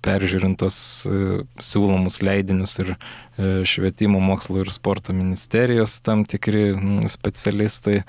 peržiūrintos 0.05 0.79
e, 1.11 1.23
siūlomus 1.71 2.21
leidinius 2.23 2.79
ir 2.85 2.95
švietimo, 3.39 4.19
mokslo 4.21 4.63
ir 4.65 4.71
sporto 4.75 5.15
ministerijos 5.15 5.99
tam 6.03 6.25
tikri 6.29 6.73
specialistai 7.07 8.01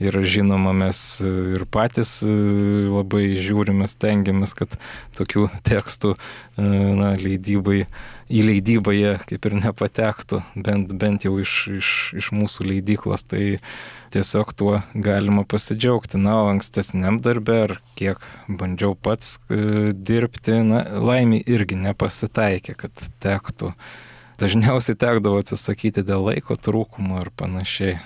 ir 0.00 0.20
žinoma 0.24 0.72
mes 0.72 1.02
ir 1.24 1.66
patys 1.70 2.18
e, 2.24 2.32
labai 2.88 3.26
žiūrime, 3.36 3.88
stengiamės, 3.90 4.56
kad 4.56 4.78
tokių 5.18 5.48
tekstų 5.68 6.14
E, 6.58 6.64
na, 6.98 7.12
leidybai, 7.14 7.84
į 8.34 8.40
leidybą 8.42 8.92
jie 8.96 9.12
kaip 9.28 9.46
ir 9.46 9.54
nepatektų, 9.60 10.40
bent, 10.58 10.90
bent 10.98 11.22
jau 11.26 11.36
iš, 11.38 11.52
iš, 11.78 11.90
iš 12.18 12.30
mūsų 12.34 12.66
leidyklos, 12.72 13.22
tai 13.30 13.60
tiesiog 14.14 14.50
tuo 14.58 14.72
galima 15.06 15.44
pasidžiaugti. 15.46 16.18
Na, 16.18 16.40
o 16.42 16.50
ankstesniam 16.50 17.20
darbė, 17.22 17.60
ar 17.68 17.76
kiek 17.98 18.26
bandžiau 18.50 18.98
pats 18.98 19.36
e, 19.46 19.92
dirbti, 19.94 20.58
na, 20.66 20.82
laimė 20.98 21.44
irgi 21.46 21.78
nepasitaikė, 21.78 22.74
kad 22.82 23.06
tektų. 23.22 23.70
Dažniausiai 24.38 24.94
tekdavo 24.94 25.40
atsisakyti 25.42 26.04
dėl 26.06 26.22
laiko 26.28 26.54
trūkumo 26.54 27.18
ar 27.18 27.32
panašiai. 27.34 27.98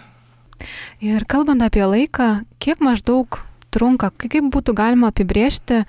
Ir 1.03 1.26
kalbant 1.28 1.64
apie 1.64 1.83
laiką, 1.85 2.28
kiek 2.62 2.80
maždaug 2.80 3.43
trunka, 3.72 4.11
kaip 4.16 4.49
būtų 4.53 4.74
galima 4.76 5.11
apibriežti 5.11 5.83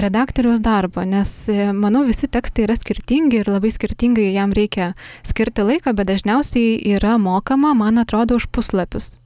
redaktoriaus 0.00 0.62
darbą, 0.64 1.06
nes 1.08 1.32
e, 1.48 1.70
manau 1.76 2.04
visi 2.08 2.28
tekstai 2.28 2.66
yra 2.66 2.76
skirtingi 2.78 3.40
ir 3.40 3.50
labai 3.50 3.72
skirtingai 3.72 4.28
jam 4.34 4.54
reikia 4.56 4.92
skirti 5.26 5.64
laiką, 5.66 5.94
bet 5.96 6.10
dažniausiai 6.12 6.78
yra 6.94 7.16
mokama, 7.20 7.72
man 7.76 8.00
atrodo, 8.02 8.38
už 8.40 8.50
puslapius. 8.52 9.18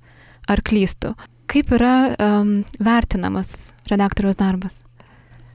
Ar 0.51 0.63
klystu? 0.63 1.15
Kaip 1.51 1.71
yra 1.77 1.95
um, 2.15 2.57
vertinamas 2.81 3.75
redaktoriaus 3.91 4.39
darbas? 4.41 4.83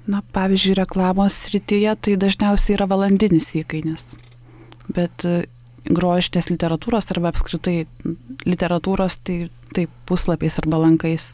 Na, 0.10 0.24
pavyzdžiui, 0.34 0.78
reklamos 0.80 1.36
srityje 1.46 1.96
tai 2.06 2.18
dažniausiai 2.22 2.78
yra 2.78 2.88
valandinis 2.90 3.52
įkainis. 3.62 4.14
Bet 4.96 5.26
e, 5.28 5.44
grožinės 5.90 6.50
literatūros 6.52 7.12
arba 7.14 7.32
apskritai 7.34 7.84
literatūros 8.48 9.20
tai 9.26 9.38
taip 9.76 9.94
puslapiais 10.10 10.60
arba 10.62 10.82
lankais. 10.82 11.34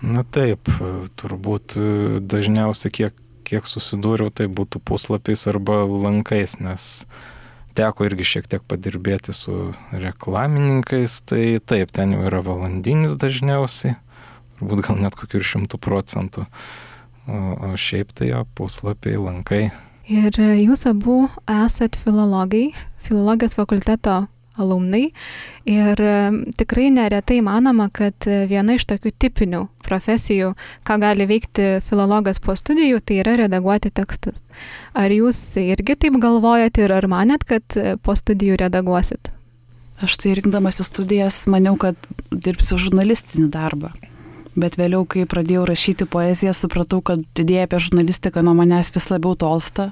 Na 0.00 0.22
taip, 0.24 0.70
turbūt 1.20 1.76
dažniausiai 2.24 2.92
kiek, 2.94 3.18
kiek 3.44 3.66
susidūriau, 3.68 4.32
tai 4.32 4.46
būtų 4.48 4.80
puslapiais 4.80 5.42
arba 5.50 5.82
lankais, 5.84 6.56
nes 6.62 6.86
teko 7.76 8.06
irgi 8.08 8.26
šiek 8.26 8.48
tiek 8.50 8.64
padirbėti 8.66 9.34
su 9.36 9.74
reklamininkais, 9.92 11.20
tai 11.28 11.44
taip, 11.60 11.92
ten 11.92 12.16
jau 12.16 12.24
yra 12.30 12.40
valandinis 12.46 13.18
dažniausiai, 13.20 13.98
turbūt 14.58 14.86
gal 14.88 15.04
net 15.04 15.18
kokių 15.20 15.42
ir 15.42 15.46
šimtų 15.52 15.80
procentų, 15.84 16.46
o, 17.28 17.44
o 17.68 17.72
šiaip 17.76 18.16
tai 18.16 18.32
jo 18.32 18.42
puslapiai, 18.56 19.20
lankai. 19.20 19.62
Ir 20.10 20.34
jūs 20.34 20.88
abu 20.90 21.28
esat 21.46 21.94
filologai, 21.94 22.72
filologijos 22.98 23.54
fakulteto 23.54 24.24
alumnai. 24.58 25.12
Ir 25.70 26.00
tikrai 26.58 26.88
neretai 26.90 27.38
manoma, 27.46 27.86
kad 27.94 28.26
viena 28.50 28.74
iš 28.74 28.88
tokių 28.90 29.12
tipinių 29.22 29.62
profesijų, 29.86 30.52
ką 30.86 30.98
gali 31.04 31.28
veikti 31.30 31.68
filologas 31.86 32.42
po 32.42 32.56
studijų, 32.58 32.98
tai 33.06 33.20
yra 33.22 33.36
redaguoti 33.44 33.92
tekstus. 33.94 34.42
Ar 34.98 35.14
jūs 35.14 35.38
irgi 35.62 35.94
taip 35.94 36.18
galvojat 36.18 36.82
ir 36.82 36.96
ar 36.96 37.06
manėt, 37.10 37.46
kad 37.46 37.78
po 38.02 38.18
studijų 38.18 38.58
redaguosit? 38.64 39.30
Aš 40.02 40.16
tai 40.18 40.34
rinkdamasi 40.38 40.84
studijas 40.86 41.44
maniau, 41.52 41.76
kad 41.78 41.94
dirbsiu 42.32 42.80
žurnalistinį 42.80 43.50
darbą. 43.52 43.94
Bet 44.58 44.74
vėliau, 44.80 45.04
kai 45.06 45.26
pradėjau 45.30 45.66
rašyti 45.68 46.08
poeziją, 46.10 46.54
supratau, 46.56 46.98
kad 47.04 47.22
idėja 47.38 47.68
apie 47.68 47.78
žurnalistiką 47.84 48.42
nuo 48.42 48.56
manęs 48.58 48.90
vis 48.94 49.06
labiau 49.12 49.36
tolsta, 49.38 49.90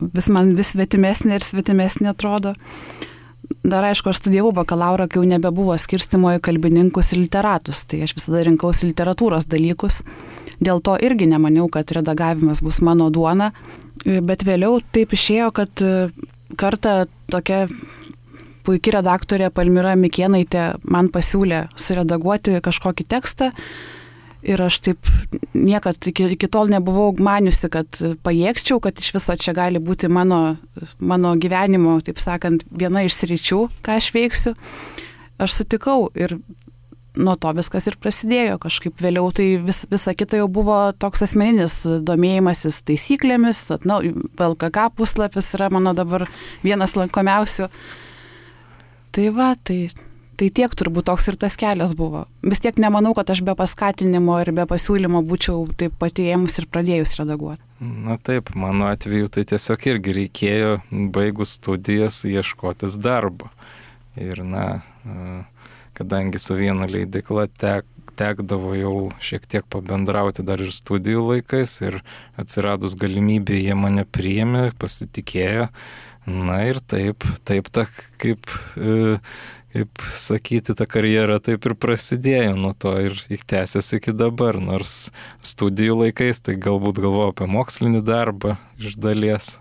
vis 0.00 0.30
man 0.32 0.56
vis 0.58 0.72
svetimesnė 0.74 1.38
ir 1.38 1.46
svetimesnė 1.46 2.10
atrodo 2.10 2.56
dar 3.62 3.84
aišku, 3.84 4.10
aš 4.10 4.20
studijavau 4.20 4.52
bakalauro, 4.54 5.06
kai 5.08 5.20
jau 5.20 5.28
nebebuvo 5.28 5.76
skirstimo 5.78 6.34
į 6.36 6.42
kalbininkus 6.44 7.12
ir 7.14 7.24
literatus, 7.24 7.84
tai 7.88 8.02
aš 8.06 8.14
visada 8.18 8.44
rinkausi 8.46 8.90
literatūros 8.90 9.48
dalykus. 9.50 10.02
Dėl 10.60 10.82
to 10.84 10.96
irgi 11.00 11.28
nemaniau, 11.30 11.68
kad 11.72 11.90
redagavimas 11.96 12.62
bus 12.64 12.80
mano 12.84 13.08
duona, 13.10 13.50
bet 14.04 14.44
vėliau 14.46 14.80
taip 14.94 15.14
išėjo, 15.16 15.50
kad 15.56 15.84
kartą 16.60 16.94
tokia 17.30 17.66
puikia 18.66 18.98
redaktorė 18.98 19.50
Palmira 19.54 19.96
Mikienaitė 19.98 20.74
man 20.84 21.08
pasiūlė 21.12 21.66
suredaguoti 21.78 22.60
kažkokį 22.64 23.08
tekstą 23.10 23.50
Ir 24.40 24.60
aš 24.64 24.78
taip 24.80 25.08
niekad 25.52 26.00
iki, 26.08 26.30
iki 26.36 26.48
tol 26.48 26.70
nebuvau 26.72 27.12
maniusi, 27.20 27.68
kad 27.72 27.98
pajėgčiau, 28.24 28.80
kad 28.80 28.96
iš 28.96 29.12
viso 29.18 29.36
čia 29.36 29.52
gali 29.56 29.82
būti 29.82 30.08
mano, 30.08 30.56
mano 30.96 31.34
gyvenimo, 31.36 31.98
taip 32.04 32.20
sakant, 32.22 32.64
viena 32.72 33.04
iš 33.04 33.18
sričių, 33.18 33.60
ką 33.84 33.98
aš 34.00 34.08
veiksiu. 34.16 34.54
Aš 35.40 35.60
sutikau 35.60 36.08
ir 36.16 36.38
nuo 37.20 37.34
to 37.36 37.52
viskas 37.58 37.90
ir 37.90 37.98
prasidėjo. 38.00 38.56
Kažkaip 38.62 39.04
vėliau 39.04 39.28
tai 39.36 39.50
vis, 39.60 39.82
visa 39.92 40.16
kita 40.16 40.40
jau 40.40 40.48
buvo 40.48 40.78
toks 40.96 41.26
asmeninis 41.28 41.82
domėjimasis 42.08 42.80
taisyklėmis. 42.88 43.66
Na, 43.84 44.00
LKK 44.00 44.88
puslapis 44.96 45.52
yra 45.58 45.68
mano 45.74 45.92
dabar 45.96 46.30
vienas 46.64 46.96
lankomiausių. 46.96 47.68
Tai 49.10 49.26
va, 49.34 49.52
tai 49.58 49.82
Tai 50.40 50.46
tiek 50.56 50.72
turbūt 50.72 51.04
toks 51.04 51.26
ir 51.28 51.36
tas 51.36 51.52
kelias 51.60 51.92
buvo. 51.92 52.22
Vis 52.40 52.62
tiek 52.64 52.78
nemanau, 52.80 53.10
kad 53.12 53.28
aš 53.28 53.42
be 53.44 53.52
paskatinimo 53.58 54.38
ir 54.40 54.54
be 54.56 54.64
pasiūlymo 54.70 55.20
būčiau 55.28 55.66
taip 55.76 55.98
patiemus 56.00 56.56
ir 56.62 56.66
pradėjus 56.72 57.12
redaguoti. 57.18 57.60
Na 58.06 58.16
taip, 58.16 58.48
mano 58.56 58.88
atveju 58.88 59.28
tai 59.34 59.44
tiesiog 59.50 59.84
irgi 59.92 60.14
reikėjo 60.16 60.72
baigus 61.12 61.58
studijas 61.58 62.22
ieškotis 62.24 62.96
darbo. 63.04 63.50
Ir 64.16 64.40
na, 64.48 64.64
kadangi 65.98 66.40
su 66.40 66.56
viena 66.56 66.88
leidikla 66.88 67.44
tek, 67.60 67.84
tekdavo 68.20 68.74
jau 68.76 68.94
šiek 69.24 69.46
tiek 69.50 69.68
pabendrauti 69.72 70.44
dar 70.46 70.60
ir 70.62 70.72
studijų 70.76 71.24
laikais 71.32 71.78
ir 71.86 72.00
atsiradus 72.40 72.98
galimybė 73.00 73.60
jie 73.62 73.76
mane 73.78 74.04
priėmė, 74.04 74.70
pasitikėjo. 74.80 75.70
Na 76.28 76.58
ir 76.68 76.82
taip, 76.84 77.24
taip 77.48 77.70
ta 77.72 77.86
kaip 78.20 78.44
e, 78.76 79.16
kaip 79.72 80.02
sakyti, 80.12 80.74
ta 80.76 80.86
karjera 80.90 81.38
taip 81.42 81.64
ir 81.68 81.76
prasidėjo 81.78 82.56
nuo 82.58 82.72
to 82.74 82.92
ir 83.06 83.16
tęsiasi 83.50 84.00
iki 84.00 84.14
dabar, 84.16 84.58
nors 84.60 85.10
studijų 85.46 86.00
laikais 86.04 86.42
tai 86.42 86.58
galbūt 86.60 87.00
galvoju 87.02 87.34
apie 87.34 87.48
mokslinį 87.50 88.04
darbą 88.06 88.56
iš 88.82 88.98
dalies. 89.00 89.54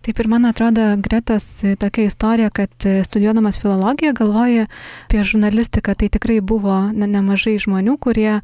Taip 0.00 0.20
ir 0.22 0.28
man 0.32 0.48
atrodo, 0.48 0.84
Gretas 1.04 1.46
tokia 1.78 2.06
istorija, 2.08 2.50
kad 2.50 2.72
studijuodamas 3.04 3.58
filologiją 3.60 4.14
galvoja 4.16 4.66
apie 5.04 5.24
žurnalistiką, 5.28 5.92
tai 5.94 6.08
tikrai 6.08 6.38
buvo 6.40 6.76
ne, 6.96 7.04
nemažai 7.04 7.58
žmonių, 7.60 7.98
kurie 8.00 8.38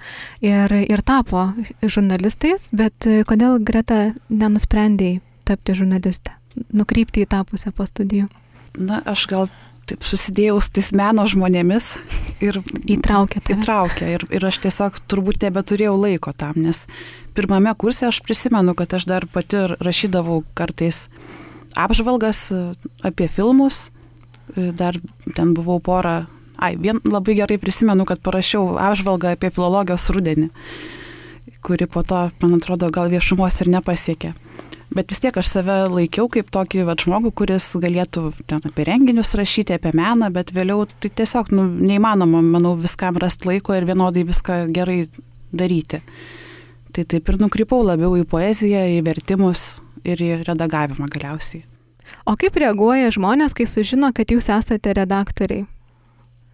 ir, 0.45 0.75
ir 0.77 1.03
tapo 1.07 1.49
žurnalistais, 1.81 2.69
bet 2.77 3.09
kodėl 3.29 3.57
Greta 3.65 4.11
nenusprendėjai 4.29 5.23
tapti 5.49 5.79
žurnalistę, 5.79 6.35
nukrypti 6.77 7.25
į 7.25 7.31
tą 7.33 7.41
pusę 7.49 7.73
po 7.73 7.87
studijų? 7.89 8.29
Na, 8.77 9.01
aš 9.09 9.25
gal 9.31 9.49
taip 9.87 10.05
susidėjau 10.05 10.59
su 10.61 10.73
tais 10.77 10.91
meno 10.99 11.25
žmonėmis 11.31 11.93
ir 12.45 12.59
įtraukė. 12.91 13.41
Tai. 13.41 13.57
Įtraukė 13.57 14.11
ir, 14.17 14.27
ir 14.35 14.47
aš 14.49 14.59
tiesiog 14.67 14.99
turbūt 15.09 15.47
nebeturėjau 15.47 15.95
laiko 15.95 16.35
tam, 16.37 16.59
nes 16.61 16.85
pirmame 17.39 17.73
kurse 17.79 18.09
aš 18.11 18.21
prisimenu, 18.27 18.75
kad 18.77 18.97
aš 18.99 19.07
dar 19.09 19.29
pati 19.31 19.63
rašydavau 19.79 20.43
kartais 20.59 21.07
apžvalgas 21.77 22.51
e, 22.53 22.63
apie 23.07 23.29
filmus, 23.29 23.91
e, 24.57 24.73
dar 24.73 24.97
ten 25.37 25.53
buvau 25.55 25.79
porą, 25.81 26.25
ai, 26.57 26.75
vien 26.81 27.01
labai 27.05 27.37
gerai 27.39 27.61
prisimenu, 27.61 28.07
kad 28.09 28.23
parašiau 28.25 28.79
apžvalgą 28.81 29.37
apie 29.37 29.53
filologijos 29.53 30.09
rudenį, 30.15 30.49
kuri 31.67 31.87
po 31.91 32.03
to, 32.07 32.29
man 32.43 32.57
atrodo, 32.59 32.91
gal 32.95 33.13
viešumos 33.13 33.61
ir 33.63 33.73
nepasiekė. 33.77 34.33
Bet 34.97 35.11
vis 35.11 35.19
tiek 35.21 35.35
aš 35.37 35.49
save 35.51 35.75
laikiau 35.91 36.29
kaip 36.31 36.49
tokį 36.55 36.85
va, 36.87 36.95
žmogų, 36.97 37.33
kuris 37.37 37.73
galėtų 37.83 38.31
ten 38.49 38.63
apie 38.65 38.87
renginius 38.87 39.35
rašyti, 39.37 39.75
apie 39.75 39.91
meną, 39.99 40.31
bet 40.33 40.55
vėliau 40.55 40.87
tai 40.87 41.11
tiesiog 41.11 41.51
nu, 41.53 41.67
neįmanoma, 41.67 42.41
manau, 42.41 42.77
viskam 42.79 43.19
rasti 43.21 43.51
laiko 43.51 43.75
ir 43.75 43.89
vienodai 43.89 44.23
viską 44.29 44.61
gerai 44.73 45.01
daryti. 45.53 46.01
Tai 46.95 47.05
taip 47.05 47.29
ir 47.29 47.41
nukrypau 47.43 47.83
labiau 47.85 48.15
į 48.17 48.25
poeziją, 48.31 48.87
į 48.97 49.03
vertimus 49.05 49.67
ir 50.05 50.23
į 50.23 50.31
redagavimą 50.47 51.09
galiausiai. 51.13 51.65
O 52.27 52.37
kaip 52.39 52.59
reaguoja 52.59 53.11
žmonės, 53.15 53.55
kai 53.57 53.67
sužino, 53.71 54.13
kad 54.15 54.31
jūs 54.31 54.51
esate 54.53 54.95
redaktoriai? 54.95 55.67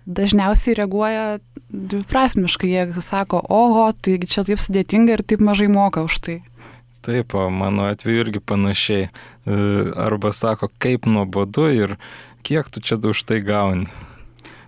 Dažniausiai 0.02 0.76
reaguoja 0.80 1.26
dviprasmiškai, 1.70 2.70
jie 2.72 3.02
sako, 3.04 3.40
oho, 3.48 3.86
tai 3.94 4.18
čia 4.26 4.44
taip 4.46 4.60
sudėtinga 4.60 5.18
ir 5.18 5.22
taip 5.22 5.44
mažai 5.44 5.68
moka 5.72 6.02
už 6.04 6.18
tai. 6.24 6.38
Taip, 7.02 7.34
o 7.34 7.48
mano 7.50 7.88
atveju 7.90 8.24
irgi 8.26 8.40
panašiai. 8.46 9.06
E, 9.08 9.54
arba 9.98 10.30
sako, 10.34 10.68
kaip 10.82 11.06
nuobodu 11.10 11.66
ir 11.74 11.96
kiek 12.46 12.68
tu 12.70 12.82
čia 12.82 12.98
už 12.98 13.24
tai 13.26 13.40
gauni. 13.42 13.88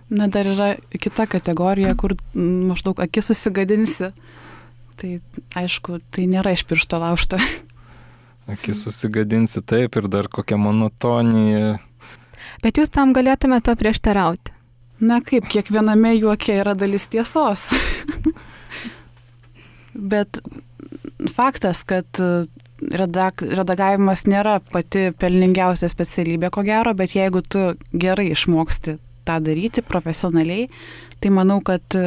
Na, 0.09 0.27
dar 0.27 0.45
yra 0.45 0.75
kita 0.91 1.25
kategorija, 1.31 1.95
kur 1.97 2.13
maždaug 2.35 2.99
akis 3.01 3.31
susigadinsi. 3.31 4.11
Tai 4.95 5.11
aišku, 5.57 5.99
tai 6.11 6.27
nėra 6.31 6.53
iš 6.55 6.65
piršto 6.67 6.99
laužta. 7.01 7.39
Akis 8.51 8.83
susigadinsi 8.85 9.63
taip 9.65 9.95
ir 9.97 10.09
dar 10.11 10.29
kokia 10.29 10.57
monotonija. 10.61 11.77
Bet 12.61 12.77
jūs 12.77 12.93
tam 12.93 13.13
galėtumėte 13.15 13.73
paprieštarauti. 13.73 14.53
Na 15.05 15.19
kaip, 15.25 15.47
kiekviename 15.51 16.13
juoke 16.15 16.53
yra 16.61 16.75
dalis 16.77 17.09
tiesos. 17.11 17.67
Bet 20.13 20.39
faktas, 21.33 21.81
kad 21.87 22.07
redak, 22.79 23.41
redagavimas 23.41 24.25
nėra 24.29 24.59
pati 24.71 25.09
pelningiausia 25.19 25.89
specialybė, 25.91 26.51
ko 26.53 26.63
gero, 26.67 26.93
bet 26.95 27.15
jeigu 27.17 27.41
tu 27.43 27.73
gerai 27.91 28.29
išmoksti 28.31 28.97
tą 29.25 29.39
daryti 29.43 29.83
profesionaliai, 29.83 30.69
tai 31.19 31.31
manau, 31.33 31.61
kad 31.65 31.97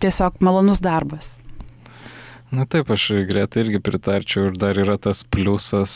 tiesiog 0.00 0.40
malonus 0.44 0.84
darbas. 0.84 1.38
Na 2.54 2.66
taip, 2.70 2.90
aš 2.94 3.08
greitai 3.26 3.64
irgi 3.64 3.80
pritarčiau 3.82 4.48
ir 4.50 4.58
dar 4.60 4.78
yra 4.78 4.94
tas 5.00 5.24
pliusas, 5.26 5.94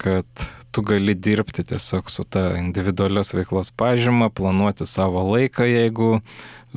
kad 0.00 0.44
tu 0.72 0.84
gali 0.88 1.14
dirbti 1.14 1.64
tiesiog 1.68 2.08
su 2.10 2.24
ta 2.24 2.52
individualios 2.56 3.34
veiklos 3.36 3.72
pažyma, 3.76 4.30
planuoti 4.32 4.86
savo 4.88 5.24
laiką, 5.34 5.66
jeigu 5.68 6.14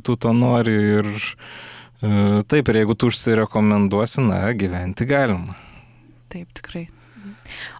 tu 0.03 0.17
to 0.19 0.33
nori 0.35 0.75
ir 0.97 1.07
taip, 2.51 2.67
ir 2.67 2.81
jeigu 2.81 2.97
tu 2.99 3.11
užsirekomenduosi, 3.13 4.25
na, 4.25 4.41
gyventi 4.51 5.07
galima. 5.07 5.55
Taip, 6.33 6.51
tikrai. 6.59 6.89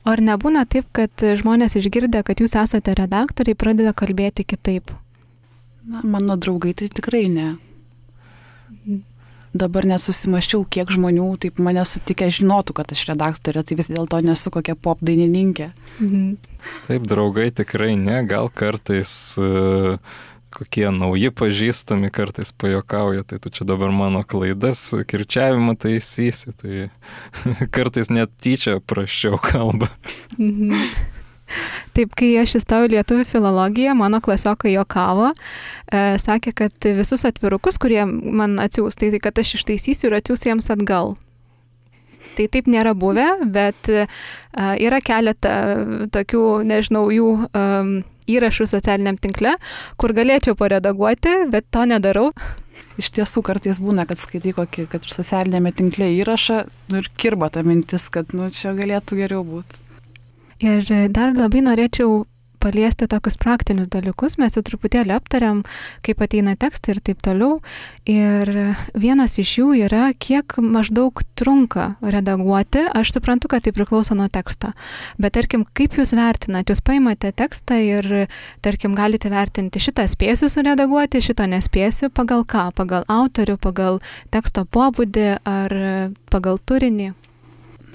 O 0.06 0.14
ar 0.14 0.24
nebūna 0.24 0.64
taip, 0.72 0.88
kad 0.96 1.28
žmonės 1.42 1.76
išgirdę, 1.82 2.24
kad 2.24 2.40
jūs 2.40 2.56
esate 2.64 2.96
redaktoriai, 2.96 3.60
pradeda 3.60 3.92
kalbėti 3.98 4.48
kitaip? 4.48 4.96
Na, 5.84 6.00
mano 6.02 6.40
draugai 6.40 6.78
tai 6.78 6.88
tikrai 6.90 7.28
ne 7.30 7.56
dabar 9.56 9.88
nesusimaščiau, 9.88 10.66
kiek 10.68 10.92
žmonių 10.92 11.30
taip 11.46 11.62
mane 11.64 11.84
sutikę 11.88 12.28
žinotų, 12.34 12.76
kad 12.78 12.92
aš 12.92 13.06
redaktorė, 13.14 13.64
tai 13.64 13.80
vis 13.80 13.90
dėlto 13.92 14.20
nesu 14.26 14.52
kokia 14.54 14.76
pop 14.76 15.02
dainininkė. 15.06 15.72
Mhm. 16.00 16.30
Taip, 16.88 17.10
draugai 17.10 17.52
tikrai 17.56 17.94
ne, 18.00 18.24
gal 18.28 18.50
kartais 18.50 19.12
uh, 19.40 20.02
kokie 20.56 20.88
nauji 20.94 21.32
pažįstami 21.36 22.12
kartais 22.14 22.54
pajokauja, 22.56 23.26
tai 23.28 23.40
tu 23.44 23.52
čia 23.54 23.68
dabar 23.68 23.92
mano 23.96 24.24
klaidas, 24.28 24.88
kirčiavimą 25.08 25.76
taisysi, 25.80 26.56
tai 26.60 26.88
kartais 27.76 28.12
net 28.14 28.34
tyčia 28.42 28.80
prašiau 28.80 29.40
kalbą. 29.42 29.92
Mhm. 30.38 31.14
Taip, 31.96 32.16
kai 32.18 32.32
aš 32.42 32.58
įstojau 32.60 32.90
lietuvių 32.92 33.26
filologiją, 33.30 33.94
mano 33.98 34.20
klasiokai 34.24 34.74
jokavo, 34.74 35.32
e, 35.32 36.02
sakė, 36.22 36.56
kad 36.64 36.90
visus 36.98 37.26
atvirukus, 37.28 37.78
kurie 37.82 38.02
man 38.10 38.58
atsiūs, 38.64 38.98
tai, 39.00 39.12
tai 39.14 39.22
kad 39.24 39.40
aš 39.40 39.56
ištaisysiu 39.60 40.10
ir 40.10 40.18
atsiūsiu 40.20 40.52
jiems 40.52 40.72
atgal. 40.74 41.16
Tai 42.36 42.50
taip 42.52 42.68
nėra 42.68 42.92
buvę, 42.98 43.28
bet 43.48 43.88
e, 43.88 44.04
yra 44.84 45.00
keletą 45.06 45.54
tokių, 46.12 46.44
nežinau, 46.68 47.06
jų 47.14 47.30
um, 47.46 47.96
įrašų 48.32 48.68
socialiniam 48.70 49.18
tinkle, 49.22 49.56
kur 50.02 50.14
galėčiau 50.18 50.58
paredaguoti, 50.60 51.46
bet 51.54 51.70
to 51.72 51.86
nedarau. 51.88 52.32
Iš 53.00 53.12
tiesų 53.16 53.44
kartais 53.46 53.80
būna, 53.84 54.04
kad 54.08 54.20
skaitai 54.20 54.52
kokį, 54.56 54.88
kad 54.92 55.06
ir 55.06 55.14
socialinėme 55.16 55.72
tinkle 55.76 56.10
įrašą 56.18 56.62
nu, 56.92 57.00
ir 57.00 57.10
kirba 57.20 57.52
ta 57.52 57.64
mintis, 57.64 58.10
kad 58.12 58.36
nu, 58.36 58.50
čia 58.52 58.76
galėtų 58.76 59.20
geriau 59.22 59.44
būti. 59.48 59.85
Ir 60.64 60.88
dar 61.12 61.36
labai 61.36 61.66
norėčiau 61.66 62.24
paliesti 62.66 63.06
tokius 63.08 63.38
praktinius 63.38 63.90
dalykus. 63.94 64.40
Mes 64.42 64.56
jau 64.58 64.64
truputėlį 64.66 65.14
aptariam, 65.14 65.62
kaip 66.06 66.22
ateina 66.26 66.56
tekstai 66.58 66.96
ir 66.96 67.02
taip 67.06 67.22
toliau. 67.26 67.60
Ir 68.10 68.50
vienas 68.98 69.38
iš 69.42 69.52
jų 69.60 69.68
yra, 69.86 70.08
kiek 70.18 70.58
maždaug 70.58 71.22
trunka 71.38 71.92
redaguoti. 72.02 72.88
Aš 72.98 73.14
suprantu, 73.18 73.52
kad 73.52 73.66
tai 73.66 73.74
priklauso 73.76 74.18
nuo 74.18 74.28
teksto. 74.34 74.72
Bet 75.22 75.36
tarkim, 75.38 75.68
kaip 75.78 76.00
jūs 76.00 76.16
vertinate? 76.18 76.74
Jūs 76.74 76.82
paimate 76.86 77.34
tekstą 77.38 77.78
ir, 77.84 78.10
tarkim, 78.66 78.98
galite 78.98 79.30
vertinti 79.34 79.84
šitą 79.84 80.08
spėsiu 80.10 80.50
suredaguoti, 80.50 81.22
šitą 81.22 81.50
nespėsiu. 81.52 82.10
Pagal 82.16 82.48
ką? 82.50 82.72
Pagal 82.80 83.06
autorių, 83.12 83.60
pagal 83.62 84.02
teksto 84.34 84.66
pobūdį 84.66 85.30
ar 85.46 85.80
pagal 86.34 86.58
turinį? 86.66 87.14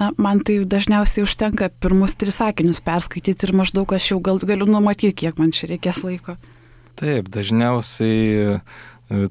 Na, 0.01 0.09
man 0.17 0.41
tai 0.41 0.63
dažniausiai 0.65 1.27
užtenka 1.27 1.69
pirmus 1.83 2.15
tris 2.17 2.39
sakinius 2.41 2.81
perskaityti 2.85 3.45
ir 3.45 3.53
maždaug 3.61 3.93
aš 3.93 4.15
jau 4.15 4.23
gal, 4.25 4.41
galiu 4.41 4.65
numatyti, 4.65 5.13
kiek 5.27 5.37
man 5.37 5.53
čia 5.53 5.69
reikės 5.75 6.01
laiko. 6.07 6.39
Taip, 6.97 7.29
dažniausiai 7.33 8.23
e, 8.41 8.57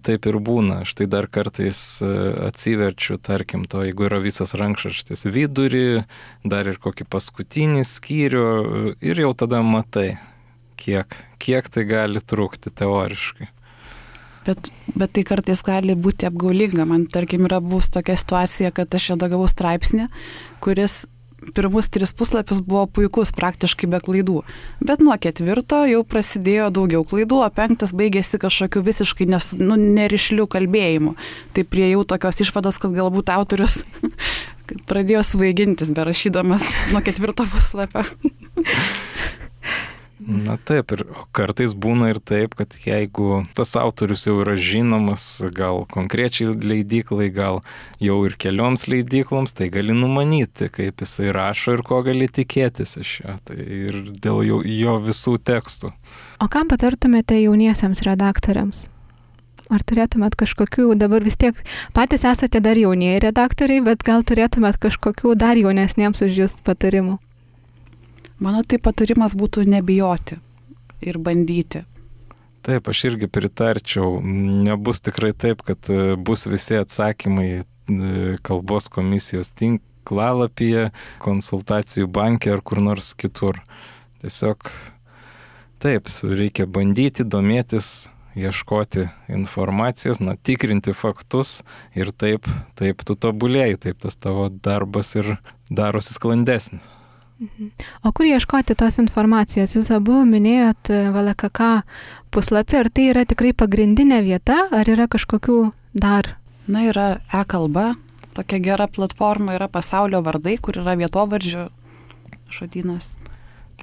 taip 0.05 0.29
ir 0.29 0.37
būna. 0.45 0.83
Aš 0.85 0.93
tai 0.99 1.09
dar 1.09 1.25
kartais 1.25 1.81
e, 2.05 2.11
atsiverčiu, 2.51 3.17
tarkim, 3.17 3.65
to, 3.69 3.81
jeigu 3.87 4.05
yra 4.11 4.21
visas 4.21 4.53
rankšraštis 4.61 5.25
vidurį, 5.33 6.03
dar 6.45 6.69
ir 6.69 6.77
kokį 6.81 7.09
paskutinį 7.17 7.85
skyrių 7.89 8.45
e, 8.45 8.83
ir 9.09 9.25
jau 9.25 9.33
tada 9.41 9.63
matai, 9.65 10.19
kiek, 10.77 11.17
kiek 11.41 11.73
tai 11.73 11.89
gali 11.89 12.21
trukti 12.21 12.69
teoriškai. 12.69 13.49
Bet, 14.47 14.71
bet 14.95 15.13
tai 15.15 15.25
kartais 15.27 15.61
gali 15.65 15.95
būti 15.99 16.27
apgaulinga. 16.29 16.87
Man, 16.87 17.05
tarkim, 17.11 17.45
yra 17.49 17.59
bus 17.63 17.91
tokia 17.91 18.15
situacija, 18.19 18.71
kad 18.75 18.95
aš 18.95 19.13
redagavau 19.13 19.49
straipsnį, 19.51 20.07
kuris 20.63 21.03
pirmus 21.55 21.89
tris 21.89 22.13
puslapius 22.13 22.61
buvo 22.61 22.85
puikus, 22.91 23.31
praktiškai 23.35 23.89
be 23.89 23.99
klaidų. 24.03 24.41
Bet 24.83 25.03
nuo 25.03 25.15
ketvirto 25.21 25.81
jau 25.89 26.03
prasidėjo 26.07 26.69
daugiau 26.75 27.05
klaidų, 27.07 27.41
o 27.45 27.49
penktas 27.53 27.93
baigėsi 27.95 28.39
kažkokiu 28.41 28.83
visiškai 28.85 29.29
nes, 29.29 29.51
nu, 29.59 29.77
nerišliu 29.79 30.47
kalbėjimu. 30.51 31.15
Tai 31.55 31.65
prie 31.67 31.89
jau 31.93 32.05
tokios 32.07 32.43
išvados, 32.45 32.79
kad 32.81 32.95
galbūt 32.95 33.31
autorius 33.33 33.81
pradėjo 34.89 35.23
svaigintis, 35.25 35.93
berašydamas 35.95 36.67
nuo 36.93 37.03
ketvirto 37.05 37.47
puslapio. 37.49 38.05
Na 40.19 40.57
taip, 40.67 40.91
ir 40.91 41.05
kartais 41.31 41.71
būna 41.71 42.09
ir 42.11 42.17
taip, 42.19 42.57
kad 42.59 42.73
jeigu 42.83 43.39
tas 43.55 43.71
autorius 43.79 44.25
jau 44.27 44.35
yra 44.43 44.57
žinomas, 44.59 45.23
gal 45.55 45.85
konkrečiai 45.87 46.57
leidyklai, 46.59 47.29
gal 47.31 47.61
jau 48.03 48.17
ir 48.27 48.35
kelioms 48.35 48.83
leidykloms, 48.91 49.55
tai 49.55 49.69
gali 49.71 49.95
numanyti, 49.95 50.67
kaip 50.75 50.99
jisai 51.05 51.31
rašo 51.35 51.77
ir 51.77 51.85
ko 51.87 52.01
gali 52.03 52.27
tikėtis 52.27 52.97
iš 52.99 53.13
jo. 53.21 53.37
Tai 53.47 53.57
ir 53.63 54.01
dėl 54.19 54.43
jo, 54.43 54.59
jo 54.67 54.97
visų 55.07 55.37
tekstų. 55.39 55.93
O 56.43 56.49
kam 56.51 56.67
patartumėte 56.67 57.39
jauniesiems 57.39 58.03
redaktoriams? 58.03 58.89
Ar 59.69 59.85
turėtumėt 59.85 60.35
kažkokių, 60.35 60.89
dabar 60.99 61.23
vis 61.23 61.39
tiek 61.39 61.55
patys 61.95 62.25
esate 62.27 62.59
dar 62.59 62.75
jaunieji 62.75 63.23
redaktoriai, 63.29 63.85
bet 63.85 64.03
gal 64.03 64.25
turėtumėt 64.25 64.81
kažkokių 64.81 65.37
dar 65.39 65.61
jaunesniems 65.61 66.25
už 66.25 66.43
jūs 66.43 66.59
patarimų? 66.65 67.19
Mano 68.39 68.63
tai 68.63 68.79
patarimas 68.79 69.35
būtų 69.35 69.65
nebijoti 69.67 70.37
ir 71.03 71.19
bandyti. 71.19 71.83
Taip, 72.63 72.87
aš 72.91 73.05
irgi 73.09 73.27
pritarčiau. 73.31 74.19
Nebus 74.23 75.01
tikrai 75.03 75.31
taip, 75.35 75.63
kad 75.67 75.89
e, 75.91 76.15
bus 76.15 76.45
visi 76.47 76.77
atsakymai 76.79 77.49
e, 77.59 77.63
kalbos 78.43 78.89
komisijos 78.91 79.51
tinklalapyje, 79.59 80.89
konsultacijų 81.23 82.07
bankė 82.15 82.53
ar 82.55 82.63
kur 82.63 82.83
nors 82.83 83.11
kitur. 83.15 83.59
Tiesiog 84.23 84.71
taip, 85.83 86.11
reikia 86.23 86.67
bandyti, 86.67 87.23
domėtis, 87.27 88.09
ieškoti 88.39 89.07
informacijos, 89.35 90.19
na, 90.23 90.35
tikrinti 90.35 90.93
faktus 90.95 91.61
ir 91.97 92.11
taip, 92.11 92.47
taip 92.79 93.03
tu 93.07 93.15
tobulėjai, 93.19 93.79
taip 93.87 93.99
tas 94.03 94.19
tavo 94.19 94.47
darbas 94.51 95.15
ir 95.19 95.35
darosi 95.71 96.15
sklandesnis. 96.15 96.98
Mhm. 97.39 97.71
O 98.03 98.11
kur 98.11 98.27
ieškoti 98.27 98.75
tos 98.75 98.99
informacijos? 98.99 99.71
Jūs 99.77 99.87
abu 99.95 100.17
minėjot 100.27 100.91
e, 100.91 100.99
VLKK 101.15 101.69
puslapį, 102.35 102.79
ar 102.81 102.89
tai 102.91 103.05
yra 103.13 103.23
tikrai 103.27 103.53
pagrindinė 103.55 104.19
vieta, 104.25 104.65
ar 104.75 104.91
yra 104.91 105.07
kažkokių 105.07 105.59
dar? 105.95 106.35
Na, 106.67 106.83
yra 106.91 107.07
e-kalba, 107.31 107.93
tokia 108.35 108.59
gera 108.61 108.89
platforma, 108.91 109.55
yra 109.55 109.69
pasaulio 109.71 110.19
vardai, 110.25 110.57
kur 110.59 110.81
yra 110.83 110.97
vietovardžių 110.99 111.65
žodynas. 112.51 113.15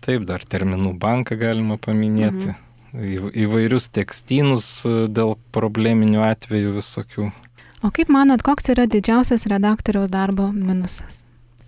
Taip, 0.04 0.28
dar 0.28 0.44
terminų 0.44 0.92
banką 1.00 1.38
galima 1.40 1.80
paminėti. 1.80 2.52
Mhm. 2.52 2.62
Į, 2.96 3.16
įvairius 3.44 3.88
tekstynus 3.92 4.68
e, 4.84 4.94
dėl 5.12 5.34
probleminių 5.56 6.22
atvejų 6.28 6.76
visokių. 6.76 7.30
O 7.84 7.92
kaip 7.92 8.12
manot, 8.12 8.44
koks 8.44 8.70
yra 8.72 8.86
didžiausias 8.88 9.48
redaktoriaus 9.50 10.12
darbo 10.12 10.48
minusas? 10.52 11.25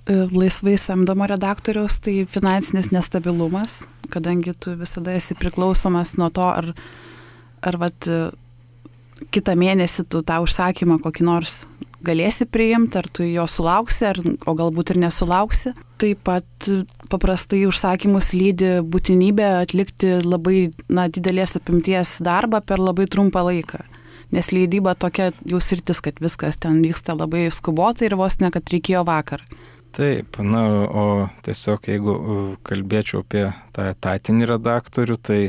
E, 0.09 0.15
laisvai 0.33 0.79
samdomo 0.81 1.29
redaktoriaus 1.29 2.01
tai 2.01 2.23
finansinis 2.25 2.91
nestabilumas, 2.95 3.83
kadangi 4.09 4.55
tu 4.57 4.73
visada 4.81 5.13
esi 5.13 5.37
priklausomas 5.37 6.17
nuo 6.17 6.31
to, 6.33 6.47
ar, 6.49 6.71
ar 7.61 7.77
vat, 7.83 8.09
kitą 9.35 9.57
mėnesį 9.59 10.07
tu 10.09 10.23
tą 10.25 10.39
užsakymą 10.45 10.97
kokį 11.05 11.27
nors 11.29 11.59
galėsi 12.05 12.47
priimti, 12.49 12.99
ar 13.01 13.09
tu 13.11 13.27
jo 13.27 13.45
sulauksi, 13.51 14.07
ar, 14.09 14.21
o 14.47 14.55
galbūt 14.57 14.95
ir 14.95 15.01
nesulauksi. 15.03 15.75
Taip 15.99 16.23
pat 16.27 16.69
paprastai 17.11 17.65
užsakymus 17.69 18.31
lydi 18.37 18.79
būtinybė 18.87 19.49
atlikti 19.65 20.19
labai 20.23 20.71
na, 20.89 21.09
didelės 21.11 21.57
apimties 21.59 22.19
darbą 22.25 22.63
per 22.65 22.83
labai 22.83 23.09
trumpą 23.11 23.43
laiką. 23.49 23.83
Nes 24.33 24.53
leidyba 24.53 24.93
tokia 24.95 25.33
jau 25.49 25.61
sritis, 25.61 26.03
kad 26.05 26.21
viskas 26.21 26.61
ten 26.61 26.83
vyksta 26.85 27.17
labai 27.17 27.49
skubotai 27.53 28.11
ir 28.11 28.19
vos 28.21 28.39
ne, 28.43 28.53
kad 28.55 28.73
reikėjo 28.73 29.03
vakar. 29.09 29.43
Taip, 29.97 30.39
na, 30.45 30.63
o 30.87 31.05
tiesiog 31.47 31.89
jeigu 31.91 32.15
kalbėčiau 32.67 33.25
apie 33.25 33.49
tą 33.75 33.89
etatinį 33.95 34.51
redaktorių, 34.53 35.17
tai 35.17 35.41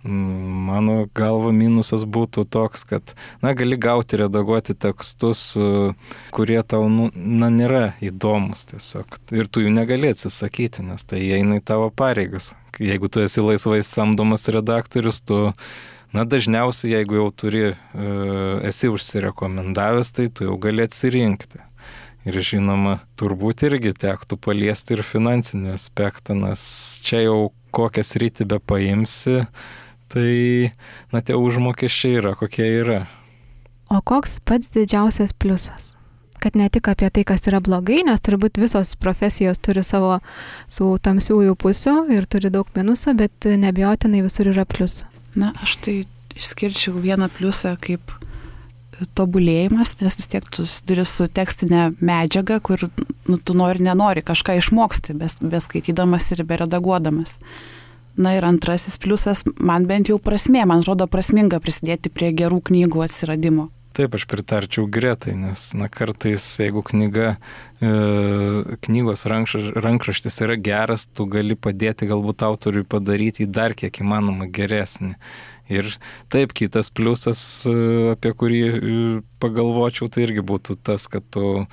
Mano 0.00 1.10
galva 1.12 1.50
minusas 1.52 2.06
būtų 2.08 2.46
toks, 2.48 2.86
kad, 2.88 3.12
na, 3.44 3.52
gali 3.52 3.76
gauti, 3.76 4.16
redaguoti 4.16 4.72
tekstus, 4.72 5.42
kurie 6.32 6.60
tau, 6.64 6.86
nu, 6.88 7.10
na, 7.12 7.50
nėra 7.52 7.82
įdomus 8.00 8.64
tiesiog. 8.70 9.18
Ir 9.36 9.50
tu 9.52 9.60
jų 9.60 9.74
negali 9.74 10.08
atsisakyti, 10.14 10.86
nes 10.88 11.04
tai 11.04 11.20
eina 11.36 11.60
į 11.60 11.64
tavo 11.68 11.90
pareigas. 11.92 12.54
Jeigu 12.80 13.12
tu 13.12 13.20
esi 13.20 13.44
laisvai 13.44 13.82
samdomas 13.84 14.48
redaktorius, 14.48 15.20
tu, 15.20 15.50
na, 16.16 16.24
dažniausiai, 16.24 16.94
jeigu 16.94 17.20
jau 17.20 17.28
turi, 17.44 17.64
e, 17.68 18.10
esi 18.72 18.88
užsirekomendavęs, 18.88 20.14
tai 20.16 20.30
tu 20.32 20.48
jau 20.48 20.56
gali 20.64 20.88
atsirinkti. 20.88 21.60
Ir 22.28 22.36
žinoma, 22.44 22.98
turbūt 23.16 23.62
irgi 23.64 23.94
tektų 23.96 24.36
paliesti 24.44 24.98
ir 24.98 25.04
finansinį 25.06 25.72
aspektą, 25.72 26.36
nes 26.36 26.60
čia 27.04 27.22
jau 27.24 27.38
kokią 27.72 28.04
sritį 28.04 28.46
be 28.50 28.58
paimsi, 28.60 29.38
tai, 30.12 30.34
na, 31.14 31.22
tie 31.24 31.38
užmokesčiai 31.38 32.18
yra, 32.20 32.34
kokie 32.36 32.66
yra. 32.82 33.00
O 33.90 34.02
koks 34.04 34.36
pats 34.44 34.68
didžiausias 34.74 35.32
pliusas? 35.32 35.94
Kad 36.40 36.56
ne 36.56 36.68
tik 36.72 36.88
apie 36.88 37.08
tai, 37.12 37.24
kas 37.28 37.48
yra 37.48 37.60
blogai, 37.64 38.02
nes 38.04 38.20
turbūt 38.24 38.60
visos 38.60 38.94
profesijos 39.00 39.60
turi 39.60 39.82
savo 39.84 40.18
tų 40.72 40.94
tamsiųjų 41.04 41.56
pusių 41.60 41.96
ir 42.16 42.28
turi 42.28 42.52
daug 42.52 42.68
minusų, 42.76 43.16
bet 43.16 43.48
nebijotinai 43.48 44.22
visur 44.24 44.52
yra 44.52 44.64
pliusų. 44.68 45.08
Na, 45.40 45.52
aš 45.64 45.76
tai 45.84 45.96
išskirčiau 46.36 47.00
vieną 47.00 47.28
pliusą 47.32 47.74
kaip 47.80 48.12
tobulėjimas, 49.18 49.96
nes 50.00 50.16
vis 50.18 50.30
tiek 50.30 50.46
tu 50.52 50.64
turi 50.86 51.04
su 51.08 51.26
tekstinė 51.30 51.90
medžiaga, 52.00 52.60
kur 52.64 52.88
nu, 53.28 53.38
tu 53.38 53.56
nori, 53.56 53.82
nenori 53.84 54.24
kažką 54.26 54.58
išmoksti, 54.60 55.16
beskaitydamas 55.40 56.30
ir 56.34 56.44
beredaguodamas. 56.48 57.38
Na 58.20 58.34
ir 58.36 58.44
antrasis 58.44 58.98
pliusas, 59.00 59.44
man 59.56 59.86
bent 59.88 60.10
jau 60.10 60.18
prasmė, 60.20 60.64
man 60.68 60.82
atrodo 60.82 61.06
prasminga 61.08 61.60
prisidėti 61.62 62.10
prie 62.12 62.32
gerų 62.36 62.60
knygų 62.68 63.06
atsiradimo. 63.06 63.70
Taip, 63.90 64.14
aš 64.14 64.22
pritarčiau 64.30 64.84
gretai, 64.86 65.32
nes 65.34 65.64
na, 65.74 65.88
kartais, 65.90 66.44
jeigu 66.62 66.82
knyga, 66.86 67.32
e, 67.82 67.88
knygos 68.86 69.24
rankraštis 69.26 70.38
yra 70.46 70.54
geras, 70.54 71.08
tu 71.10 71.26
gali 71.30 71.56
padėti 71.58 72.06
galbūt 72.06 72.44
autoriui 72.46 72.86
padaryti 72.86 73.42
jį 73.44 73.50
dar 73.50 73.74
kiek 73.74 73.98
įmanoma 74.04 74.46
geresnį. 74.46 75.16
Ir 75.70 75.86
taip, 76.32 76.50
kitas 76.56 76.90
pliusas, 76.90 77.40
e, 77.68 77.74
apie 78.16 78.32
kurį 78.34 78.60
e, 78.66 78.94
pagalvočiau, 79.42 80.08
tai 80.10 80.24
irgi 80.26 80.42
būtų 80.46 80.76
tas, 80.82 81.06
kad 81.10 81.22
tu 81.30 81.44
e, 81.62 81.66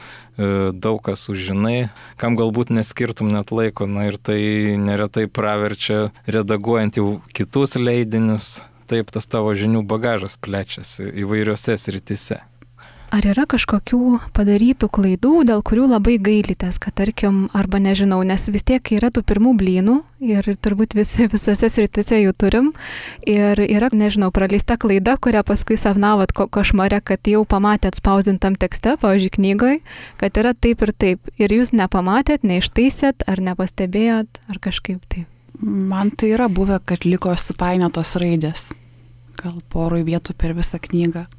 daug 0.72 1.02
ką 1.02 1.16
sužinai, 1.18 1.90
kam 2.22 2.38
galbūt 2.38 2.70
neskirtum 2.78 3.32
net 3.34 3.50
laiko, 3.50 3.90
na 3.90 4.08
ir 4.12 4.20
tai 4.22 4.40
neretai 4.78 5.26
praverčia 5.26 6.12
redaguojant 6.30 7.02
jau 7.02 7.08
kitus 7.34 7.74
leidinius, 7.82 8.62
taip 8.88 9.10
tas 9.12 9.26
tavo 9.26 9.56
žinių 9.58 9.82
bagažas 9.90 10.38
plečiasi 10.38 11.10
įvairiose 11.26 11.80
sritise. 11.82 12.44
Ar 13.08 13.24
yra 13.24 13.46
kažkokių 13.48 14.18
padarytų 14.36 14.90
klaidų, 14.92 15.46
dėl 15.48 15.62
kurių 15.64 15.86
labai 15.94 16.18
gailitės, 16.20 16.76
kad 16.84 16.92
tarkim, 17.00 17.46
arba 17.56 17.80
nežinau, 17.80 18.18
nes 18.28 18.50
vis 18.52 18.66
tiek 18.68 18.84
yra 18.98 19.08
tų 19.16 19.24
pirmų 19.30 19.54
blynų 19.62 19.96
ir 20.28 20.50
turbūt 20.60 20.92
visi 20.98 21.28
visose 21.32 21.70
sritise 21.72 22.20
jų 22.20 22.34
turim. 22.36 22.68
Ir 23.24 23.62
yra, 23.64 23.88
nežinau, 23.96 24.28
praleista 24.36 24.76
klaida, 24.76 25.16
kurią 25.24 25.46
paskui 25.48 25.80
savnavot 25.80 26.36
ko 26.36 26.50
košmare, 26.52 27.00
kad 27.00 27.32
jau 27.32 27.46
pamatėt 27.48 28.02
spausintam 28.02 28.60
tekste, 28.60 28.98
pavyzdžiui, 29.00 29.34
knygoj, 29.40 29.80
kad 30.20 30.44
yra 30.44 30.52
taip 30.52 30.84
ir 30.84 30.92
taip. 30.92 31.34
Ir 31.40 31.56
jūs 31.62 31.72
nepamatėt, 31.80 32.44
neištaisėt, 32.44 33.24
ar 33.24 33.40
nepastebėjot, 33.54 34.44
ar 34.52 34.64
kažkaip 34.68 35.00
taip. 35.08 35.32
Man 35.64 36.12
tai 36.12 36.36
yra 36.36 36.52
buvę, 36.52 36.84
kad 36.84 37.08
liko 37.08 37.32
supainiotos 37.40 38.18
raidės. 38.20 38.68
Gal 39.40 39.62
porui 39.72 40.04
vietų 40.04 40.36
per 40.36 40.58
visą 40.58 40.84
knygą 40.84 41.30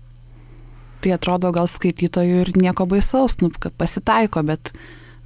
tai 1.03 1.14
atrodo 1.16 1.53
gal 1.55 1.68
skaitytojų 1.70 2.44
ir 2.44 2.53
nieko 2.59 2.86
baisaus, 2.90 3.38
nu, 3.42 3.51
kad 3.55 3.74
pasitaiko, 3.78 4.42
bet, 4.46 4.72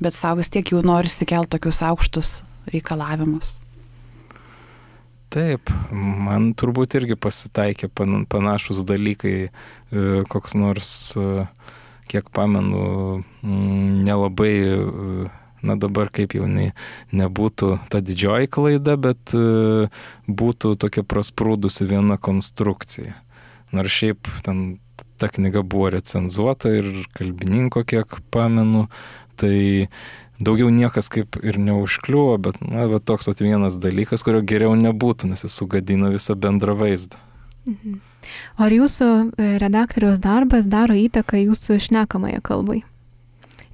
bet 0.03 0.17
savo 0.17 0.43
vis 0.43 0.53
tiek 0.53 0.75
jau 0.75 0.83
nori 0.85 1.11
įsikelti 1.11 1.57
tokius 1.57 1.83
aukštus 1.89 2.41
reikalavimus. 2.73 3.59
Taip, 5.33 5.71
man 5.93 6.51
turbūt 6.59 6.99
irgi 6.99 7.17
pasitaikė 7.17 7.89
panašus 7.95 8.83
dalykai, 8.85 9.37
e, 9.49 10.03
koks 10.29 10.53
nors, 10.61 10.91
e, 11.17 11.47
kiek 12.13 12.29
pamenu, 12.37 13.23
nelabai, 13.41 14.53
e, 14.61 15.31
na 15.65 15.79
dabar 15.81 16.11
kaip 16.13 16.37
jau 16.37 16.45
ne, 16.51 16.73
nebūtų 17.17 17.71
ta 17.89 18.03
didžioji 18.05 18.51
klaida, 18.53 18.99
bet 18.99 19.31
būtų 20.27 20.73
tokia 20.83 21.05
prasprūdusi 21.07 21.87
viena 21.87 22.19
konstrukcija. 22.19 23.15
Nors 23.73 23.95
šiaip 23.95 24.27
ten 24.43 24.65
ta 25.23 25.31
knyga 25.31 25.63
buvo 25.63 25.93
recenzuota 25.95 26.75
ir 26.75 26.91
kalbininko, 27.17 27.85
kiek 27.87 28.19
pamenu, 28.35 28.89
tai 29.39 29.89
daugiau 30.43 30.71
niekas 30.75 31.09
kaip 31.13 31.39
ir 31.47 31.59
neužkliuvo, 31.63 32.37
bet, 32.43 32.59
na, 32.67 32.89
bet 32.91 33.07
toks 33.07 33.31
at 33.31 33.43
vienas 33.45 33.79
dalykas, 33.83 34.25
kurio 34.27 34.43
geriau 34.43 34.75
nebūtų, 34.79 35.31
nes 35.31 35.47
jis 35.47 35.55
sugadina 35.55 36.11
visą 36.13 36.35
bendrą 36.39 36.75
vaizdą. 36.79 37.21
Mhm. 37.71 38.01
Ar 38.63 38.75
jūsų 38.75 39.09
e, 39.09 39.51
redaktoriaus 39.63 40.21
darbas 40.23 40.67
daro 40.71 40.97
įtaką 40.99 41.41
jūsų 41.43 41.79
šnekamąją 41.87 42.43
kalbai? 42.45 42.83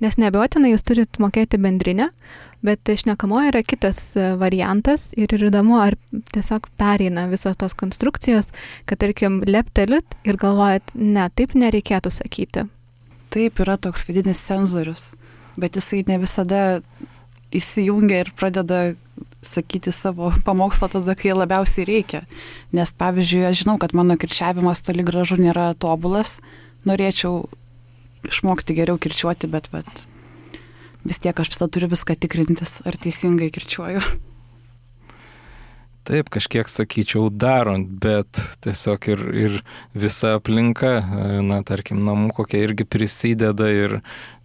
Nes 0.04 0.18
nebejotinai 0.20 0.72
jūs 0.74 0.86
turit 0.86 1.18
mokėti 1.22 1.58
bendrinę, 1.58 2.12
Bet 2.62 2.88
išnekamoji 2.90 3.52
yra 3.52 3.60
kitas 3.62 4.00
e, 4.18 4.32
variantas 4.38 5.12
ir 5.14 5.30
įdomu, 5.30 5.76
ar 5.78 5.94
tiesiog 6.34 6.66
pereina 6.80 7.28
visos 7.30 7.58
tos 7.58 7.76
konstrukcijos, 7.78 8.50
kad 8.88 8.98
tarkim 8.98 9.44
leptelit 9.46 10.16
ir 10.26 10.38
galvojat, 10.40 10.96
ne, 10.98 11.28
taip 11.38 11.54
nereikėtų 11.54 12.10
sakyti. 12.10 12.66
Taip, 13.30 13.62
yra 13.62 13.76
toks 13.78 14.08
vidinis 14.08 14.40
senzorius, 14.42 15.12
bet 15.54 15.78
jisai 15.78 16.02
ne 16.08 16.18
visada 16.18 16.80
įsijungia 17.54 18.24
ir 18.24 18.32
pradeda 18.34 18.80
sakyti 19.44 19.94
savo 19.94 20.32
pamokslą 20.46 20.90
tada, 20.96 21.14
kai 21.14 21.36
labiausiai 21.36 21.86
reikia. 21.86 22.24
Nes 22.74 22.90
pavyzdžiui, 22.98 23.46
aš 23.52 23.62
žinau, 23.62 23.78
kad 23.78 23.94
mano 23.94 24.18
kirčiavimas 24.18 24.82
toli 24.82 25.06
gražu 25.06 25.38
nėra 25.38 25.70
tobulas, 25.78 26.40
norėčiau 26.88 27.44
išmokti 28.26 28.76
geriau 28.78 28.98
kirčiuoti, 29.00 29.50
bet, 29.50 29.70
bet 29.74 30.06
vis 31.06 31.20
tiek 31.22 31.38
aš 31.38 31.52
visada 31.54 31.70
turiu 31.72 31.90
viską 31.92 32.18
tikrintis, 32.18 32.80
ar 32.88 32.98
teisingai 32.98 33.50
kirčiuoju. 33.54 34.02
Taip, 36.08 36.30
kažkiek 36.32 36.70
sakyčiau 36.72 37.26
darant, 37.28 37.84
bet 38.00 38.40
tiesiog 38.64 39.08
ir, 39.12 39.24
ir 39.36 39.56
visa 39.92 40.38
aplinka, 40.38 40.92
na, 41.44 41.58
tarkim, 41.68 42.00
namų 42.00 42.32
kokia 42.38 42.62
irgi 42.64 42.86
prisideda 42.88 43.68
ir 43.68 43.98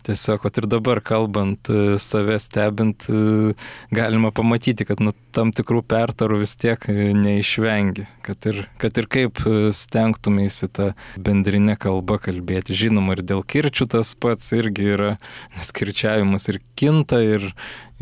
tiesiog, 0.08 0.46
ir 0.58 0.68
dabar 0.70 1.02
kalbant, 1.04 1.70
e, 1.70 1.98
save 2.00 2.40
stebint, 2.40 3.06
e, 3.10 3.54
galima 3.96 4.32
pamatyti, 4.36 4.86
kad 4.88 5.02
nu, 5.04 5.14
tam 5.36 5.52
tikrų 5.56 5.84
pertarų 5.90 6.42
vis 6.44 6.56
tiek 6.60 6.84
e, 6.92 7.12
neišvengi. 7.18 8.08
Kad 8.24 8.48
ir, 8.52 8.64
kad 8.80 8.98
ir 9.00 9.08
kaip 9.12 9.42
stengtumėsi 9.76 10.70
tą 10.72 10.92
bendrinę 11.20 11.76
kalbą 11.80 12.20
kalbėti. 12.24 12.76
Žinoma, 12.84 13.18
ir 13.18 13.24
dėl 13.34 13.44
kirčių 13.44 13.90
tas 13.96 14.14
pats 14.16 14.54
irgi 14.56 14.94
yra, 14.96 15.16
nes 15.58 15.72
kirčiavimas 15.76 16.48
ir 16.54 16.62
kinta, 16.80 17.20
ir, 17.24 17.50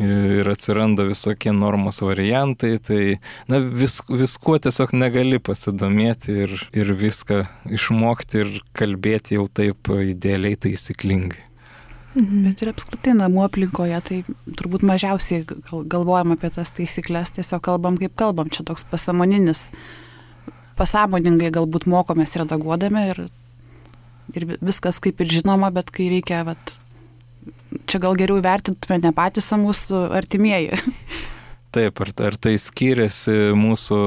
ir 0.02 0.48
atsiranda 0.52 1.06
visokie 1.08 1.54
normos 1.54 2.02
variantai, 2.04 2.76
tai 2.82 3.02
na, 3.50 3.58
vis, 3.62 4.00
viskuo 4.08 4.58
tiesiog 4.62 4.94
negali 4.94 5.42
pasidomėti 5.42 6.38
ir, 6.46 6.58
ir 6.74 6.92
viską 6.98 7.44
išmokti 7.78 8.44
ir 8.44 8.58
kalbėti 8.78 9.40
jau 9.40 9.48
taip 9.50 9.90
idealiai 10.02 10.58
taisyklingai. 10.58 11.51
Mhm. 12.12 12.42
Bet 12.44 12.60
ir 12.60 12.72
apskritai 12.72 13.14
namų 13.16 13.46
aplinkoje, 13.46 14.00
tai 14.04 14.18
turbūt 14.58 14.84
mažiausiai 14.84 15.46
galvojam 15.88 16.34
apie 16.34 16.50
tas 16.52 16.72
taisyklės, 16.76 17.32
tiesiog 17.38 17.62
kalbam 17.64 17.96
kaip 18.00 18.16
kalbam, 18.20 18.50
čia 18.52 18.66
toks 18.68 18.84
pasamoninis, 18.90 19.70
pasąmoningai 20.76 21.52
galbūt 21.54 21.88
mokomės 21.88 22.36
redaguodami 22.40 23.06
ir 23.14 23.24
ir 24.36 24.46
viskas 24.62 25.00
kaip 25.02 25.20
ir 25.20 25.30
žinoma, 25.40 25.70
bet 25.74 25.90
kai 25.94 26.08
reikia, 26.12 26.42
vat, 26.46 26.76
čia 27.90 28.00
gal 28.02 28.16
geriau 28.18 28.40
vertintume 28.44 29.00
ne 29.02 29.12
patys, 29.16 29.50
o 29.54 29.60
mūsų 29.60 30.06
artimieji. 30.18 30.78
Taip, 31.72 32.02
ar, 32.04 32.10
ar 32.28 32.36
tai 32.36 32.58
skiriasi 32.60 33.54
mūsų 33.56 33.98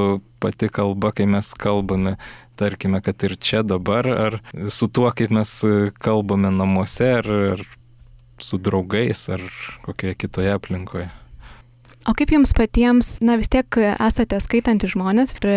pati 0.43 0.69
kalba, 0.69 1.09
kai 1.15 1.25
mes 1.29 1.49
kalbame, 1.57 2.13
tarkime, 2.59 3.01
kad 3.01 3.25
ir 3.25 3.33
čia 3.41 3.63
dabar, 3.65 4.05
ar 4.05 4.37
su 4.69 4.85
tuo, 4.85 5.09
kaip 5.17 5.33
mes 5.33 5.53
kalbame 5.97 6.53
namuose, 6.53 7.09
ar, 7.23 7.31
ar 7.55 7.65
su 8.41 8.57
draugais, 8.57 9.27
ar 9.29 9.43
kokioje 9.85 10.17
kitoje 10.25 10.55
aplinkoje. 10.55 11.11
O 12.05 12.13
kaip 12.13 12.29
jums 12.29 12.51
patiems, 12.53 13.15
na 13.25 13.33
vis 13.39 13.49
tiek 13.49 13.79
esate 13.81 14.37
skaitantys 14.43 14.91
žmonės 14.93 15.31
ir 15.39 15.47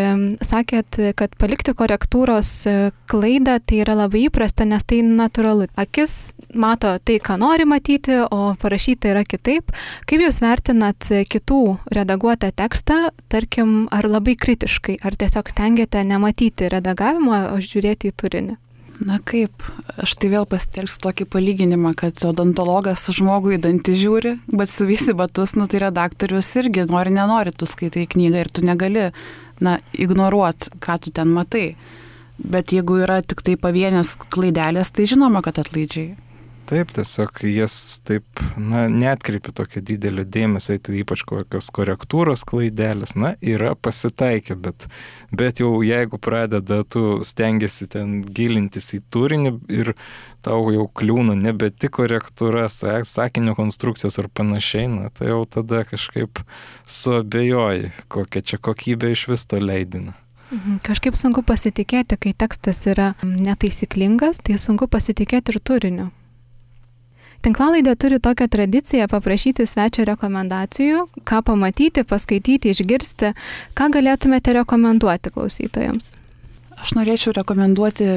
sakėt, 0.40 0.96
kad 1.18 1.34
palikti 1.36 1.74
korektūros 1.76 2.52
e, 2.64 2.72
klaidą 3.12 3.58
tai 3.60 3.82
yra 3.82 3.92
labai 3.98 4.22
įprasta, 4.30 4.64
nes 4.64 4.86
tai 4.88 5.02
natūralu. 5.04 5.66
Akis 5.76 6.14
mato 6.56 6.94
tai, 7.04 7.18
ką 7.20 7.36
nori 7.42 7.66
matyti, 7.68 8.16
o 8.24 8.54
parašyta 8.62 9.10
yra 9.12 9.26
kitaip. 9.28 9.74
Kaip 10.08 10.24
jūs 10.24 10.40
vertinat 10.40 11.10
kitų 11.28 11.60
redaguotą 11.92 12.48
tekstą, 12.56 13.10
tarkim, 13.28 13.82
ar 13.92 14.08
labai 14.08 14.38
kritiškai, 14.40 14.96
ar 15.04 15.20
tiesiog 15.20 15.52
stengiate 15.52 16.00
nematyti 16.08 16.72
redagavimo, 16.72 17.36
o 17.52 17.60
žiūrėti 17.60 18.08
į 18.08 18.16
turinį? 18.24 18.56
Na 18.98 19.20
kaip, 19.22 19.62
aš 20.02 20.16
tai 20.18 20.32
vėl 20.32 20.46
pasitelksiu 20.50 21.04
tokį 21.04 21.28
palyginimą, 21.30 21.92
kad 21.98 22.18
odontologas 22.26 23.04
žmogui 23.14 23.54
į 23.54 23.60
dantį 23.62 23.94
žiūri, 23.94 24.32
bet 24.50 24.72
su 24.72 24.88
visi 24.88 25.14
batus, 25.14 25.54
nu 25.54 25.68
tai 25.70 25.84
redaktorius 25.84 26.50
irgi 26.58 26.88
nori, 26.90 27.12
nenori, 27.14 27.54
tu 27.54 27.68
skaitai 27.70 28.08
knygą 28.10 28.42
ir 28.42 28.50
tu 28.50 28.66
negali, 28.66 29.08
na, 29.62 29.78
ignoruot, 29.94 30.72
ką 30.82 30.98
tu 31.04 31.14
ten 31.14 31.30
matai. 31.30 31.76
Bet 32.38 32.74
jeigu 32.74 32.98
yra 33.04 33.20
tik 33.22 33.44
tai 33.46 33.54
pavienės 33.58 34.16
klaidelės, 34.34 34.90
tai 34.94 35.06
žinoma, 35.10 35.44
kad 35.46 35.62
atlaidžiai. 35.62 36.16
Taip, 36.68 36.90
tiesiog 36.92 37.38
jas 37.48 37.74
taip, 38.04 38.40
na, 38.60 38.82
netkreipi 38.92 39.54
tokio 39.56 39.80
didelio 39.80 40.26
dėmesio, 40.28 40.74
tai 40.84 40.98
ypač 41.00 41.22
kokios 41.24 41.70
korektūros 41.72 42.42
klaidelės, 42.48 43.14
na, 43.16 43.30
yra 43.40 43.70
pasitaikę, 43.72 44.52
bet, 44.66 44.84
bet 45.32 45.62
jau 45.62 45.70
jeigu 45.80 46.20
pradeda, 46.20 46.82
tu 46.84 47.22
stengiasi 47.24 47.88
ten 47.94 48.18
gilintis 48.36 48.90
į 48.98 49.00
turinį 49.08 49.54
ir 49.78 49.94
tau 50.44 50.68
jau 50.74 50.84
kliūna 51.00 51.38
nebe 51.40 51.70
tik 51.72 51.96
korektūra, 52.02 52.66
sakinio 52.68 53.56
konstrukcijos 53.56 54.20
ar 54.20 54.28
panašiai, 54.28 54.92
na, 54.92 55.08
tai 55.08 55.32
jau 55.32 55.40
tada 55.48 55.86
kažkaip 55.88 56.44
suabejoji, 56.84 57.94
kokia 58.12 58.44
čia 58.44 58.60
kokybė 58.60 59.16
iš 59.16 59.24
vis 59.32 59.48
to 59.48 59.64
leidina. 59.64 60.12
Mhm. 60.52 60.82
Kažkaip 60.84 61.16
sunku 61.16 61.40
pasitikėti, 61.44 62.20
kai 62.20 62.36
tekstas 62.36 62.84
yra 62.88 63.14
netaisyklingas, 63.24 64.44
tai 64.44 64.60
sunku 64.60 64.88
pasitikėti 64.88 65.56
ir 65.56 65.64
turiniu. 65.64 66.10
Tinklalaidė 67.38 67.92
turi 67.94 68.18
tokią 68.18 68.48
tradiciją 68.50 69.06
paprašyti 69.10 69.66
svečio 69.70 70.02
rekomendacijų, 70.08 71.04
ką 71.22 71.38
pamatyti, 71.46 72.02
paskaityti, 72.02 72.72
išgirsti. 72.74 73.30
Ką 73.78 73.86
galėtumėte 73.94 74.56
rekomenduoti 74.56 75.30
klausytojams? 75.30 76.16
Aš 76.82 76.96
norėčiau 76.98 77.36
rekomenduoti 77.36 78.08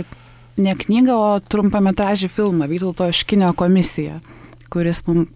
ne 0.61 0.74
knygą, 0.78 1.13
o 1.13 1.39
trumpametražį 1.53 2.32
filmą 2.34 2.65
Vytauto 2.69 3.11
Škinio 3.13 3.51
komisija, 3.57 4.19
kuris 4.74 5.03
mum, 5.05 5.28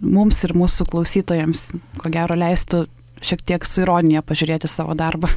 mums 0.00 0.40
ir 0.48 0.54
mūsų 0.56 0.86
klausytojams, 0.92 1.66
ko 2.00 2.12
gero, 2.12 2.38
leistų 2.40 2.86
šiek 3.20 3.44
tiek 3.44 3.68
su 3.68 3.84
ironija 3.84 4.24
pažiūrėti 4.24 4.70
savo 4.70 4.96
darbą. 4.96 5.28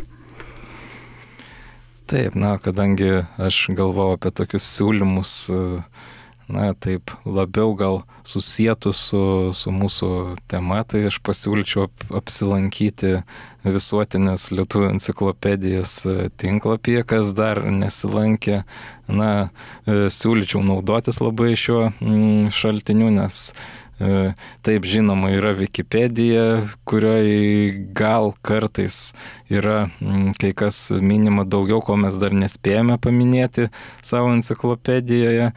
Taip, 2.09 2.33
na, 2.39 2.55
kadangi 2.63 3.25
aš 3.37 3.67
galvojau 3.77 4.15
apie 4.15 4.31
tokius 4.33 4.65
siūlymus, 4.79 5.33
uh, 5.53 6.07
na, 6.49 6.73
taip 6.73 7.13
labiau 7.25 7.73
gal 7.77 8.01
susijętų 8.27 8.93
su, 8.97 9.23
su 9.55 9.73
mūsų 9.73 10.11
tema, 10.49 10.81
tai 10.83 11.05
aš 11.09 11.19
pasiūlyčiau 11.25 11.85
ap, 11.87 12.05
apsilankyti 12.21 13.19
visuotinės 13.65 14.49
lietuvių 14.55 14.93
enciklopedijos 14.95 15.93
tinklapyje, 16.41 17.03
kas 17.07 17.33
dar 17.37 17.61
nesilankė. 17.65 18.63
Na, 19.09 19.49
e, 19.89 20.07
siūlyčiau 20.13 20.61
naudotis 20.65 21.21
labai 21.21 21.55
šiuo 21.57 21.87
mm, 21.89 22.49
šaltiniu, 22.53 23.09
nes 23.13 23.39
e, 23.49 24.33
Taip 24.65 24.85
žinoma 24.87 25.31
yra 25.33 25.55
Wikipedija, 25.57 26.43
kurioje 26.87 27.73
gal 27.97 28.31
kartais 28.45 29.15
yra 29.49 29.87
mm, 29.99 30.35
kai 30.39 30.53
kas 30.57 30.87
minima 31.01 31.45
daugiau, 31.45 31.81
ko 31.83 31.97
mes 31.99 32.17
dar 32.21 32.35
nespėjome 32.37 32.99
paminėti 33.01 33.69
savo 34.05 34.31
enciklopedijoje. 34.37 35.49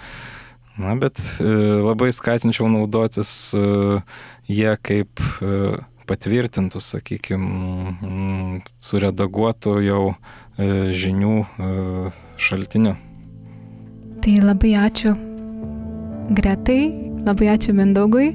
Na, 0.77 0.95
bet 0.97 1.21
e, 1.41 1.45
labai 1.85 2.13
skatinčiau 2.17 2.69
naudotis 2.73 3.53
e, 3.53 3.65
jie 4.49 4.73
kaip 4.81 5.21
e, 5.45 5.77
patvirtintų, 6.09 6.81
sakykime, 6.83 8.63
suredaguotų 8.83 9.75
jau 9.87 10.01
žinių 10.59 11.37
šaltiniu. 12.43 12.97
Tai 14.23 14.35
labai 14.43 14.73
ačiū 14.83 15.15
Gretai, 16.37 16.81
labai 17.23 17.53
ačiū 17.55 17.73
Mindaugui. 17.79 18.33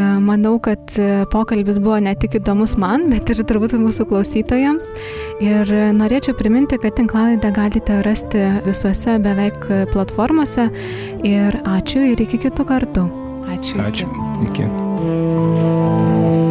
E, 0.00 0.18
manau, 0.24 0.56
kad 0.62 0.98
e, 0.98 1.08
pokalbis 1.32 1.80
buvo 1.82 1.98
ne 2.02 2.14
tik 2.18 2.38
įdomus 2.40 2.76
man, 2.80 3.08
bet 3.12 3.30
ir 3.32 3.42
turbūt 3.48 3.76
mūsų 3.80 4.06
klausytojams. 4.10 4.90
Ir 5.44 5.72
norėčiau 5.96 6.36
priminti, 6.38 6.78
kad 6.80 6.96
tinklalaidą 6.98 7.52
galite 7.56 8.00
rasti 8.06 8.44
visuose 8.66 9.18
beveik 9.24 9.66
platformose. 9.94 10.70
Ir 11.26 11.60
ačiū 11.78 12.06
ir 12.12 12.24
iki 12.26 12.40
kitų 12.46 12.68
kartų. 12.72 13.08
Ačiū. 13.50 13.82
Ačiū. 13.88 14.08
Iki. 14.50 14.70
iki. 14.70 16.49